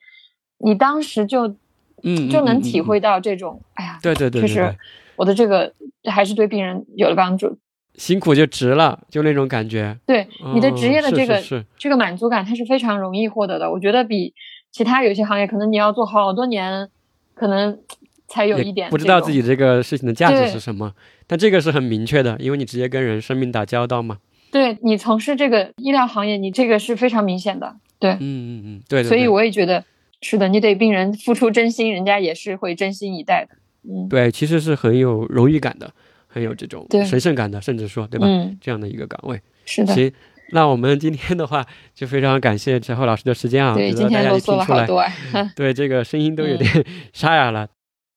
[0.58, 1.56] 你当时就
[2.04, 4.76] 嗯，就能体会到这种，哎呀，对对对确实
[5.16, 5.74] 我的这个
[6.08, 7.58] 还是对病人有了帮助。
[7.94, 9.98] 辛苦就值了，就那种感觉。
[10.06, 11.42] 对你的职业的这个、
[11.76, 13.70] 这个满足感，它是非常容易获得的。
[13.70, 14.32] 我觉得比
[14.70, 16.88] 其他有些行业，可能你要做好多年，
[17.34, 17.78] 可能
[18.26, 20.94] 才有一点不知道自己这个事情的价值是什么，
[21.26, 24.18] 但这个是很明确的，因为你直接跟人生命打交道嘛。
[24.50, 27.76] 对你从事这个医疗行业，你这个是非常明显的。
[27.98, 29.84] 对，嗯嗯嗯，对对所以我也觉得
[30.20, 33.56] 是的，你对病人付出真心，人家也是会真心以待的。
[33.84, 35.92] 嗯，对，其实是很有荣誉感的，
[36.32, 38.26] 很有这种对神圣感的，甚至说对吧？
[38.26, 39.40] 嗯，这样的一个岗位。
[39.66, 39.92] 是的。
[39.94, 40.10] 行，
[40.52, 45.12] 那我们今天的话就非常感谢陈浩老师的时间啊，对，今天啰嗦了好多啊。
[45.54, 47.68] 对这个声音都有嗯点 沙哑了。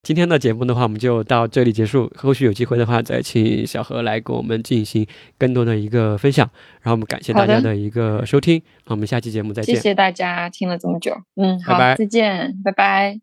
[0.03, 2.11] 今天的节目的话，我们就到这里结束。
[2.15, 5.03] 后续有机会的话，再请小何来给我们进行
[5.39, 6.47] 更多的一个分享。
[6.81, 9.73] 然后我们感谢大家的一个收听，那我们下期节目再见。
[9.75, 11.11] 谢谢大家听了这么久。
[11.37, 13.19] 嗯，好，拜拜再见，拜拜。